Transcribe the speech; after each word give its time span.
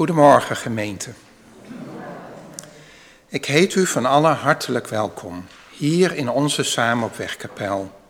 Goedemorgen 0.00 0.56
gemeente. 0.56 1.10
Ik 3.28 3.44
heet 3.44 3.74
u 3.74 3.86
van 3.86 4.06
allen 4.06 4.34
hartelijk 4.34 4.88
welkom 4.88 5.44
hier 5.70 6.14
in 6.16 6.28
onze 6.28 6.62
Samen 6.62 7.04
op 7.04 7.16
Wegkapel. 7.16 8.00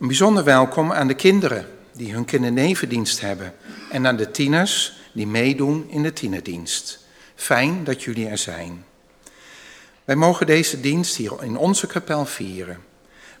Een 0.00 0.06
bijzonder 0.06 0.44
welkom 0.44 0.92
aan 0.92 1.06
de 1.06 1.14
kinderen 1.14 1.66
die 1.92 2.12
hun 2.12 2.24
kindernevendienst 2.24 3.20
hebben 3.20 3.54
en 3.90 4.06
aan 4.06 4.16
de 4.16 4.30
tieners 4.30 5.00
die 5.12 5.26
meedoen 5.26 5.86
in 5.90 6.02
de 6.02 6.12
tienerdienst. 6.12 6.98
Fijn 7.34 7.84
dat 7.84 8.02
jullie 8.02 8.28
er 8.28 8.38
zijn. 8.38 8.84
Wij 10.04 10.16
mogen 10.16 10.46
deze 10.46 10.80
dienst 10.80 11.16
hier 11.16 11.42
in 11.42 11.56
onze 11.56 11.86
kapel 11.86 12.26
vieren. 12.26 12.78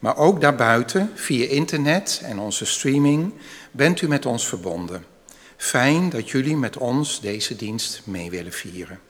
Maar 0.00 0.16
ook 0.16 0.40
daarbuiten, 0.40 1.10
via 1.14 1.48
internet 1.48 2.20
en 2.24 2.38
onze 2.38 2.64
streaming, 2.66 3.32
bent 3.70 4.00
u 4.00 4.08
met 4.08 4.26
ons 4.26 4.46
verbonden. 4.46 5.16
Fijn 5.58 6.10
dat 6.10 6.30
jullie 6.30 6.56
met 6.56 6.76
ons 6.76 7.20
deze 7.20 7.56
dienst 7.56 8.00
mee 8.04 8.30
willen 8.30 8.52
vieren. 8.52 9.00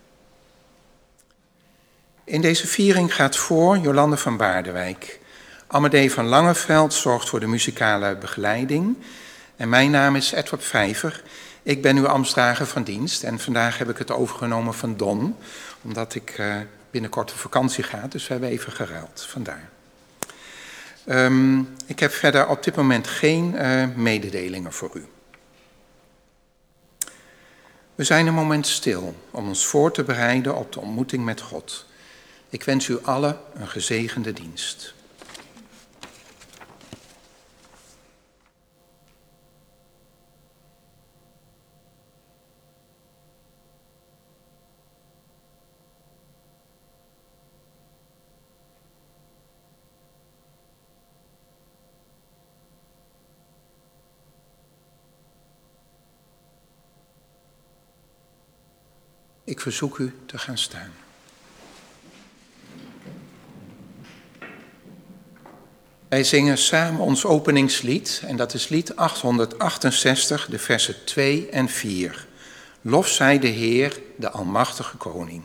In 2.24 2.40
deze 2.40 2.66
viering 2.66 3.14
gaat 3.14 3.36
voor 3.36 3.78
Jolande 3.78 4.16
van 4.16 4.36
Baardewijk. 4.36 5.20
Amadee 5.66 6.12
van 6.12 6.24
Langeveld 6.24 6.94
zorgt 6.94 7.28
voor 7.28 7.40
de 7.40 7.46
muzikale 7.46 8.16
begeleiding. 8.16 8.96
En 9.56 9.68
mijn 9.68 9.90
naam 9.90 10.16
is 10.16 10.32
Edward 10.32 10.64
Vijver. 10.64 11.22
Ik 11.62 11.82
ben 11.82 11.96
uw 11.96 12.08
Amstrager 12.08 12.66
van 12.66 12.82
dienst 12.82 13.22
en 13.22 13.38
vandaag 13.38 13.78
heb 13.78 13.90
ik 13.90 13.98
het 13.98 14.10
overgenomen 14.10 14.74
van 14.74 14.96
Don, 14.96 15.36
omdat 15.82 16.14
ik 16.14 16.38
uh, 16.38 16.56
binnenkort 16.90 17.30
op 17.30 17.38
vakantie 17.38 17.84
ga, 17.84 18.06
dus 18.08 18.26
we 18.26 18.32
hebben 18.32 18.50
even 18.50 18.72
geruild, 18.72 19.26
vandaar. 19.28 19.68
Um, 21.06 21.68
ik 21.86 21.98
heb 21.98 22.12
verder 22.12 22.48
op 22.48 22.62
dit 22.62 22.76
moment 22.76 23.06
geen 23.06 23.54
uh, 23.54 23.84
mededelingen 23.94 24.72
voor 24.72 24.90
u. 24.94 25.06
We 27.98 28.04
zijn 28.04 28.26
een 28.26 28.34
moment 28.34 28.66
stil 28.66 29.14
om 29.30 29.48
ons 29.48 29.66
voor 29.66 29.92
te 29.92 30.02
bereiden 30.02 30.56
op 30.56 30.72
de 30.72 30.80
ontmoeting 30.80 31.24
met 31.24 31.40
God. 31.40 31.86
Ik 32.48 32.62
wens 32.62 32.88
u 32.88 32.98
allen 33.02 33.38
een 33.54 33.68
gezegende 33.68 34.32
dienst. 34.32 34.94
Ik 59.58 59.64
verzoek 59.64 59.98
u 59.98 60.14
te 60.26 60.38
gaan 60.38 60.58
staan. 60.58 60.92
Wij 66.08 66.24
zingen 66.24 66.58
samen 66.58 67.00
ons 67.00 67.24
openingslied 67.24 68.22
en 68.26 68.36
dat 68.36 68.54
is 68.54 68.68
lied 68.68 68.96
868, 68.96 70.46
de 70.46 70.58
versen 70.58 71.04
2 71.04 71.48
en 71.48 71.68
4. 71.68 72.26
Lof 72.80 73.08
zij 73.08 73.38
de 73.38 73.46
Heer, 73.46 74.00
de 74.16 74.30
Almachtige 74.30 74.96
Koning. 74.96 75.44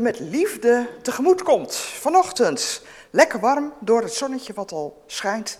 Met 0.00 0.18
liefde 0.18 0.88
tegemoet 1.02 1.42
komt. 1.42 1.74
Vanochtend 1.76 2.82
lekker 3.10 3.40
warm 3.40 3.72
door 3.80 4.02
het 4.02 4.12
zonnetje 4.12 4.52
wat 4.52 4.72
al 4.72 5.02
schijnt. 5.06 5.58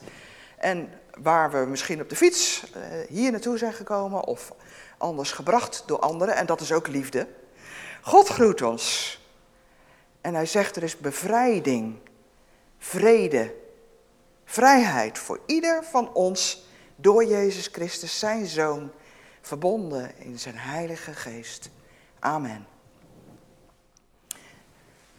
En 0.56 0.92
waar 1.18 1.50
we 1.50 1.58
misschien 1.58 2.00
op 2.00 2.08
de 2.08 2.16
fiets 2.16 2.62
uh, 2.76 2.82
hier 3.08 3.30
naartoe 3.30 3.58
zijn 3.58 3.72
gekomen 3.72 4.24
of 4.24 4.52
anders 4.98 5.32
gebracht 5.32 5.82
door 5.86 5.98
anderen. 5.98 6.36
En 6.36 6.46
dat 6.46 6.60
is 6.60 6.72
ook 6.72 6.86
liefde. 6.86 7.26
God 8.02 8.28
groet 8.28 8.62
ons. 8.62 9.18
En 10.20 10.34
hij 10.34 10.46
zegt 10.46 10.76
er 10.76 10.82
is 10.82 10.96
bevrijding, 10.96 11.96
vrede, 12.78 13.54
vrijheid 14.44 15.18
voor 15.18 15.40
ieder 15.46 15.84
van 15.84 16.14
ons 16.14 16.66
door 16.96 17.24
Jezus 17.24 17.66
Christus, 17.66 18.18
zijn 18.18 18.46
Zoon, 18.46 18.90
verbonden 19.40 20.18
in 20.18 20.38
zijn 20.38 20.56
Heilige 20.56 21.12
Geest. 21.12 21.70
Amen. 22.18 22.75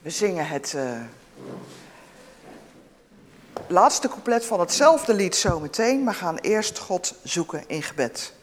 We 0.01 0.09
zingen 0.09 0.47
het 0.47 0.73
uh, 0.75 1.01
laatste 3.67 4.07
couplet 4.07 4.45
van 4.45 4.59
hetzelfde 4.59 5.13
lied 5.13 5.35
zometeen, 5.35 6.03
maar 6.03 6.13
gaan 6.13 6.37
eerst 6.37 6.77
God 6.77 7.15
zoeken 7.23 7.63
in 7.67 7.83
gebed. 7.83 8.33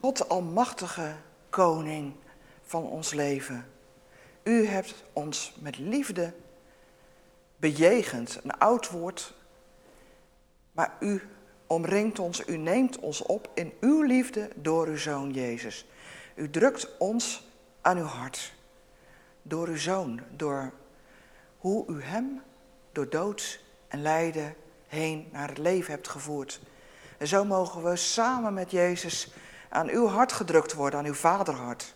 God 0.00 0.28
almachtige 0.28 1.12
koning 1.50 2.12
van 2.62 2.82
ons 2.82 3.12
leven. 3.12 3.66
U 4.42 4.66
hebt 4.66 4.94
ons 5.12 5.54
met 5.58 5.78
liefde 5.78 6.32
bejegend, 7.56 8.40
een 8.42 8.58
oud 8.58 8.90
woord, 8.90 9.34
maar 10.72 10.96
u 11.00 11.22
omringt 11.66 12.18
ons, 12.18 12.46
u 12.46 12.56
neemt 12.56 12.98
ons 12.98 13.22
op 13.22 13.50
in 13.54 13.72
uw 13.80 14.02
liefde 14.02 14.48
door 14.54 14.86
uw 14.86 14.96
zoon 14.96 15.30
Jezus. 15.30 15.86
U 16.34 16.50
drukt 16.50 16.96
ons 16.98 17.48
aan 17.80 17.96
uw 17.96 18.04
hart. 18.04 18.52
Door 19.42 19.68
uw 19.68 19.76
zoon, 19.76 20.20
door 20.36 20.72
hoe 21.58 21.86
u 21.88 22.02
hem 22.02 22.42
door 22.94 23.08
dood 23.08 23.60
en 23.88 24.02
lijden 24.02 24.54
heen 24.86 25.28
naar 25.32 25.48
het 25.48 25.58
leven 25.58 25.90
hebt 25.90 26.08
gevoerd. 26.08 26.60
En 27.18 27.26
zo 27.26 27.44
mogen 27.44 27.82
we 27.82 27.96
samen 27.96 28.54
met 28.54 28.70
Jezus 28.70 29.32
aan 29.68 29.88
uw 29.88 30.06
hart 30.06 30.32
gedrukt 30.32 30.72
worden, 30.72 30.98
aan 30.98 31.04
uw 31.04 31.14
vaderhart. 31.14 31.94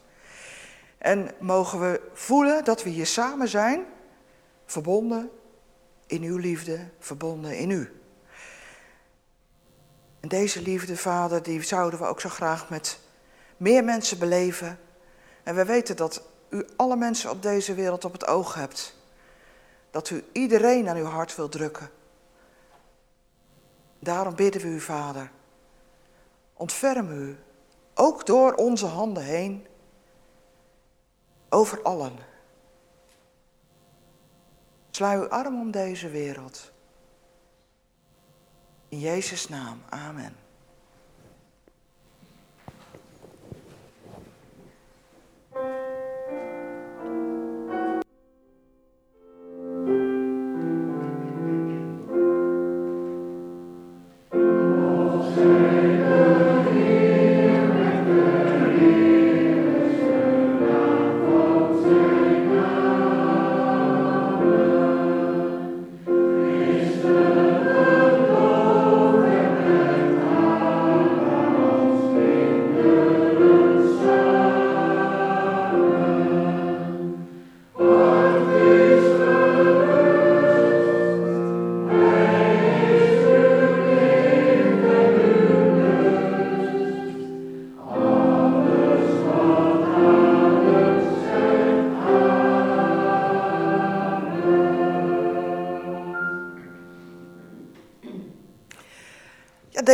En 0.98 1.30
mogen 1.40 1.80
we 1.80 2.00
voelen 2.12 2.64
dat 2.64 2.82
we 2.82 2.90
hier 2.90 3.06
samen 3.06 3.48
zijn, 3.48 3.84
verbonden 4.66 5.30
in 6.06 6.22
uw 6.22 6.36
liefde, 6.36 6.88
verbonden 6.98 7.58
in 7.58 7.70
u. 7.70 8.00
En 10.20 10.28
deze 10.28 10.62
liefde, 10.62 10.96
Vader, 10.96 11.42
die 11.42 11.62
zouden 11.62 11.98
we 11.98 12.06
ook 12.06 12.20
zo 12.20 12.28
graag 12.28 12.68
met 12.68 13.00
meer 13.58 13.84
mensen 13.84 14.18
beleven. 14.18 14.78
En 15.42 15.54
we 15.54 15.64
weten 15.64 15.96
dat 15.96 16.22
u 16.50 16.66
alle 16.76 16.96
mensen 16.96 17.30
op 17.30 17.42
deze 17.42 17.74
wereld 17.74 18.04
op 18.04 18.12
het 18.12 18.26
oog 18.26 18.54
hebt. 18.54 18.94
Dat 19.90 20.10
u 20.10 20.24
iedereen 20.32 20.88
aan 20.88 20.96
uw 20.96 21.04
hart 21.04 21.36
wil 21.36 21.48
drukken. 21.48 21.90
Daarom 23.98 24.34
bidden 24.34 24.60
we 24.60 24.68
u, 24.68 24.80
Vader. 24.80 25.30
Ontferm 26.52 27.10
u, 27.10 27.38
ook 27.94 28.26
door 28.26 28.54
onze 28.54 28.86
handen 28.86 29.22
heen, 29.22 29.66
over 31.48 31.82
allen. 31.82 32.18
Sla 34.90 35.14
uw 35.14 35.28
arm 35.28 35.60
om 35.60 35.70
deze 35.70 36.08
wereld. 36.08 36.72
In 38.88 38.98
Jezus' 38.98 39.48
naam, 39.48 39.82
amen. 39.88 40.47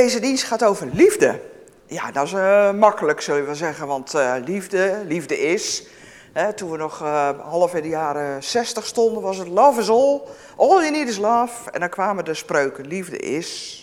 Deze 0.05 0.21
dienst 0.21 0.45
gaat 0.45 0.65
over 0.65 0.89
liefde. 0.93 1.41
Ja, 1.87 2.11
dat 2.11 2.27
is 2.27 2.33
uh, 2.33 2.73
makkelijk, 2.73 3.21
zullen 3.21 3.41
we 3.41 3.47
wel 3.47 3.55
zeggen, 3.55 3.87
want 3.87 4.15
uh, 4.15 4.35
liefde, 4.45 5.03
liefde 5.07 5.39
is. 5.39 5.87
Hè, 6.33 6.53
toen 6.53 6.71
we 6.71 6.77
nog 6.77 7.03
uh, 7.03 7.29
half 7.41 7.75
in 7.75 7.83
de 7.83 7.89
jaren 7.89 8.43
60 8.43 8.87
stonden, 8.87 9.23
was 9.23 9.37
het 9.37 9.49
love 9.49 9.81
is 9.81 9.89
all, 9.89 10.21
all 10.57 10.81
you 10.81 10.91
need 10.91 11.09
is 11.09 11.17
love. 11.17 11.71
En 11.71 11.81
dan 11.81 11.89
kwamen 11.89 12.25
de 12.25 12.35
spreuken, 12.35 12.87
liefde 12.87 13.17
is. 13.17 13.81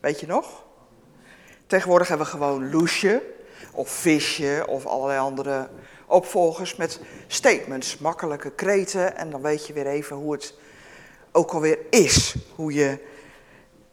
Weet 0.00 0.20
je 0.20 0.26
nog? 0.26 0.64
Tegenwoordig 1.66 2.08
hebben 2.08 2.26
we 2.26 2.32
gewoon 2.32 2.70
loesje, 2.70 3.22
of 3.72 3.90
visje, 3.90 4.64
of 4.68 4.86
allerlei 4.86 5.18
andere 5.18 5.68
opvolgers 6.06 6.76
met 6.76 7.00
statements, 7.26 7.98
makkelijke 7.98 8.50
kreten. 8.50 9.16
En 9.16 9.30
dan 9.30 9.42
weet 9.42 9.66
je 9.66 9.72
weer 9.72 9.86
even 9.86 10.16
hoe 10.16 10.32
het 10.32 10.54
ook 11.32 11.52
alweer 11.52 11.78
is. 11.90 12.34
Hoe 12.54 12.72
je 12.72 12.98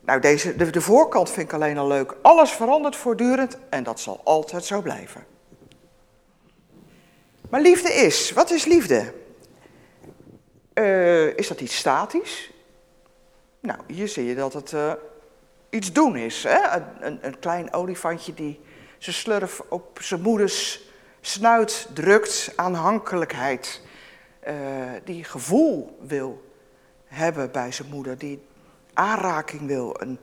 nou, 0.07 0.19
deze, 0.19 0.55
de, 0.55 0.81
voorkant 0.81 1.29
vind 1.29 1.47
ik 1.47 1.53
alleen 1.53 1.77
al 1.77 1.87
leuk. 1.87 2.15
Alles 2.21 2.51
verandert 2.51 2.95
voortdurend 2.95 3.57
en 3.69 3.83
dat 3.83 3.99
zal 3.99 4.21
altijd 4.23 4.65
zo 4.65 4.81
blijven. 4.81 5.25
Maar 7.49 7.61
liefde 7.61 7.93
is, 7.93 8.31
wat 8.31 8.51
is 8.51 8.65
liefde? 8.65 9.13
Uh, 10.73 11.37
is 11.37 11.47
dat 11.47 11.61
iets 11.61 11.77
statisch? 11.77 12.51
Nou, 13.59 13.79
hier 13.87 14.07
zie 14.07 14.25
je 14.25 14.35
dat 14.35 14.53
het 14.53 14.71
uh, 14.71 14.93
iets 15.69 15.93
doen 15.93 16.15
is. 16.15 16.43
Hè? 16.43 16.75
Een, 16.75 16.83
een, 16.99 17.19
een, 17.21 17.39
klein 17.39 17.73
olifantje 17.73 18.33
die 18.33 18.59
zijn 18.97 19.15
slurf 19.15 19.61
op 19.69 19.99
zijn 20.01 20.21
moeders 20.21 20.81
snuit 21.21 21.87
drukt, 21.93 22.53
aanhankelijkheid. 22.55 23.81
Uh, 24.47 24.53
die 25.03 25.23
gevoel 25.23 25.97
wil 26.01 26.51
hebben 27.05 27.51
bij 27.51 27.71
zijn 27.71 27.89
moeder, 27.89 28.17
die 28.17 28.47
aanraking 28.97 29.67
wil, 29.67 29.95
een, 29.99 30.19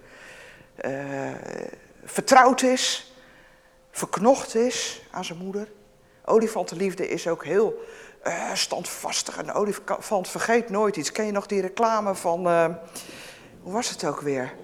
uh, 0.84 1.34
vertrouwd 2.04 2.62
is, 2.62 3.14
verknocht 3.90 4.54
is 4.54 5.02
aan 5.10 5.24
zijn 5.24 5.38
moeder. 5.38 5.68
Olifantenliefde 6.24 7.08
is 7.08 7.28
ook 7.28 7.44
heel 7.44 7.82
uh, 8.26 8.54
standvastig. 8.54 9.38
Een 9.38 9.52
olifant 9.52 10.28
vergeet 10.28 10.70
nooit 10.70 10.96
iets. 10.96 11.12
Ken 11.12 11.26
je 11.26 11.32
nog 11.32 11.46
die 11.46 11.60
reclame 11.60 12.14
van, 12.14 12.46
uh, 12.46 12.66
hoe 13.62 13.72
was 13.72 13.90
het 13.90 14.04
ook 14.04 14.20
weer? 14.20 14.54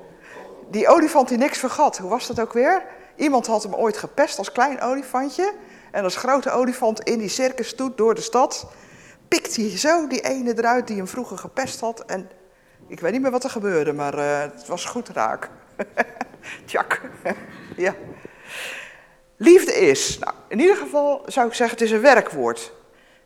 Die 0.70 0.88
olifant 0.88 1.28
die 1.28 1.38
niks 1.38 1.58
vergat, 1.58 1.98
hoe 1.98 2.10
was 2.10 2.26
dat 2.26 2.40
ook 2.40 2.52
weer? 2.52 2.84
Iemand 3.16 3.46
had 3.46 3.62
hem 3.62 3.74
ooit 3.74 3.96
gepest 3.96 4.38
als 4.38 4.52
klein 4.52 4.80
olifantje. 4.80 5.54
En 5.90 6.04
als 6.04 6.16
grote 6.16 6.50
olifant 6.50 7.00
in 7.00 7.18
die 7.18 7.28
circus 7.28 7.74
toet 7.74 7.96
door 7.96 8.14
de 8.14 8.20
stad, 8.20 8.66
pikt 9.28 9.56
hij 9.56 9.78
zo 9.78 10.06
die 10.06 10.20
ene 10.20 10.58
eruit 10.58 10.86
die 10.86 10.96
hem 10.96 11.08
vroeger 11.08 11.38
gepest 11.38 11.80
had. 11.80 12.04
En 12.04 12.30
ik 12.90 13.00
weet 13.00 13.12
niet 13.12 13.22
meer 13.22 13.30
wat 13.30 13.44
er 13.44 13.50
gebeurde, 13.50 13.92
maar 13.92 14.18
uh, 14.18 14.40
het 14.40 14.66
was 14.66 14.84
goed 14.84 15.08
raak. 15.08 15.50
Tjak. 16.66 17.00
ja. 17.76 17.94
Liefde 19.36 19.72
is, 19.72 20.18
nou, 20.18 20.34
in 20.48 20.60
ieder 20.60 20.76
geval 20.76 21.22
zou 21.26 21.46
ik 21.46 21.54
zeggen, 21.54 21.78
het 21.78 21.86
is 21.86 21.92
een 21.92 22.00
werkwoord. 22.00 22.72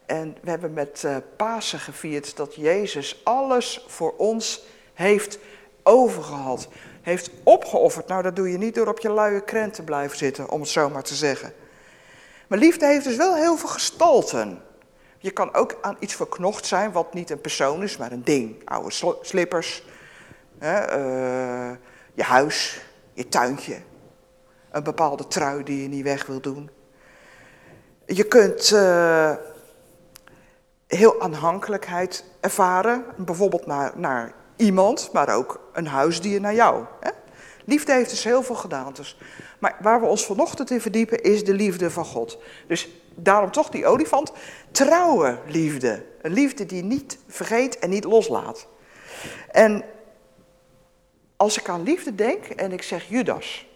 En 0.06 0.36
we 0.42 0.50
hebben 0.50 0.72
met 0.72 1.02
uh, 1.06 1.16
Pasen 1.36 1.78
gevierd 1.78 2.36
dat 2.36 2.54
Jezus 2.54 3.20
alles 3.24 3.84
voor 3.88 4.14
ons 4.16 4.64
heeft 4.94 5.38
overgehad. 5.82 6.68
Heeft 7.02 7.30
opgeofferd. 7.42 8.06
Nou, 8.06 8.22
dat 8.22 8.36
doe 8.36 8.50
je 8.50 8.58
niet 8.58 8.74
door 8.74 8.86
op 8.86 8.98
je 8.98 9.10
luie 9.10 9.44
krent 9.44 9.74
te 9.74 9.82
blijven 9.82 10.18
zitten, 10.18 10.50
om 10.50 10.60
het 10.60 10.68
zo 10.70 10.90
maar 10.90 11.02
te 11.02 11.14
zeggen. 11.14 11.52
Maar 12.46 12.58
liefde 12.58 12.86
heeft 12.86 13.04
dus 13.04 13.16
wel 13.16 13.34
heel 13.34 13.56
veel 13.56 13.68
gestalten. 13.68 14.62
Je 15.24 15.30
kan 15.30 15.54
ook 15.54 15.78
aan 15.80 15.96
iets 15.98 16.14
verknocht 16.14 16.66
zijn 16.66 16.92
wat 16.92 17.14
niet 17.14 17.30
een 17.30 17.40
persoon 17.40 17.82
is, 17.82 17.96
maar 17.96 18.12
een 18.12 18.24
ding. 18.24 18.62
Oude 18.64 19.16
slippers, 19.20 19.84
hè, 20.58 20.98
uh, 20.98 21.76
je 22.14 22.22
huis, 22.22 22.80
je 23.12 23.28
tuintje, 23.28 23.76
een 24.70 24.82
bepaalde 24.82 25.26
trui 25.26 25.62
die 25.62 25.82
je 25.82 25.88
niet 25.88 26.02
weg 26.02 26.26
wil 26.26 26.40
doen. 26.40 26.70
Je 28.06 28.24
kunt 28.24 28.70
uh, 28.70 29.32
heel 30.86 31.20
aanhankelijkheid 31.20 32.24
ervaren, 32.40 33.04
bijvoorbeeld 33.16 33.66
naar, 33.66 33.92
naar 33.96 34.34
iemand, 34.56 35.10
maar 35.12 35.34
ook 35.34 35.60
een 35.72 35.86
huisdier 35.86 36.40
naar 36.40 36.54
jou. 36.54 36.84
Hè? 37.00 37.10
Liefde 37.64 37.92
heeft 37.92 38.10
dus 38.10 38.24
heel 38.24 38.42
veel 38.42 38.54
gedaantes. 38.54 39.18
Maar 39.58 39.76
waar 39.80 40.00
we 40.00 40.06
ons 40.06 40.26
vanochtend 40.26 40.70
in 40.70 40.80
verdiepen 40.80 41.22
is 41.22 41.44
de 41.44 41.54
liefde 41.54 41.90
van 41.90 42.04
God. 42.04 42.38
Dus 42.66 42.88
daarom 43.14 43.50
toch 43.50 43.68
die 43.68 43.86
olifant. 43.86 44.32
Trouwe 44.74 45.38
liefde. 45.46 46.06
Een 46.22 46.32
liefde 46.32 46.66
die 46.66 46.82
niet 46.82 47.18
vergeet 47.26 47.78
en 47.78 47.90
niet 47.90 48.04
loslaat. 48.04 48.66
En 49.50 49.84
als 51.36 51.58
ik 51.58 51.68
aan 51.68 51.82
liefde 51.82 52.14
denk 52.14 52.44
en 52.44 52.72
ik 52.72 52.82
zeg 52.82 53.08
Judas. 53.08 53.66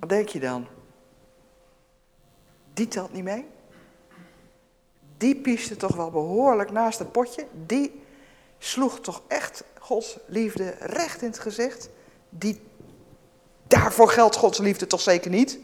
Wat 0.00 0.08
denk 0.08 0.28
je 0.28 0.40
dan? 0.40 0.66
Die 2.74 2.88
telt 2.88 3.12
niet 3.12 3.24
mee? 3.24 3.46
Die 5.16 5.36
pieste 5.36 5.76
toch 5.76 5.96
wel 5.96 6.10
behoorlijk 6.10 6.70
naast 6.70 6.98
het 6.98 7.12
potje? 7.12 7.46
Die 7.66 8.02
sloeg 8.58 9.00
toch 9.00 9.22
echt 9.28 9.64
Gods 9.78 10.18
liefde 10.26 10.74
recht 10.80 11.22
in 11.22 11.28
het 11.28 11.38
gezicht? 11.38 11.90
Die, 12.28 12.60
daarvoor 13.66 14.08
geldt 14.08 14.36
Gods 14.36 14.58
liefde 14.58 14.86
toch 14.86 15.00
zeker 15.00 15.30
niet? 15.30 15.58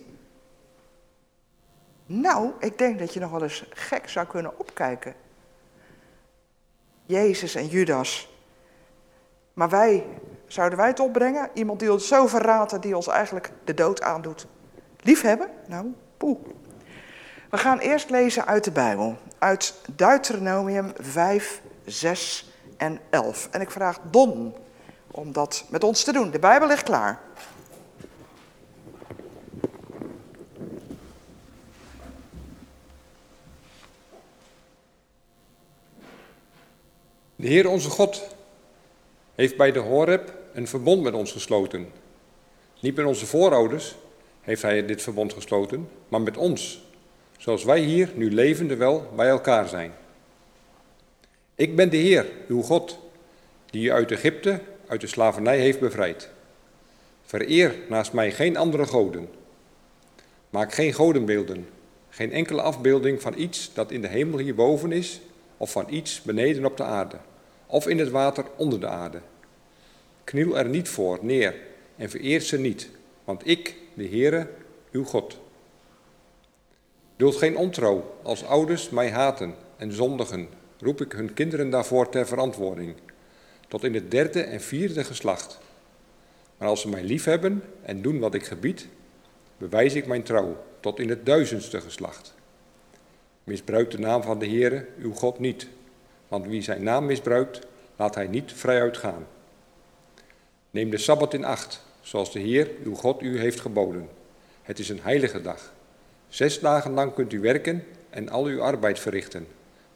Nou, 2.06 2.52
ik 2.58 2.78
denk 2.78 2.98
dat 2.98 3.14
je 3.14 3.20
nog 3.20 3.30
wel 3.30 3.42
eens 3.42 3.64
gek 3.70 4.08
zou 4.08 4.26
kunnen 4.26 4.58
opkijken. 4.58 5.14
Jezus 7.06 7.54
en 7.54 7.66
Judas. 7.66 8.28
Maar 9.52 9.68
wij, 9.68 10.06
zouden 10.46 10.78
wij 10.78 10.88
het 10.88 11.00
opbrengen? 11.00 11.50
Iemand 11.54 11.80
die 11.80 11.92
ons 11.92 12.08
zo 12.08 12.26
verraten, 12.26 12.80
die 12.80 12.96
ons 12.96 13.06
eigenlijk 13.06 13.50
de 13.64 13.74
dood 13.74 14.02
aandoet. 14.02 14.46
Liefhebben? 15.00 15.48
Nou, 15.66 15.94
poeh. 16.16 16.38
We 17.50 17.58
gaan 17.58 17.78
eerst 17.78 18.10
lezen 18.10 18.46
uit 18.46 18.64
de 18.64 18.70
Bijbel. 18.70 19.16
Uit 19.38 19.80
Deuteronomium 19.96 20.92
5, 21.00 21.60
6 21.84 22.52
en 22.76 23.00
11. 23.10 23.48
En 23.50 23.60
ik 23.60 23.70
vraag 23.70 23.98
Don 24.10 24.54
om 25.10 25.32
dat 25.32 25.64
met 25.68 25.84
ons 25.84 26.04
te 26.04 26.12
doen. 26.12 26.30
De 26.30 26.38
Bijbel 26.38 26.68
ligt 26.68 26.82
klaar. 26.82 27.20
De 37.44 37.50
Heer 37.50 37.68
onze 37.68 37.90
God 37.90 38.22
heeft 39.34 39.56
bij 39.56 39.72
de 39.72 39.78
Horeb 39.78 40.34
een 40.52 40.68
verbond 40.68 41.02
met 41.02 41.14
ons 41.14 41.32
gesloten. 41.32 41.88
Niet 42.80 42.96
met 42.96 43.06
onze 43.06 43.26
voorouders 43.26 43.94
heeft 44.40 44.62
hij 44.62 44.86
dit 44.86 45.02
verbond 45.02 45.32
gesloten, 45.32 45.88
maar 46.08 46.20
met 46.20 46.36
ons, 46.36 46.84
zoals 47.38 47.64
wij 47.64 47.80
hier 47.80 48.10
nu 48.14 48.30
levende 48.30 48.76
wel 48.76 49.08
bij 49.16 49.28
elkaar 49.28 49.68
zijn. 49.68 49.92
Ik 51.54 51.76
ben 51.76 51.90
de 51.90 51.96
Heer, 51.96 52.26
uw 52.48 52.62
God, 52.62 52.98
die 53.70 53.84
u 53.84 53.92
uit 53.92 54.10
Egypte, 54.10 54.60
uit 54.86 55.00
de 55.00 55.06
slavernij 55.06 55.58
heeft 55.58 55.80
bevrijd. 55.80 56.28
Vereer 57.22 57.74
naast 57.88 58.12
mij 58.12 58.32
geen 58.32 58.56
andere 58.56 58.86
goden. 58.86 59.28
Maak 60.50 60.72
geen 60.72 60.92
godenbeelden, 60.92 61.68
geen 62.10 62.32
enkele 62.32 62.62
afbeelding 62.62 63.22
van 63.22 63.38
iets 63.38 63.70
dat 63.74 63.90
in 63.90 64.00
de 64.00 64.08
hemel 64.08 64.38
hierboven 64.38 64.92
is, 64.92 65.20
of 65.56 65.70
van 65.70 65.86
iets 65.88 66.22
beneden 66.22 66.64
op 66.64 66.76
de 66.76 66.82
aarde, 66.82 67.16
of 67.66 67.86
in 67.86 67.98
het 67.98 68.10
water 68.10 68.44
onder 68.56 68.80
de 68.80 68.88
aarde. 68.88 69.20
Kniel 70.24 70.58
er 70.58 70.68
niet 70.68 70.88
voor 70.88 71.18
neer 71.22 71.54
en 71.96 72.10
vereer 72.10 72.40
ze 72.40 72.58
niet, 72.58 72.88
want 73.24 73.48
ik, 73.48 73.76
de 73.94 74.08
Heere, 74.08 74.48
uw 74.92 75.04
God. 75.04 75.38
Duld 77.16 77.36
geen 77.36 77.56
ontrouw 77.56 78.14
als 78.22 78.44
ouders 78.44 78.90
mij 78.90 79.10
haten 79.10 79.54
en 79.76 79.92
zondigen, 79.92 80.48
roep 80.80 81.00
ik 81.00 81.12
hun 81.12 81.34
kinderen 81.34 81.70
daarvoor 81.70 82.08
ter 82.08 82.26
verantwoording, 82.26 82.94
tot 83.68 83.84
in 83.84 83.94
het 83.94 84.10
derde 84.10 84.42
en 84.42 84.60
vierde 84.60 85.04
geslacht. 85.04 85.58
Maar 86.58 86.68
als 86.68 86.80
ze 86.80 86.88
mij 86.88 87.02
liefhebben 87.02 87.62
en 87.82 88.02
doen 88.02 88.18
wat 88.18 88.34
ik 88.34 88.44
gebied, 88.44 88.88
bewijs 89.58 89.94
ik 89.94 90.06
mijn 90.06 90.22
trouw 90.22 90.64
tot 90.80 90.98
in 90.98 91.08
het 91.08 91.26
duizendste 91.26 91.80
geslacht. 91.80 92.34
Misbruik 93.44 93.90
de 93.90 93.98
naam 93.98 94.22
van 94.22 94.38
de 94.38 94.46
Heere, 94.46 94.86
uw 94.98 95.12
God, 95.12 95.38
niet, 95.38 95.68
want 96.28 96.46
wie 96.46 96.62
zijn 96.62 96.82
naam 96.82 97.06
misbruikt, 97.06 97.66
laat 97.96 98.14
hij 98.14 98.26
niet 98.26 98.52
vrijuit 98.52 98.96
gaan. 98.96 99.26
Neem 100.70 100.90
de 100.90 100.98
Sabbat 100.98 101.34
in 101.34 101.44
acht, 101.44 101.84
zoals 102.00 102.32
de 102.32 102.38
Heer, 102.38 102.70
uw 102.84 102.94
God, 102.94 103.22
u 103.22 103.38
heeft 103.38 103.60
geboden. 103.60 104.08
Het 104.62 104.78
is 104.78 104.88
een 104.88 105.00
heilige 105.02 105.42
dag. 105.42 105.72
Zes 106.28 106.60
dagen 106.60 106.92
lang 106.92 107.14
kunt 107.14 107.32
u 107.32 107.40
werken 107.40 107.84
en 108.10 108.28
al 108.28 108.44
uw 108.44 108.62
arbeid 108.62 108.98
verrichten, 108.98 109.46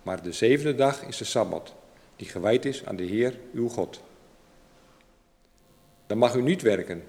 maar 0.02 0.23
de 0.23 0.32
zevende 0.32 0.75
dag 0.75 1.02
is 1.02 1.16
de 1.16 1.25
Sabbat, 1.25 1.75
die 2.16 2.28
gewijd 2.28 2.64
is 2.64 2.85
aan 2.85 2.97
de 2.97 3.04
Heer, 3.04 3.38
uw 3.52 3.68
God. 3.68 4.00
Dan 6.06 6.18
mag 6.18 6.35
u 6.35 6.42
niet 6.42 6.62
werken. 6.62 7.02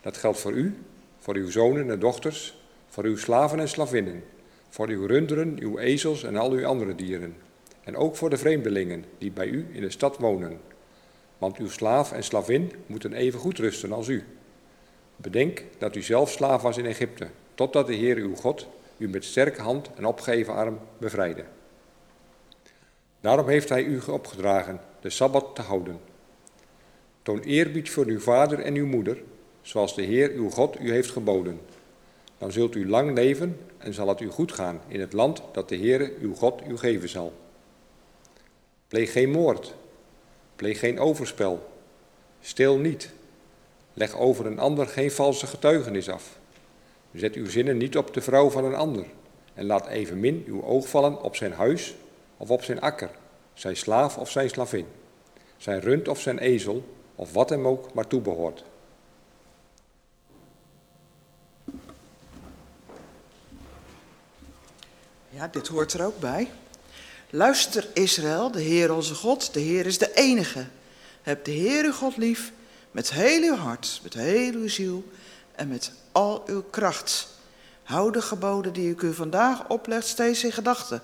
Dat 0.00 0.16
geldt 0.16 0.38
voor 0.38 0.52
u, 0.52 0.78
voor 1.18 1.34
uw 1.34 1.50
zonen 1.50 1.90
en 1.90 1.98
dochters, 1.98 2.62
voor 2.88 3.04
uw 3.04 3.16
slaven 3.16 3.60
en 3.60 3.68
slavinnen, 3.68 4.24
voor 4.68 4.88
uw 4.88 5.06
runderen, 5.06 5.56
uw 5.60 5.78
ezels 5.78 6.24
en 6.24 6.36
al 6.36 6.50
uw 6.50 6.66
andere 6.66 6.94
dieren, 6.94 7.36
en 7.84 7.96
ook 7.96 8.16
voor 8.16 8.30
de 8.30 8.36
vreemdelingen 8.36 9.04
die 9.18 9.30
bij 9.30 9.46
u 9.46 9.66
in 9.72 9.80
de 9.80 9.90
stad 9.90 10.18
wonen. 10.18 10.60
Want 11.38 11.56
uw 11.56 11.68
slaaf 11.68 12.12
en 12.12 12.24
slavin 12.24 12.72
moeten 12.86 13.12
even 13.12 13.40
goed 13.40 13.58
rusten 13.58 13.92
als 13.92 14.08
u. 14.08 14.24
Bedenk 15.16 15.64
dat 15.78 15.96
u 15.96 16.02
zelf 16.02 16.30
slaaf 16.30 16.62
was 16.62 16.76
in 16.76 16.86
Egypte, 16.86 17.26
totdat 17.54 17.86
de 17.86 17.94
Heer 17.94 18.16
uw 18.16 18.34
God 18.34 18.66
u 18.96 19.08
met 19.08 19.24
sterke 19.24 19.60
hand 19.60 19.90
en 19.94 20.04
opgeven 20.04 20.54
arm 20.54 20.78
bevrijdde. 20.98 21.44
Daarom 23.20 23.48
heeft 23.48 23.68
hij 23.68 23.84
u 23.84 24.00
opgedragen 24.10 24.80
de 25.00 25.10
Sabbat 25.10 25.54
te 25.54 25.62
houden. 25.62 26.00
Toon 27.22 27.40
eerbied 27.40 27.90
voor 27.90 28.06
uw 28.06 28.20
vader 28.20 28.58
en 28.58 28.74
uw 28.74 28.86
moeder, 28.86 29.22
zoals 29.62 29.94
de 29.94 30.02
Heer 30.02 30.30
uw 30.30 30.50
God 30.50 30.80
u 30.80 30.90
heeft 30.90 31.10
geboden. 31.10 31.60
Dan 32.38 32.52
zult 32.52 32.74
u 32.74 32.88
lang 32.88 33.14
leven 33.14 33.58
en 33.78 33.94
zal 33.94 34.08
het 34.08 34.20
u 34.20 34.28
goed 34.28 34.52
gaan 34.52 34.80
in 34.88 35.00
het 35.00 35.12
land 35.12 35.42
dat 35.52 35.68
de 35.68 35.76
Heer 35.76 36.12
uw 36.20 36.34
God 36.34 36.62
u 36.68 36.76
geven 36.76 37.08
zal. 37.08 37.32
Pleeg 38.88 39.12
geen 39.12 39.30
moord, 39.30 39.74
pleeg 40.56 40.78
geen 40.78 40.98
overspel, 40.98 41.72
stil 42.40 42.78
niet, 42.78 43.10
leg 43.92 44.18
over 44.18 44.46
een 44.46 44.58
ander 44.58 44.86
geen 44.86 45.10
valse 45.10 45.46
getuigenis 45.46 46.08
af. 46.08 46.38
Zet 47.12 47.34
uw 47.34 47.50
zinnen 47.50 47.76
niet 47.76 47.96
op 47.96 48.14
de 48.14 48.20
vrouw 48.20 48.50
van 48.50 48.64
een 48.64 48.74
ander 48.74 49.06
en 49.54 49.66
laat 49.66 49.86
evenmin 49.86 50.44
uw 50.46 50.64
oog 50.64 50.88
vallen 50.88 51.22
op 51.22 51.36
zijn 51.36 51.52
huis 51.52 51.94
of 52.36 52.50
op 52.50 52.62
zijn 52.62 52.80
akker, 52.80 53.10
zijn 53.54 53.76
slaaf 53.76 54.18
of 54.18 54.30
zijn 54.30 54.48
slavin, 54.48 54.86
zijn 55.56 55.80
rund 55.80 56.08
of 56.08 56.20
zijn 56.20 56.38
ezel 56.38 56.84
of 57.14 57.32
wat 57.32 57.48
hem 57.48 57.66
ook 57.66 57.94
maar 57.94 58.06
toebehoort. 58.06 58.64
Ja, 65.28 65.48
dit 65.48 65.66
hoort 65.66 65.92
er 65.92 66.04
ook 66.04 66.18
bij. 66.18 66.50
Luister 67.34 67.86
Israël, 67.92 68.50
de 68.50 68.60
Heer 68.60 68.92
onze 68.92 69.14
God, 69.14 69.54
de 69.54 69.60
Heer 69.60 69.86
is 69.86 69.98
de 69.98 70.12
enige. 70.14 70.66
Heb 71.22 71.44
de 71.44 71.50
Heer 71.50 71.84
uw 71.84 71.92
God 71.92 72.16
lief 72.16 72.52
met 72.90 73.12
heel 73.12 73.42
uw 73.42 73.56
hart, 73.56 74.00
met 74.02 74.14
heel 74.14 74.52
uw 74.52 74.68
ziel 74.68 75.04
en 75.54 75.68
met 75.68 75.92
al 76.12 76.42
uw 76.46 76.62
kracht. 76.62 77.28
Houd 77.82 78.14
de 78.14 78.22
geboden 78.22 78.72
die 78.72 78.90
ik 78.90 79.02
u 79.02 79.14
vandaag 79.14 79.68
oplegt 79.68 80.06
steeds 80.06 80.44
in 80.44 80.52
gedachten. 80.52 81.02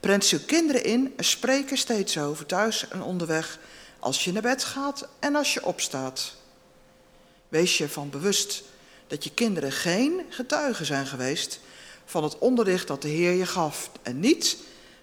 Prent 0.00 0.28
uw 0.28 0.38
kinderen 0.46 0.84
in 0.84 1.12
en 1.16 1.24
spreek 1.24 1.70
er 1.70 1.78
steeds 1.78 2.18
over 2.18 2.46
thuis 2.46 2.88
en 2.88 3.02
onderweg, 3.02 3.58
als 3.98 4.24
je 4.24 4.32
naar 4.32 4.42
bed 4.42 4.64
gaat 4.64 5.08
en 5.18 5.34
als 5.34 5.54
je 5.54 5.64
opstaat. 5.64 6.34
Wees 7.48 7.78
je 7.78 7.88
van 7.88 8.10
bewust 8.10 8.62
dat 9.06 9.24
je 9.24 9.30
kinderen 9.34 9.72
geen 9.72 10.20
getuigen 10.28 10.86
zijn 10.86 11.06
geweest 11.06 11.60
van 12.04 12.22
het 12.22 12.38
onderricht 12.38 12.86
dat 12.86 13.02
de 13.02 13.08
Heer 13.08 13.32
je 13.32 13.46
gaf 13.46 13.90
en 14.02 14.20
niet 14.20 14.56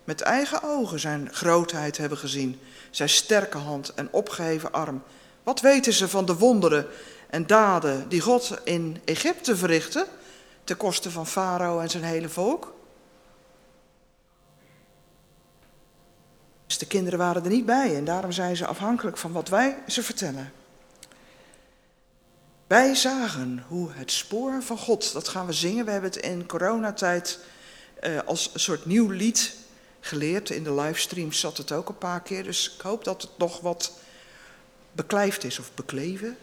met 0.03 0.21
eigen 0.21 0.63
ogen 0.63 0.99
zijn 0.99 1.33
grootheid 1.33 1.97
hebben 1.97 2.17
gezien, 2.17 2.59
zijn 2.89 3.09
sterke 3.09 3.57
hand 3.57 3.93
en 3.93 4.07
opgeheven 4.11 4.71
arm. 4.71 5.03
Wat 5.43 5.61
weten 5.61 5.93
ze 5.93 6.07
van 6.07 6.25
de 6.25 6.35
wonderen 6.35 6.87
en 7.29 7.47
daden 7.47 8.09
die 8.09 8.21
God 8.21 8.59
in 8.63 9.01
Egypte 9.05 9.55
verrichtte, 9.55 10.07
ten 10.63 10.77
koste 10.77 11.11
van 11.11 11.27
Farao 11.27 11.79
en 11.79 11.89
zijn 11.89 12.03
hele 12.03 12.29
volk? 12.29 12.73
Dus 16.65 16.77
de 16.77 16.87
kinderen 16.87 17.19
waren 17.19 17.43
er 17.43 17.49
niet 17.49 17.65
bij 17.65 17.95
en 17.95 18.05
daarom 18.05 18.31
zijn 18.31 18.55
ze 18.55 18.65
afhankelijk 18.65 19.17
van 19.17 19.31
wat 19.31 19.49
wij 19.49 19.77
ze 19.87 20.03
vertellen. 20.03 20.51
Wij 22.67 22.95
zagen 22.95 23.63
hoe 23.67 23.89
het 23.91 24.11
spoor 24.11 24.63
van 24.63 24.77
God, 24.77 25.13
dat 25.13 25.27
gaan 25.27 25.45
we 25.45 25.53
zingen. 25.53 25.85
We 25.85 25.91
hebben 25.91 26.09
het 26.09 26.23
in 26.23 26.45
coronatijd 26.45 27.39
eh, 27.99 28.19
als 28.25 28.49
een 28.53 28.59
soort 28.59 28.85
nieuw 28.85 29.09
lied 29.09 29.55
geleerd. 30.01 30.49
In 30.49 30.63
de 30.63 30.73
livestream 30.73 31.31
zat 31.31 31.57
het 31.57 31.71
ook 31.71 31.89
een 31.89 31.97
paar 31.97 32.21
keer. 32.21 32.43
Dus 32.43 32.73
ik 32.75 32.81
hoop 32.81 33.03
dat 33.03 33.21
het 33.21 33.37
nog 33.37 33.59
wat 33.59 33.93
beklijfd 34.91 35.43
is 35.43 35.59
of 35.59 35.71
bekleven. 35.73 36.37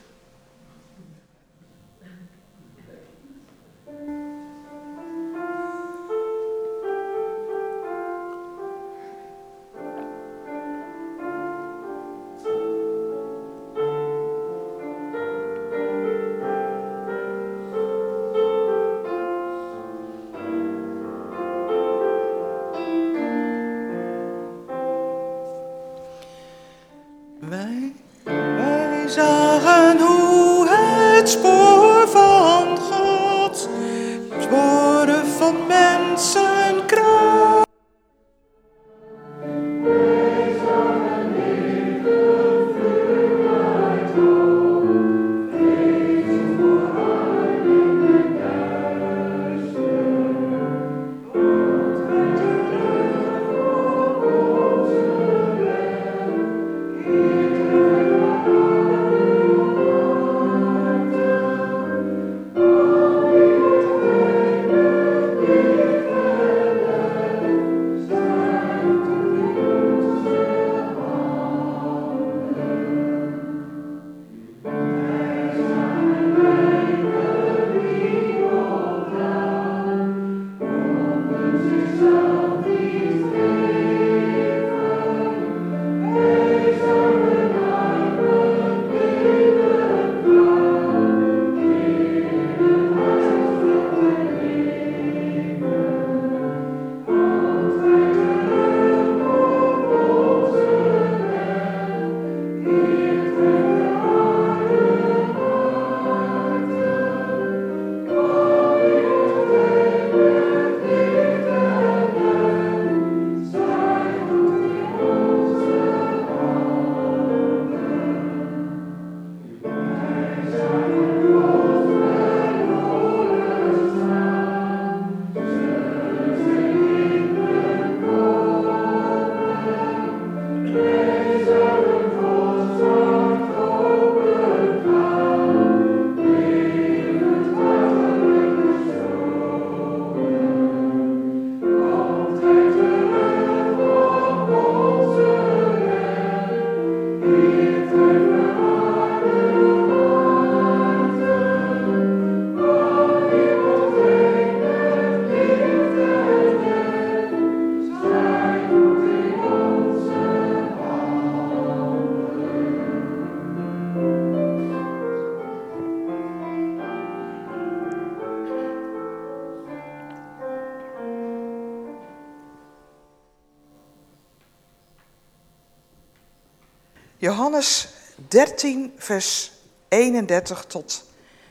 Johannes 177.58 177.88
13, 178.28 178.92
vers 178.98 179.52
31 179.88 180.64
tot 180.64 181.04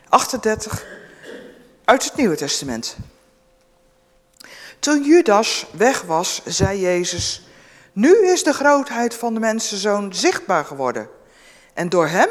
38 0.09 0.85
uit 1.85 2.03
het 2.03 2.15
Nieuwe 2.15 2.35
Testament. 2.35 2.97
Toen 4.79 5.03
Judas 5.03 5.65
weg 5.71 6.01
was, 6.01 6.41
zei 6.45 6.79
Jezus, 6.79 7.47
nu 7.93 8.27
is 8.27 8.43
de 8.43 8.53
grootheid 8.53 9.13
van 9.13 9.33
de 9.33 9.39
mensenzoon 9.39 10.13
zichtbaar 10.13 10.65
geworden. 10.65 11.09
En 11.73 11.89
door 11.89 12.07
hem 12.07 12.29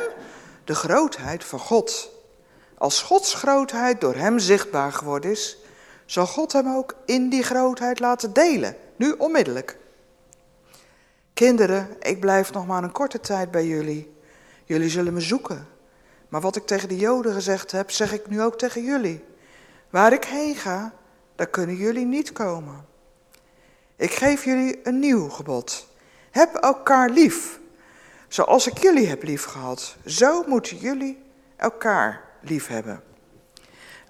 de 0.64 0.74
grootheid 0.74 1.44
van 1.44 1.58
God. 1.58 2.08
Als 2.78 3.02
Gods 3.02 3.34
grootheid 3.34 4.00
door 4.00 4.14
hem 4.14 4.38
zichtbaar 4.38 4.92
geworden 4.92 5.30
is, 5.30 5.56
zal 6.06 6.26
God 6.26 6.52
hem 6.52 6.76
ook 6.76 6.94
in 7.04 7.28
die 7.28 7.42
grootheid 7.42 8.00
laten 8.00 8.32
delen, 8.32 8.76
nu 8.96 9.12
onmiddellijk. 9.12 9.76
Kinderen, 11.36 11.88
ik 12.00 12.20
blijf 12.20 12.52
nog 12.52 12.66
maar 12.66 12.82
een 12.82 12.92
korte 12.92 13.20
tijd 13.20 13.50
bij 13.50 13.66
jullie. 13.66 14.14
Jullie 14.64 14.88
zullen 14.88 15.12
me 15.12 15.20
zoeken. 15.20 15.66
Maar 16.28 16.40
wat 16.40 16.56
ik 16.56 16.66
tegen 16.66 16.88
de 16.88 16.96
Joden 16.96 17.32
gezegd 17.32 17.72
heb, 17.72 17.90
zeg 17.90 18.12
ik 18.12 18.28
nu 18.28 18.42
ook 18.42 18.58
tegen 18.58 18.84
jullie. 18.84 19.24
Waar 19.90 20.12
ik 20.12 20.24
heen 20.24 20.54
ga, 20.54 20.92
daar 21.34 21.46
kunnen 21.46 21.76
jullie 21.76 22.06
niet 22.06 22.32
komen. 22.32 22.84
Ik 23.96 24.10
geef 24.10 24.44
jullie 24.44 24.80
een 24.82 24.98
nieuw 24.98 25.28
gebod. 25.28 25.88
Heb 26.30 26.54
elkaar 26.54 27.10
lief. 27.10 27.60
Zoals 28.28 28.66
ik 28.66 28.78
jullie 28.78 29.06
heb 29.06 29.22
lief 29.22 29.44
gehad, 29.44 29.96
zo 30.04 30.42
moeten 30.46 30.76
jullie 30.76 31.22
elkaar 31.56 32.22
lief 32.40 32.66
hebben. 32.66 33.02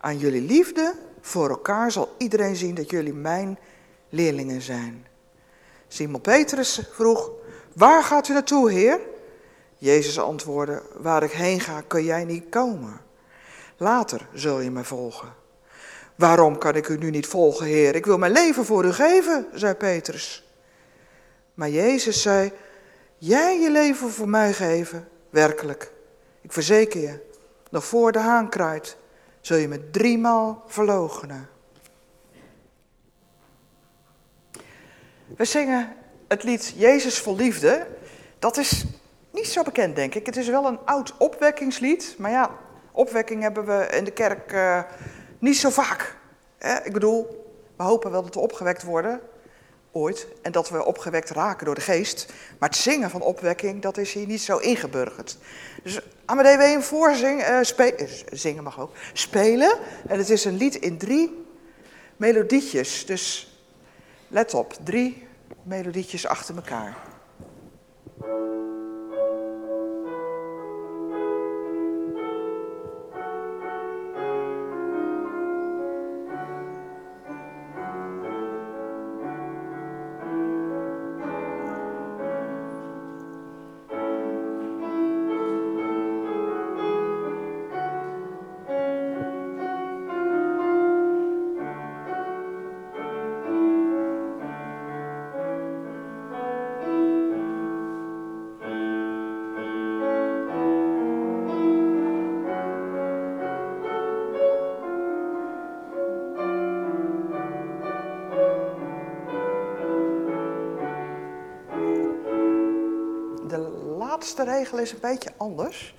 Aan 0.00 0.18
jullie 0.18 0.42
liefde 0.42 0.94
voor 1.20 1.48
elkaar 1.48 1.92
zal 1.92 2.14
iedereen 2.18 2.56
zien 2.56 2.74
dat 2.74 2.90
jullie 2.90 3.14
mijn 3.14 3.58
leerlingen 4.08 4.60
zijn. 4.60 5.05
Simon 5.88 6.20
Petrus 6.20 6.81
vroeg, 6.90 7.31
waar 7.75 8.03
gaat 8.03 8.29
u 8.29 8.33
naartoe, 8.33 8.70
Heer? 8.70 9.01
Jezus 9.79 10.18
antwoordde, 10.18 10.83
waar 10.96 11.22
ik 11.22 11.31
heen 11.31 11.61
ga, 11.61 11.81
kun 11.81 12.05
jij 12.05 12.25
niet 12.25 12.49
komen. 12.49 13.01
Later 13.77 14.29
zul 14.33 14.61
je 14.61 14.70
me 14.70 14.85
volgen. 14.85 15.35
Waarom 16.14 16.59
kan 16.59 16.75
ik 16.75 16.88
u 16.88 16.96
nu 16.99 17.11
niet 17.11 17.27
volgen, 17.27 17.66
Heer? 17.66 17.94
Ik 17.94 18.07
wil 18.07 18.18
mijn 18.18 18.33
leven 18.33 18.64
voor 18.64 18.85
u 18.85 18.92
geven, 18.92 19.46
zei 19.53 19.75
Petrus. 19.75 20.44
Maar 21.55 21.70
Jezus 21.70 22.22
zei, 22.22 22.53
jij 23.18 23.61
je 23.61 23.70
leven 23.70 24.11
voor 24.11 24.29
mij 24.29 24.53
geven? 24.53 25.09
Werkelijk, 25.31 25.92
ik 26.40 26.53
verzeker 26.53 27.01
je, 27.01 27.20
nog 27.70 27.85
voor 27.85 28.12
de 28.12 28.18
haan 28.18 28.49
kraait, 28.49 28.96
zul 29.40 29.57
je 29.57 29.68
me 29.68 29.90
driemaal 29.90 30.64
verloochenen. 30.66 31.49
We 35.36 35.44
zingen 35.44 35.94
het 36.28 36.42
lied 36.42 36.74
Jezus 36.76 37.18
vol 37.18 37.36
liefde. 37.36 37.86
Dat 38.38 38.56
is 38.56 38.84
niet 39.30 39.46
zo 39.46 39.62
bekend, 39.62 39.96
denk 39.96 40.14
ik. 40.14 40.26
Het 40.26 40.36
is 40.36 40.48
wel 40.48 40.66
een 40.66 40.78
oud 40.84 41.16
opwekkingslied. 41.16 42.14
Maar 42.18 42.30
ja, 42.30 42.50
opwekking 42.92 43.42
hebben 43.42 43.66
we 43.66 43.86
in 43.96 44.04
de 44.04 44.10
kerk 44.10 44.52
uh, 44.52 44.82
niet 45.38 45.56
zo 45.56 45.70
vaak. 45.70 46.16
Ik 46.84 46.92
bedoel, 46.92 47.44
we 47.76 47.82
hopen 47.82 48.10
wel 48.10 48.22
dat 48.22 48.34
we 48.34 48.40
opgewekt 48.40 48.82
worden, 48.82 49.20
ooit. 49.92 50.26
En 50.42 50.52
dat 50.52 50.68
we 50.68 50.84
opgewekt 50.84 51.30
raken 51.30 51.66
door 51.66 51.74
de 51.74 51.80
geest. 51.80 52.32
Maar 52.58 52.68
het 52.68 52.78
zingen 52.78 53.10
van 53.10 53.20
opwekking, 53.20 53.82
dat 53.82 53.96
is 53.96 54.12
hier 54.12 54.26
niet 54.26 54.42
zo 54.42 54.56
ingeburgerd. 54.56 55.38
Dus 55.82 56.00
Amadee 56.24 56.56
hem 56.56 56.82
voorzingen, 56.82 57.64
uh, 57.78 58.06
zingen 58.32 58.62
mag 58.62 58.80
ook, 58.80 58.92
spelen. 59.12 59.78
En 60.06 60.18
het 60.18 60.30
is 60.30 60.44
een 60.44 60.56
lied 60.56 60.74
in 60.74 60.98
drie 60.98 61.46
melodietjes. 62.16 63.06
Dus 63.06 63.55
let 64.28 64.54
op, 64.54 64.72
drie 64.82 65.26
melodietjes 65.62 66.26
achter 66.26 66.56
elkaar. 66.56 66.96
Laatste 114.37 114.55
regel 114.55 114.79
is 114.79 114.92
een 114.92 115.01
beetje 115.01 115.31
anders. 115.37 115.94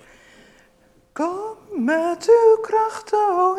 Kom 1.12 1.56
met 1.70 2.28
uw 2.28 2.60
kracht, 2.60 3.12
o. 3.12 3.56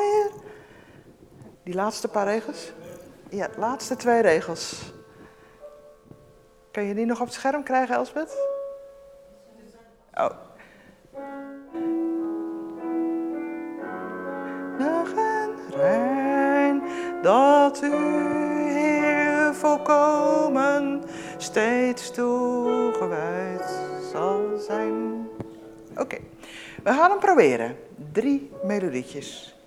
Die 1.63 1.73
laatste 1.73 2.07
paar 2.07 2.25
regels? 2.25 2.71
Ja, 3.29 3.49
laatste 3.57 3.95
twee 3.95 4.21
regels. 4.21 4.93
Kan 6.71 6.83
je 6.83 6.93
die 6.93 7.05
nog 7.05 7.19
op 7.19 7.25
het 7.25 7.35
scherm 7.35 7.63
krijgen, 7.63 7.95
Elsbeth? 7.95 8.48
We 26.89 26.95
gaan 26.95 27.09
hem 27.09 27.19
proberen. 27.19 27.75
Drie 28.11 28.51
melodietjes. 28.63 29.58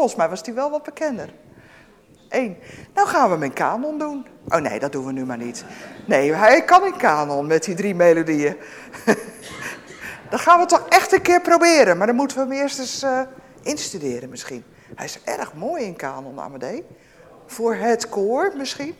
Volgens 0.00 0.20
mij 0.20 0.28
was 0.28 0.42
die 0.42 0.54
wel 0.54 0.70
wat 0.70 0.82
bekender. 0.82 1.34
Eén. 2.28 2.56
Nou 2.94 3.08
gaan 3.08 3.28
we 3.28 3.34
hem 3.34 3.42
in 3.42 3.52
kanon 3.52 3.98
doen. 3.98 4.26
Oh 4.48 4.60
nee, 4.60 4.78
dat 4.78 4.92
doen 4.92 5.06
we 5.06 5.12
nu 5.12 5.24
maar 5.24 5.36
niet. 5.36 5.64
Nee, 6.06 6.32
hij 6.32 6.64
kan 6.64 6.84
in 6.84 6.96
kanon 6.96 7.46
met 7.46 7.64
die 7.64 7.74
drie 7.74 7.94
melodieën. 7.94 8.56
dan 10.30 10.38
gaan 10.38 10.60
we 10.60 10.66
toch 10.66 10.88
echt 10.88 11.12
een 11.12 11.22
keer 11.22 11.40
proberen. 11.40 11.96
Maar 11.96 12.06
dan 12.06 12.16
moeten 12.16 12.36
we 12.36 12.42
hem 12.42 12.52
eerst 12.52 12.78
eens 12.78 13.02
uh, 13.02 13.20
instuderen 13.62 14.28
misschien. 14.28 14.64
Hij 14.94 15.04
is 15.04 15.22
erg 15.24 15.54
mooi 15.54 15.84
in 15.84 15.96
kanon, 15.96 16.40
Amadee. 16.40 16.84
Voor 17.46 17.74
het 17.74 18.08
koor 18.08 18.52
misschien. 18.56 18.94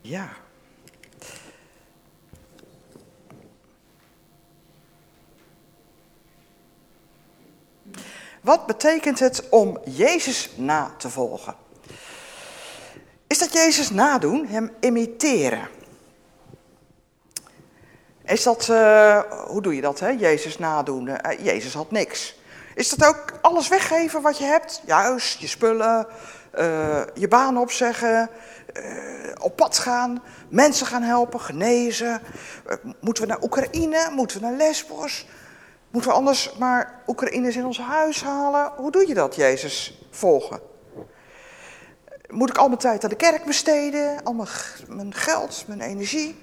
Ja. 0.00 0.41
Wat 8.42 8.66
betekent 8.66 9.18
het 9.18 9.48
om 9.48 9.78
Jezus 9.84 10.50
na 10.56 10.94
te 10.98 11.10
volgen? 11.10 11.54
is 13.32 13.38
dat 13.38 13.52
Jezus 13.52 13.90
nadoen, 13.90 14.46
hem 14.46 14.70
imiteren. 14.80 15.68
Is 18.24 18.42
dat, 18.42 18.68
uh, 18.70 19.20
hoe 19.46 19.62
doe 19.62 19.74
je 19.74 19.80
dat, 19.80 20.00
hè? 20.00 20.08
Jezus 20.08 20.58
nadoen? 20.58 21.06
Uh, 21.06 21.16
Jezus 21.44 21.74
had 21.74 21.90
niks. 21.90 22.40
Is 22.74 22.88
dat 22.88 23.08
ook 23.08 23.38
alles 23.42 23.68
weggeven 23.68 24.22
wat 24.22 24.38
je 24.38 24.44
hebt? 24.44 24.82
Juist, 24.86 25.38
je 25.38 25.46
spullen, 25.46 26.06
uh, 26.58 27.02
je 27.14 27.28
baan 27.28 27.58
opzeggen, 27.58 28.30
op 29.40 29.56
pad 29.56 29.78
gaan, 29.78 30.22
mensen 30.48 30.86
gaan 30.86 31.02
helpen, 31.02 31.40
genezen. 31.40 32.20
moeten 33.00 33.22
we 33.22 33.28
naar 33.28 33.42
Oekraïne? 33.42 34.10
Moeten 34.10 34.40
we 34.40 34.46
naar 34.46 34.56
Lesbos? 34.56 35.26
Moeten 35.92 36.10
we 36.10 36.16
anders 36.16 36.52
maar 36.58 37.02
Oekraïners 37.06 37.56
in 37.56 37.66
ons 37.66 37.78
huis 37.78 38.22
halen? 38.22 38.72
Hoe 38.76 38.90
doe 38.90 39.08
je 39.08 39.14
dat, 39.14 39.34
Jezus 39.34 40.04
volgen? 40.10 40.60
Moet 42.28 42.48
ik 42.50 42.58
al 42.58 42.68
mijn 42.68 42.80
tijd 42.80 43.04
aan 43.04 43.10
de 43.10 43.16
kerk 43.16 43.44
besteden? 43.44 44.22
Al 44.24 44.46
mijn 44.88 45.14
geld, 45.14 45.64
mijn 45.66 45.80
energie? 45.80 46.42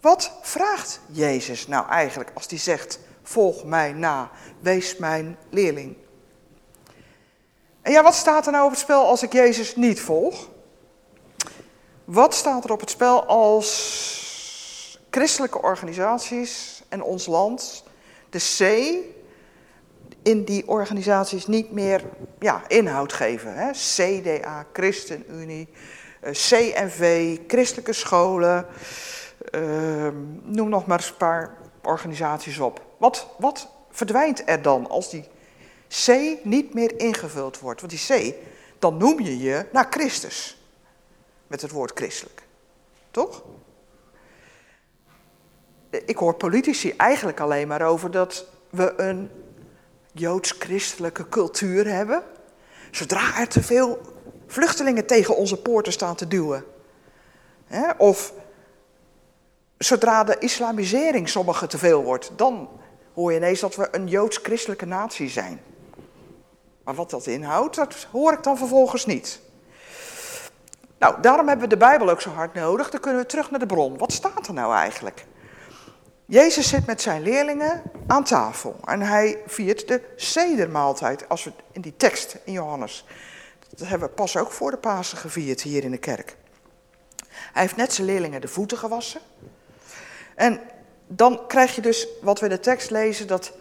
Wat 0.00 0.32
vraagt 0.42 1.00
Jezus 1.06 1.66
nou 1.66 1.88
eigenlijk 1.88 2.30
als 2.34 2.46
hij 2.48 2.58
zegt, 2.58 2.98
volg 3.22 3.64
mij 3.64 3.92
na, 3.92 4.30
wees 4.60 4.96
mijn 4.96 5.38
leerling? 5.50 5.96
En 7.82 7.92
ja, 7.92 8.02
wat 8.02 8.14
staat 8.14 8.46
er 8.46 8.52
nou 8.52 8.64
op 8.64 8.70
het 8.70 8.80
spel 8.80 9.06
als 9.06 9.22
ik 9.22 9.32
Jezus 9.32 9.76
niet 9.76 10.00
volg? 10.00 10.48
Wat 12.04 12.34
staat 12.34 12.64
er 12.64 12.72
op 12.72 12.80
het 12.80 12.90
spel 12.90 13.24
als 13.24 14.98
christelijke 15.10 15.62
organisaties 15.62 16.82
en 16.88 17.02
ons 17.02 17.26
land 17.26 17.84
de 18.36 18.56
C 18.58 18.94
in 20.22 20.44
die 20.44 20.68
organisaties 20.68 21.46
niet 21.46 21.72
meer 21.72 22.02
ja, 22.38 22.68
inhoud 22.68 23.12
geven? 23.12 23.54
Hè? 23.54 23.70
CDA, 23.72 24.66
ChristenUnie, 24.72 25.68
eh, 26.20 26.32
CNV, 26.32 27.36
christelijke 27.46 27.92
scholen, 27.92 28.66
uh, 29.50 30.08
noem 30.42 30.68
nog 30.68 30.86
maar 30.86 30.98
eens 30.98 31.08
een 31.08 31.16
paar 31.16 31.56
organisaties 31.82 32.58
op. 32.58 32.80
Wat, 32.96 33.26
wat 33.38 33.68
verdwijnt 33.90 34.42
er 34.48 34.62
dan 34.62 34.88
als 34.88 35.10
die 35.10 35.28
C 35.88 36.08
niet 36.42 36.74
meer 36.74 36.98
ingevuld 37.00 37.58
wordt? 37.58 37.80
Want 37.80 37.92
die 37.92 38.32
C, 38.32 38.34
dan 38.78 38.96
noem 38.96 39.20
je 39.20 39.38
je 39.38 39.66
naar 39.72 39.86
Christus. 39.90 40.60
Met 41.46 41.62
het 41.62 41.70
woord 41.70 41.92
christelijk. 41.94 42.42
Toch? 43.10 43.42
Ik 45.90 46.16
hoor 46.16 46.34
politici 46.34 46.94
eigenlijk 46.96 47.40
alleen 47.40 47.68
maar 47.68 47.82
over 47.82 48.10
dat 48.10 48.46
we 48.70 48.94
een 48.96 49.30
joods-christelijke 50.12 51.28
cultuur 51.28 51.88
hebben. 51.88 52.22
Zodra 52.90 53.38
er 53.38 53.48
te 53.48 53.62
veel 53.62 54.00
vluchtelingen 54.46 55.06
tegen 55.06 55.36
onze 55.36 55.56
poorten 55.56 55.92
staan 55.92 56.14
te 56.16 56.28
duwen. 56.28 56.64
Hè? 57.66 57.90
Of 57.96 58.32
zodra 59.78 60.24
de 60.24 60.38
islamisering 60.38 61.28
sommigen 61.28 61.68
te 61.68 61.78
veel 61.78 62.02
wordt, 62.02 62.30
dan 62.36 62.68
hoor 63.14 63.32
je 63.32 63.38
ineens 63.38 63.60
dat 63.60 63.76
we 63.76 63.88
een 63.90 64.08
joods-christelijke 64.08 64.86
natie 64.86 65.28
zijn. 65.28 65.60
Maar 66.84 66.94
wat 66.94 67.10
dat 67.10 67.26
inhoudt, 67.26 67.76
dat 67.76 68.06
hoor 68.10 68.32
ik 68.32 68.42
dan 68.42 68.58
vervolgens 68.58 69.06
niet. 69.06 69.40
Nou, 70.98 71.20
daarom 71.20 71.48
hebben 71.48 71.68
we 71.68 71.74
de 71.74 71.80
Bijbel 71.80 72.10
ook 72.10 72.20
zo 72.20 72.30
hard 72.30 72.54
nodig. 72.54 72.90
Dan 72.90 73.00
kunnen 73.00 73.20
we 73.20 73.26
terug 73.26 73.50
naar 73.50 73.60
de 73.60 73.66
bron. 73.66 73.98
Wat 73.98 74.12
staat 74.12 74.46
er 74.46 74.54
nou 74.54 74.74
eigenlijk? 74.74 75.26
Jezus 76.28 76.68
zit 76.68 76.86
met 76.86 77.02
zijn 77.02 77.22
leerlingen 77.22 77.82
aan 78.06 78.24
tafel 78.24 78.76
en 78.84 79.00
hij 79.00 79.42
viert 79.46 79.88
de 79.88 80.02
sedermaaltijd. 80.16 81.28
Als 81.28 81.44
we 81.44 81.52
in 81.72 81.80
die 81.80 81.96
tekst 81.96 82.38
in 82.44 82.52
Johannes, 82.52 83.04
dat 83.76 83.88
hebben 83.88 84.08
we 84.08 84.14
pas 84.14 84.36
ook 84.36 84.50
voor 84.50 84.70
de 84.70 84.76
Pasen 84.76 85.18
gevierd 85.18 85.62
hier 85.62 85.84
in 85.84 85.90
de 85.90 85.98
kerk. 85.98 86.36
Hij 87.28 87.62
heeft 87.62 87.76
net 87.76 87.92
zijn 87.92 88.06
leerlingen 88.06 88.40
de 88.40 88.48
voeten 88.48 88.78
gewassen. 88.78 89.20
En 90.34 90.60
dan 91.06 91.46
krijg 91.46 91.74
je 91.74 91.80
dus 91.80 92.08
wat 92.22 92.40
we 92.40 92.46
in 92.46 92.52
de 92.52 92.60
tekst 92.60 92.90
lezen, 92.90 93.26
dat 93.26 93.52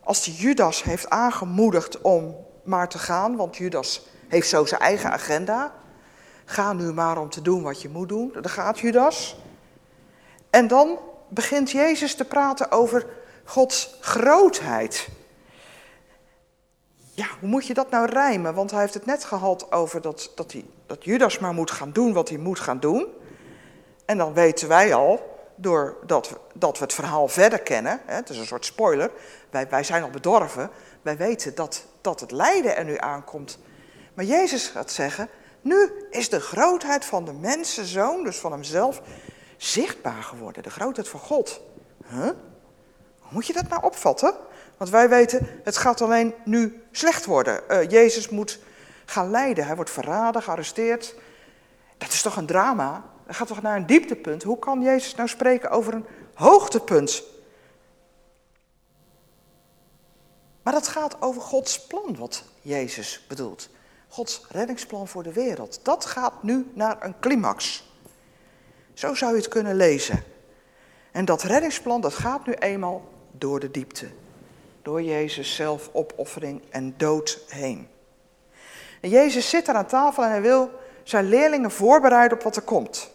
als 0.00 0.24
die 0.24 0.34
Judas 0.34 0.82
heeft 0.82 1.10
aangemoedigd 1.10 2.00
om 2.00 2.36
maar 2.62 2.88
te 2.88 2.98
gaan, 2.98 3.36
want 3.36 3.56
Judas 3.56 4.06
heeft 4.28 4.48
zo 4.48 4.64
zijn 4.64 4.80
eigen 4.80 5.10
agenda. 5.10 5.74
Ga 6.44 6.72
nu 6.72 6.92
maar 6.92 7.18
om 7.18 7.30
te 7.30 7.42
doen 7.42 7.62
wat 7.62 7.82
je 7.82 7.88
moet 7.88 8.08
doen. 8.08 8.32
Dan 8.32 8.48
gaat 8.48 8.78
Judas. 8.78 9.36
En 10.50 10.68
dan 10.68 10.98
begint 11.28 11.70
Jezus 11.70 12.14
te 12.14 12.24
praten 12.24 12.70
over 12.70 13.06
Gods 13.44 13.96
grootheid. 14.00 15.08
Ja, 17.12 17.26
hoe 17.40 17.48
moet 17.48 17.66
je 17.66 17.74
dat 17.74 17.90
nou 17.90 18.10
rijmen? 18.10 18.54
Want 18.54 18.70
hij 18.70 18.80
heeft 18.80 18.94
het 18.94 19.06
net 19.06 19.24
gehad 19.24 19.72
over 19.72 20.00
dat, 20.00 20.32
dat, 20.34 20.52
hij, 20.52 20.64
dat 20.86 21.04
Judas 21.04 21.38
maar 21.38 21.54
moet 21.54 21.70
gaan 21.70 21.92
doen 21.92 22.12
wat 22.12 22.28
hij 22.28 22.38
moet 22.38 22.60
gaan 22.60 22.80
doen. 22.80 23.06
En 24.04 24.18
dan 24.18 24.32
weten 24.32 24.68
wij 24.68 24.94
al, 24.94 25.36
doordat 25.54 26.28
we, 26.28 26.36
dat 26.54 26.78
we 26.78 26.84
het 26.84 26.94
verhaal 26.94 27.28
verder 27.28 27.60
kennen, 27.60 28.00
hè, 28.06 28.14
het 28.14 28.30
is 28.30 28.38
een 28.38 28.46
soort 28.46 28.64
spoiler, 28.64 29.10
wij, 29.50 29.68
wij 29.68 29.84
zijn 29.84 30.02
al 30.02 30.10
bedorven, 30.10 30.70
wij 31.02 31.16
weten 31.16 31.54
dat, 31.54 31.84
dat 32.00 32.20
het 32.20 32.30
lijden 32.30 32.76
er 32.76 32.84
nu 32.84 32.98
aankomt. 32.98 33.58
Maar 34.14 34.24
Jezus 34.24 34.68
gaat 34.68 34.90
zeggen, 34.90 35.28
nu 35.60 35.90
is 36.10 36.28
de 36.28 36.40
grootheid 36.40 37.04
van 37.04 37.24
de 37.24 37.32
mensenzoon, 37.32 38.24
dus 38.24 38.36
van 38.38 38.52
hemzelf, 38.52 39.00
zichtbaar 39.56 40.22
geworden. 40.22 40.62
De 40.62 40.70
grootheid 40.70 41.08
van 41.08 41.20
God. 41.20 41.60
Hoe 42.06 42.34
moet 43.28 43.46
je 43.46 43.52
dat 43.52 43.68
nou 43.68 43.82
opvatten? 43.82 44.34
Want 44.76 44.90
wij 44.90 45.08
weten, 45.08 45.60
het 45.64 45.76
gaat 45.76 46.00
alleen 46.00 46.34
nu 46.44 46.84
slecht 46.90 47.24
worden. 47.24 47.62
Uh, 47.68 47.90
Jezus 47.90 48.28
moet 48.28 48.58
gaan 49.04 49.30
lijden, 49.30 49.66
hij 49.66 49.76
wordt 49.76 49.90
verraden, 49.90 50.42
gearresteerd. 50.42 51.14
Dat 51.98 52.12
is 52.12 52.22
toch 52.22 52.36
een 52.36 52.46
drama? 52.46 53.04
Dat 53.26 53.36
gaat 53.36 53.48
toch 53.48 53.62
naar 53.62 53.76
een 53.76 53.86
dieptepunt? 53.86 54.42
Hoe 54.42 54.58
kan 54.58 54.82
Jezus 54.82 55.14
nou 55.14 55.28
spreken 55.28 55.70
over 55.70 55.94
een 55.94 56.06
hoogtepunt? 56.34 57.22
Maar 60.62 60.72
dat 60.72 60.88
gaat 60.88 61.22
over 61.22 61.42
Gods 61.42 61.86
plan, 61.86 62.16
wat 62.16 62.44
Jezus 62.60 63.24
bedoelt. 63.28 63.68
Gods 64.08 64.46
reddingsplan 64.48 65.08
voor 65.08 65.22
de 65.22 65.32
wereld. 65.32 65.80
Dat 65.82 66.06
gaat 66.06 66.42
nu 66.42 66.70
naar 66.74 67.04
een 67.04 67.14
climax. 67.20 67.85
Zo 68.96 69.14
zou 69.14 69.32
je 69.32 69.38
het 69.38 69.48
kunnen 69.48 69.76
lezen. 69.76 70.24
En 71.12 71.24
dat 71.24 71.42
reddingsplan, 71.42 72.00
dat 72.00 72.14
gaat 72.14 72.46
nu 72.46 72.52
eenmaal 72.52 73.08
door 73.32 73.60
de 73.60 73.70
diepte. 73.70 74.08
Door 74.82 75.02
Jezus 75.02 75.54
zelf 75.54 75.90
opoffering 75.92 76.62
en 76.70 76.94
dood 76.96 77.38
heen. 77.48 77.88
En 79.00 79.08
Jezus 79.08 79.48
zit 79.50 79.66
daar 79.66 79.74
aan 79.74 79.86
tafel 79.86 80.22
en 80.22 80.30
hij 80.30 80.40
wil 80.40 80.70
zijn 81.02 81.28
leerlingen 81.28 81.70
voorbereiden 81.70 82.38
op 82.38 82.44
wat 82.44 82.56
er 82.56 82.62
komt. 82.62 83.10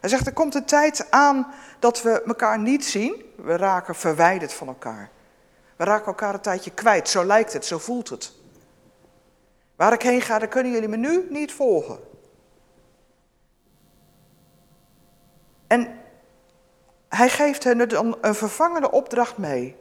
Hij 0.00 0.08
zegt, 0.08 0.26
er 0.26 0.32
komt 0.32 0.54
een 0.54 0.64
tijd 0.64 1.10
aan 1.10 1.52
dat 1.78 2.02
we 2.02 2.22
elkaar 2.22 2.58
niet 2.58 2.84
zien. 2.84 3.32
We 3.34 3.56
raken 3.56 3.94
verwijderd 3.94 4.52
van 4.52 4.68
elkaar. 4.68 5.10
We 5.76 5.84
raken 5.84 6.06
elkaar 6.06 6.34
een 6.34 6.40
tijdje 6.40 6.70
kwijt. 6.70 7.08
Zo 7.08 7.24
lijkt 7.24 7.52
het, 7.52 7.64
zo 7.64 7.78
voelt 7.78 8.08
het. 8.08 8.32
Waar 9.76 9.92
ik 9.92 10.02
heen 10.02 10.20
ga, 10.20 10.38
daar 10.38 10.48
kunnen 10.48 10.72
jullie 10.72 10.88
me 10.88 10.96
nu 10.96 11.26
niet 11.30 11.52
volgen. 11.52 11.98
En 15.66 16.00
hij 17.08 17.28
geeft 17.28 17.64
hen 17.64 17.88
dan 17.88 18.18
een 18.20 18.34
vervangende 18.34 18.90
opdracht 18.90 19.38
mee. 19.38 19.76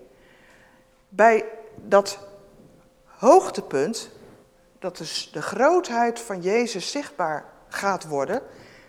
Bij 1.09 1.45
dat 1.75 2.19
hoogtepunt, 3.05 4.09
dat 4.79 4.97
dus 4.97 5.29
de 5.31 5.41
grootheid 5.41 6.19
van 6.19 6.41
Jezus 6.41 6.91
zichtbaar 6.91 7.45
gaat 7.67 8.07
worden, 8.07 8.41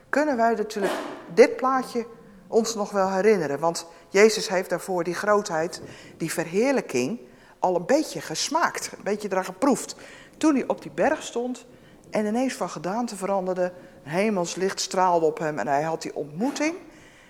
kunnen 0.09 0.37
wij 0.37 0.55
natuurlijk 0.55 0.95
dit 1.35 1.57
plaatje 1.57 2.07
ons 2.47 2.75
nog 2.75 2.91
wel 2.91 3.11
herinneren. 3.11 3.59
Want 3.59 3.87
Jezus 4.09 4.49
heeft 4.49 4.71
daarvoor 4.71 5.05
die 5.05 5.15
grootheid, 5.15 5.83
die 6.17 6.33
verheerlijking, 6.33 7.21
al 7.59 7.77
een 7.77 7.87
beetje 7.87 8.21
gesmaakt, 8.21 8.91
een 8.97 9.05
beetje 9.05 9.29
eraan 9.31 9.45
geproefd. 9.45 9.97
Toen 10.37 10.55
hij 10.55 10.67
op 10.67 10.83
die 10.83 10.91
berg 10.91 11.23
stond 11.23 11.67
en 12.11 12.27
ineens 12.27 12.55
van 12.55 12.71
gedaante 12.71 13.17
veranderde, 13.17 13.73
een 14.05 14.11
hemelslicht 14.11 14.81
straalde 14.81 15.27
op 15.27 15.39
hem 15.39 15.59
en 15.59 15.67
hij 15.67 15.83
had 15.83 16.03
die 16.03 16.17
ontmoeting 16.17 16.75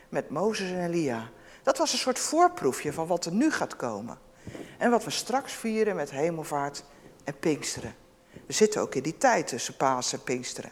met 0.09 0.31
Mozes 0.31 0.71
en 0.71 0.85
Elia. 0.85 1.29
Dat 1.63 1.79
was 1.79 1.93
een 1.93 1.99
soort 1.99 2.19
voorproefje 2.19 2.93
van 2.93 3.07
wat 3.07 3.25
er 3.25 3.33
nu 3.33 3.51
gaat 3.51 3.77
komen. 3.77 4.19
En 4.79 4.91
wat 4.91 5.05
we 5.05 5.11
straks 5.11 5.53
vieren 5.53 5.97
met 5.97 6.11
hemelvaart 6.11 6.85
en 7.25 7.39
Pinksteren. 7.39 7.95
We 8.47 8.53
zitten 8.53 8.81
ook 8.81 8.95
in 8.95 9.03
die 9.03 9.19
tijd 9.19 9.47
tussen 9.47 9.77
Paas 9.77 10.13
en 10.13 10.23
Pinksteren. 10.23 10.71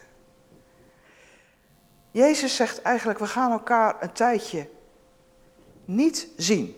Jezus 2.10 2.56
zegt 2.56 2.82
eigenlijk, 2.82 3.18
we 3.18 3.26
gaan 3.26 3.50
elkaar 3.50 3.96
een 4.00 4.12
tijdje 4.12 4.68
niet 5.84 6.28
zien. 6.36 6.76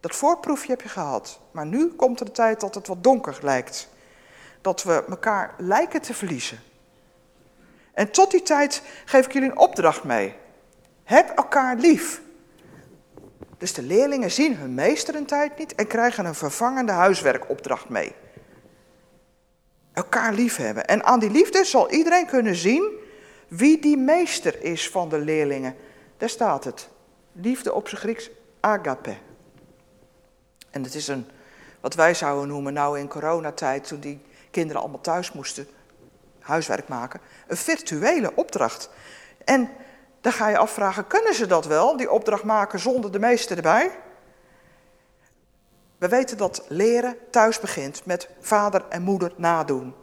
Dat 0.00 0.16
voorproefje 0.16 0.70
heb 0.70 0.80
je 0.80 0.88
gehad, 0.88 1.40
maar 1.50 1.66
nu 1.66 1.88
komt 1.88 2.20
er 2.20 2.26
de 2.26 2.32
tijd 2.32 2.60
dat 2.60 2.74
het 2.74 2.86
wat 2.86 3.02
donker 3.02 3.38
lijkt. 3.42 3.88
Dat 4.60 4.82
we 4.82 5.04
elkaar 5.08 5.54
lijken 5.58 6.00
te 6.00 6.14
verliezen. 6.14 6.58
En 7.92 8.10
tot 8.10 8.30
die 8.30 8.42
tijd 8.42 8.82
geef 9.04 9.26
ik 9.26 9.32
jullie 9.32 9.50
een 9.50 9.58
opdracht 9.58 10.04
mee. 10.04 10.34
Heb 11.04 11.36
elkaar 11.36 11.76
lief. 11.76 12.20
Dus 13.58 13.72
de 13.72 13.82
leerlingen 13.82 14.30
zien 14.30 14.56
hun 14.56 14.74
meester 14.74 15.14
een 15.14 15.26
tijd 15.26 15.58
niet 15.58 15.74
en 15.74 15.86
krijgen 15.86 16.24
een 16.24 16.34
vervangende 16.34 16.92
huiswerkopdracht 16.92 17.88
mee. 17.88 18.12
Elkaar 19.92 20.32
liefhebben. 20.32 20.86
En 20.86 21.04
aan 21.04 21.20
die 21.20 21.30
liefde 21.30 21.64
zal 21.64 21.90
iedereen 21.90 22.26
kunnen 22.26 22.54
zien 22.54 22.98
wie 23.48 23.78
die 23.78 23.96
meester 23.96 24.62
is 24.62 24.90
van 24.90 25.08
de 25.08 25.18
leerlingen. 25.18 25.76
Daar 26.16 26.28
staat 26.28 26.64
het. 26.64 26.88
Liefde 27.32 27.72
op 27.72 27.88
zijn 27.88 28.00
Grieks, 28.00 28.30
agape. 28.60 29.16
En 30.70 30.82
het 30.82 30.94
is 30.94 31.08
een, 31.08 31.26
wat 31.80 31.94
wij 31.94 32.14
zouden 32.14 32.48
noemen 32.48 32.72
nou 32.72 32.98
in 32.98 33.08
coronatijd, 33.08 33.86
toen 33.86 34.00
die 34.00 34.20
kinderen 34.50 34.80
allemaal 34.80 35.00
thuis 35.00 35.32
moesten 35.32 35.68
huiswerk 36.40 36.88
maken, 36.88 37.20
een 37.46 37.56
virtuele 37.56 38.32
opdracht. 38.34 38.90
En 39.44 39.70
dan 40.20 40.32
ga 40.32 40.48
je 40.48 40.58
afvragen, 40.58 41.06
kunnen 41.06 41.34
ze 41.34 41.46
dat 41.46 41.66
wel, 41.66 41.96
die 41.96 42.10
opdracht 42.10 42.44
maken 42.44 42.78
zonder 42.78 43.12
de 43.12 43.18
meester 43.18 43.56
erbij? 43.56 43.98
We 45.98 46.08
weten 46.08 46.36
dat 46.36 46.64
leren 46.68 47.16
thuis 47.30 47.60
begint 47.60 48.06
met 48.06 48.28
vader 48.40 48.84
en 48.88 49.02
moeder 49.02 49.32
nadoen. 49.36 49.94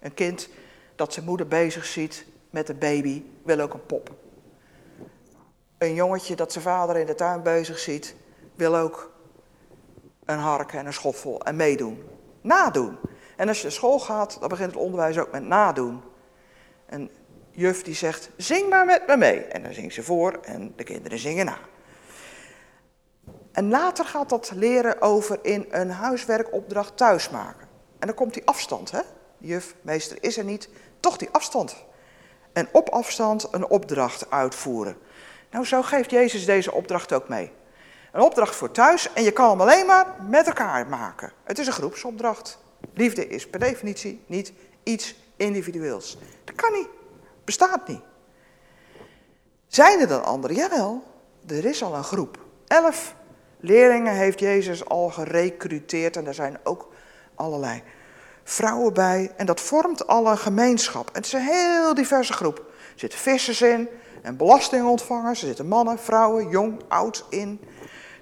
Een 0.00 0.14
kind 0.14 0.48
dat 0.96 1.12
zijn 1.12 1.24
moeder 1.24 1.48
bezig 1.48 1.84
ziet 1.84 2.24
met 2.50 2.68
een 2.68 2.78
baby 2.78 3.22
wil 3.42 3.60
ook 3.60 3.74
een 3.74 3.86
pop. 3.86 4.10
Een 5.78 5.94
jongetje 5.94 6.36
dat 6.36 6.52
zijn 6.52 6.64
vader 6.64 6.96
in 6.96 7.06
de 7.06 7.14
tuin 7.14 7.42
bezig 7.42 7.78
ziet 7.78 8.14
wil 8.54 8.76
ook 8.76 9.10
een 10.24 10.38
hark 10.38 10.72
en 10.72 10.86
een 10.86 10.92
schoffel 10.92 11.40
en 11.42 11.56
meedoen. 11.56 12.04
Nadoen. 12.40 12.98
En 13.38 13.48
als 13.48 13.56
je 13.56 13.62
naar 13.62 13.72
school 13.72 13.98
gaat, 13.98 14.36
dan 14.40 14.48
begint 14.48 14.70
het 14.70 14.80
onderwijs 14.80 15.18
ook 15.18 15.32
met 15.32 15.42
nadoen. 15.42 16.02
En 16.86 17.10
juf 17.50 17.82
die 17.82 17.94
zegt, 17.94 18.30
zing 18.36 18.68
maar 18.68 18.84
met 18.84 19.06
me 19.06 19.16
mee. 19.16 19.44
En 19.44 19.62
dan 19.62 19.72
zingt 19.72 19.94
ze 19.94 20.02
voor 20.02 20.38
en 20.42 20.72
de 20.76 20.84
kinderen 20.84 21.18
zingen 21.18 21.44
na. 21.44 21.58
En 23.52 23.68
later 23.68 24.04
gaat 24.04 24.28
dat 24.28 24.50
leren 24.54 25.00
over 25.00 25.38
in 25.42 25.66
een 25.70 25.90
huiswerkopdracht 25.90 26.96
thuis 26.96 27.30
maken. 27.30 27.68
En 27.98 28.06
dan 28.06 28.16
komt 28.16 28.34
die 28.34 28.46
afstand, 28.46 28.90
hè? 28.90 29.00
Juf, 29.38 29.74
meester 29.80 30.16
is 30.20 30.38
er 30.38 30.44
niet, 30.44 30.68
toch 31.00 31.16
die 31.16 31.28
afstand. 31.32 31.76
En 32.52 32.68
op 32.72 32.88
afstand 32.88 33.48
een 33.50 33.68
opdracht 33.68 34.30
uitvoeren. 34.30 34.96
Nou, 35.50 35.64
zo 35.64 35.82
geeft 35.82 36.10
Jezus 36.10 36.44
deze 36.44 36.72
opdracht 36.72 37.12
ook 37.12 37.28
mee. 37.28 37.52
Een 38.12 38.20
opdracht 38.20 38.56
voor 38.56 38.70
thuis 38.70 39.12
en 39.12 39.22
je 39.22 39.32
kan 39.32 39.50
hem 39.50 39.60
alleen 39.60 39.86
maar 39.86 40.06
met 40.28 40.46
elkaar 40.46 40.86
maken. 40.86 41.32
Het 41.44 41.58
is 41.58 41.66
een 41.66 41.72
groepsopdracht. 41.72 42.58
Liefde 42.94 43.28
is 43.28 43.48
per 43.48 43.60
definitie 43.60 44.20
niet 44.26 44.52
iets 44.82 45.14
individueels. 45.36 46.18
Dat 46.44 46.54
kan 46.54 46.72
niet. 46.72 46.88
Bestaat 47.44 47.88
niet. 47.88 48.00
Zijn 49.66 50.00
er 50.00 50.08
dan 50.08 50.24
anderen? 50.24 50.56
Jawel, 50.56 51.02
er 51.46 51.64
is 51.64 51.82
al 51.82 51.94
een 51.94 52.04
groep. 52.04 52.38
Elf 52.66 53.14
leerlingen 53.60 54.14
heeft 54.14 54.40
Jezus 54.40 54.84
al 54.84 55.08
gerecruiteerd 55.08 56.16
en 56.16 56.26
er 56.26 56.34
zijn 56.34 56.58
ook 56.62 56.88
allerlei 57.34 57.82
vrouwen 58.44 58.92
bij. 58.92 59.32
En 59.36 59.46
dat 59.46 59.60
vormt 59.60 60.06
al 60.06 60.26
een 60.26 60.38
gemeenschap. 60.38 61.14
het 61.14 61.26
is 61.26 61.32
een 61.32 61.40
heel 61.40 61.94
diverse 61.94 62.32
groep. 62.32 62.58
Er 62.58 63.00
zitten 63.00 63.18
vissers 63.18 63.62
in 63.62 63.88
en 64.22 64.36
belastingontvangers. 64.36 65.40
Er 65.40 65.46
zitten 65.46 65.68
mannen, 65.68 65.98
vrouwen, 65.98 66.48
jong, 66.48 66.80
oud 66.88 67.24
in. 67.30 67.60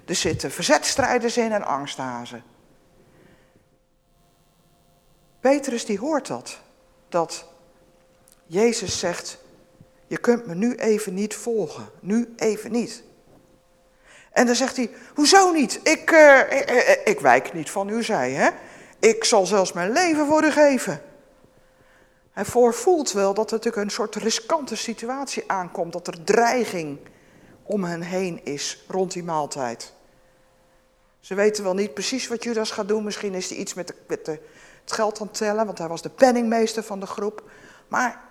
Er 0.05 0.15
zitten 0.15 0.51
verzetstrijders 0.51 1.37
in 1.37 1.51
en 1.51 1.63
angsthazen. 1.63 2.43
Petrus 5.39 5.85
die 5.85 5.99
hoort 5.99 6.27
dat. 6.27 6.59
Dat 7.09 7.45
Jezus 8.45 8.99
zegt, 8.99 9.37
je 10.07 10.17
kunt 10.17 10.45
me 10.45 10.55
nu 10.55 10.75
even 10.75 11.13
niet 11.13 11.35
volgen. 11.35 11.89
Nu 11.99 12.33
even 12.35 12.71
niet. 12.71 13.03
En 14.31 14.45
dan 14.45 14.55
zegt 14.55 14.75
hij, 14.75 14.89
hoezo 15.15 15.51
niet? 15.51 15.79
Ik, 15.83 16.11
ik, 16.49 17.01
ik, 17.05 17.19
wijk 17.19 17.53
niet 17.53 17.69
van 17.69 17.89
u, 17.89 18.03
zei 18.03 18.33
hè. 18.33 18.49
Ik 18.99 19.23
zal 19.23 19.45
zelfs 19.45 19.73
mijn 19.73 19.91
leven 19.91 20.27
voor 20.27 20.43
u 20.43 20.51
geven. 20.51 21.01
Hij 22.31 22.45
voorvoelt 22.45 23.11
wel 23.11 23.33
dat 23.33 23.51
er 23.51 23.55
natuurlijk 23.55 23.83
een 23.83 23.91
soort 23.91 24.15
riskante 24.15 24.75
situatie 24.75 25.43
aankomt. 25.47 25.93
Dat 25.93 26.07
er 26.07 26.23
dreiging 26.23 26.97
om 27.63 27.83
hen 27.83 28.01
heen 28.01 28.41
is 28.43 28.85
rond 28.87 29.11
die 29.11 29.23
maaltijd. 29.23 29.93
Ze 31.19 31.35
weten 31.35 31.63
wel 31.63 31.73
niet 31.73 31.93
precies 31.93 32.27
wat 32.27 32.43
Judas 32.43 32.71
gaat 32.71 32.87
doen. 32.87 33.03
Misschien 33.03 33.33
is 33.33 33.49
hij 33.49 33.57
iets 33.57 33.73
met, 33.73 33.87
de, 33.87 33.95
met 34.07 34.25
de, 34.25 34.39
het 34.87 34.95
geld 34.95 35.21
aan 35.21 35.31
tellen, 35.31 35.65
want 35.65 35.77
hij 35.77 35.87
was 35.87 36.01
de 36.01 36.09
penningmeester 36.09 36.83
van 36.83 36.99
de 36.99 37.05
groep. 37.05 37.49
Maar 37.87 38.21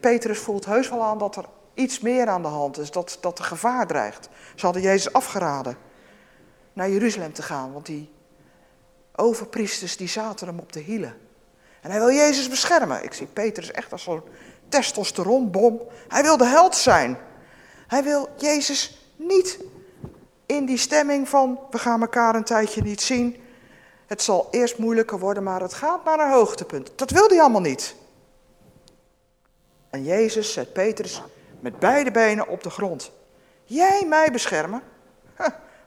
Petrus 0.00 0.38
voelt 0.38 0.64
heus 0.64 0.88
wel 0.88 1.02
aan 1.02 1.18
dat 1.18 1.36
er 1.36 1.44
iets 1.74 2.00
meer 2.00 2.28
aan 2.28 2.42
de 2.42 2.48
hand 2.48 2.78
is, 2.78 2.90
dat, 2.90 3.18
dat 3.20 3.38
er 3.38 3.44
gevaar 3.44 3.86
dreigt. 3.86 4.28
Ze 4.54 4.64
hadden 4.64 4.82
Jezus 4.82 5.12
afgeraden 5.12 5.76
naar 6.72 6.90
Jeruzalem 6.90 7.32
te 7.32 7.42
gaan, 7.42 7.72
want 7.72 7.86
die 7.86 8.10
overpriesters 9.14 9.96
die 9.96 10.08
zaten 10.08 10.46
hem 10.46 10.58
op 10.58 10.72
de 10.72 10.80
hielen. 10.80 11.16
En 11.80 11.90
hij 11.90 11.98
wil 11.98 12.12
Jezus 12.12 12.48
beschermen. 12.48 13.04
Ik 13.04 13.12
zie 13.12 13.26
Petrus 13.26 13.70
echt 13.70 13.92
als 13.92 14.02
zo'n 14.02 14.22
testosteronbom. 14.68 15.80
Hij 16.08 16.22
wil 16.22 16.36
de 16.36 16.46
held 16.46 16.76
zijn. 16.76 17.18
Hij 17.86 18.02
wil 18.02 18.28
Jezus 18.36 19.08
niet 19.16 19.58
in 20.46 20.66
die 20.66 20.76
stemming 20.76 21.28
van 21.28 21.58
we 21.70 21.78
gaan 21.78 22.00
elkaar 22.00 22.34
een 22.34 22.44
tijdje 22.44 22.82
niet 22.82 23.00
zien. 23.00 23.46
Het 24.08 24.22
zal 24.22 24.48
eerst 24.50 24.78
moeilijker 24.78 25.18
worden, 25.18 25.42
maar 25.42 25.60
het 25.60 25.74
gaat 25.74 26.04
naar 26.04 26.20
een 26.20 26.30
hoogtepunt. 26.30 26.92
Dat 26.94 27.10
wil 27.10 27.28
hij 27.28 27.40
allemaal 27.40 27.60
niet. 27.60 27.94
En 29.90 30.04
Jezus 30.04 30.52
zet 30.52 30.72
Petrus 30.72 31.22
met 31.60 31.78
beide 31.78 32.10
benen 32.10 32.48
op 32.48 32.62
de 32.62 32.70
grond. 32.70 33.12
Jij 33.64 34.04
mij 34.06 34.30
beschermen? 34.32 34.82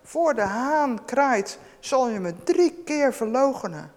voor 0.04 0.34
de 0.34 0.42
haan 0.42 1.06
kraait, 1.06 1.60
zal 1.80 2.10
je 2.10 2.20
me 2.20 2.44
drie 2.44 2.82
keer 2.86 3.14
verlogenen. 3.14 3.92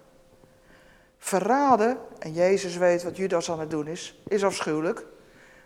Verraden, 1.17 1.97
en 2.19 2.33
Jezus 2.33 2.77
weet 2.77 3.03
wat 3.03 3.17
Judas 3.17 3.51
aan 3.51 3.59
het 3.59 3.69
doen 3.69 3.87
is, 3.87 4.21
is 4.27 4.43
afschuwelijk. 4.43 5.05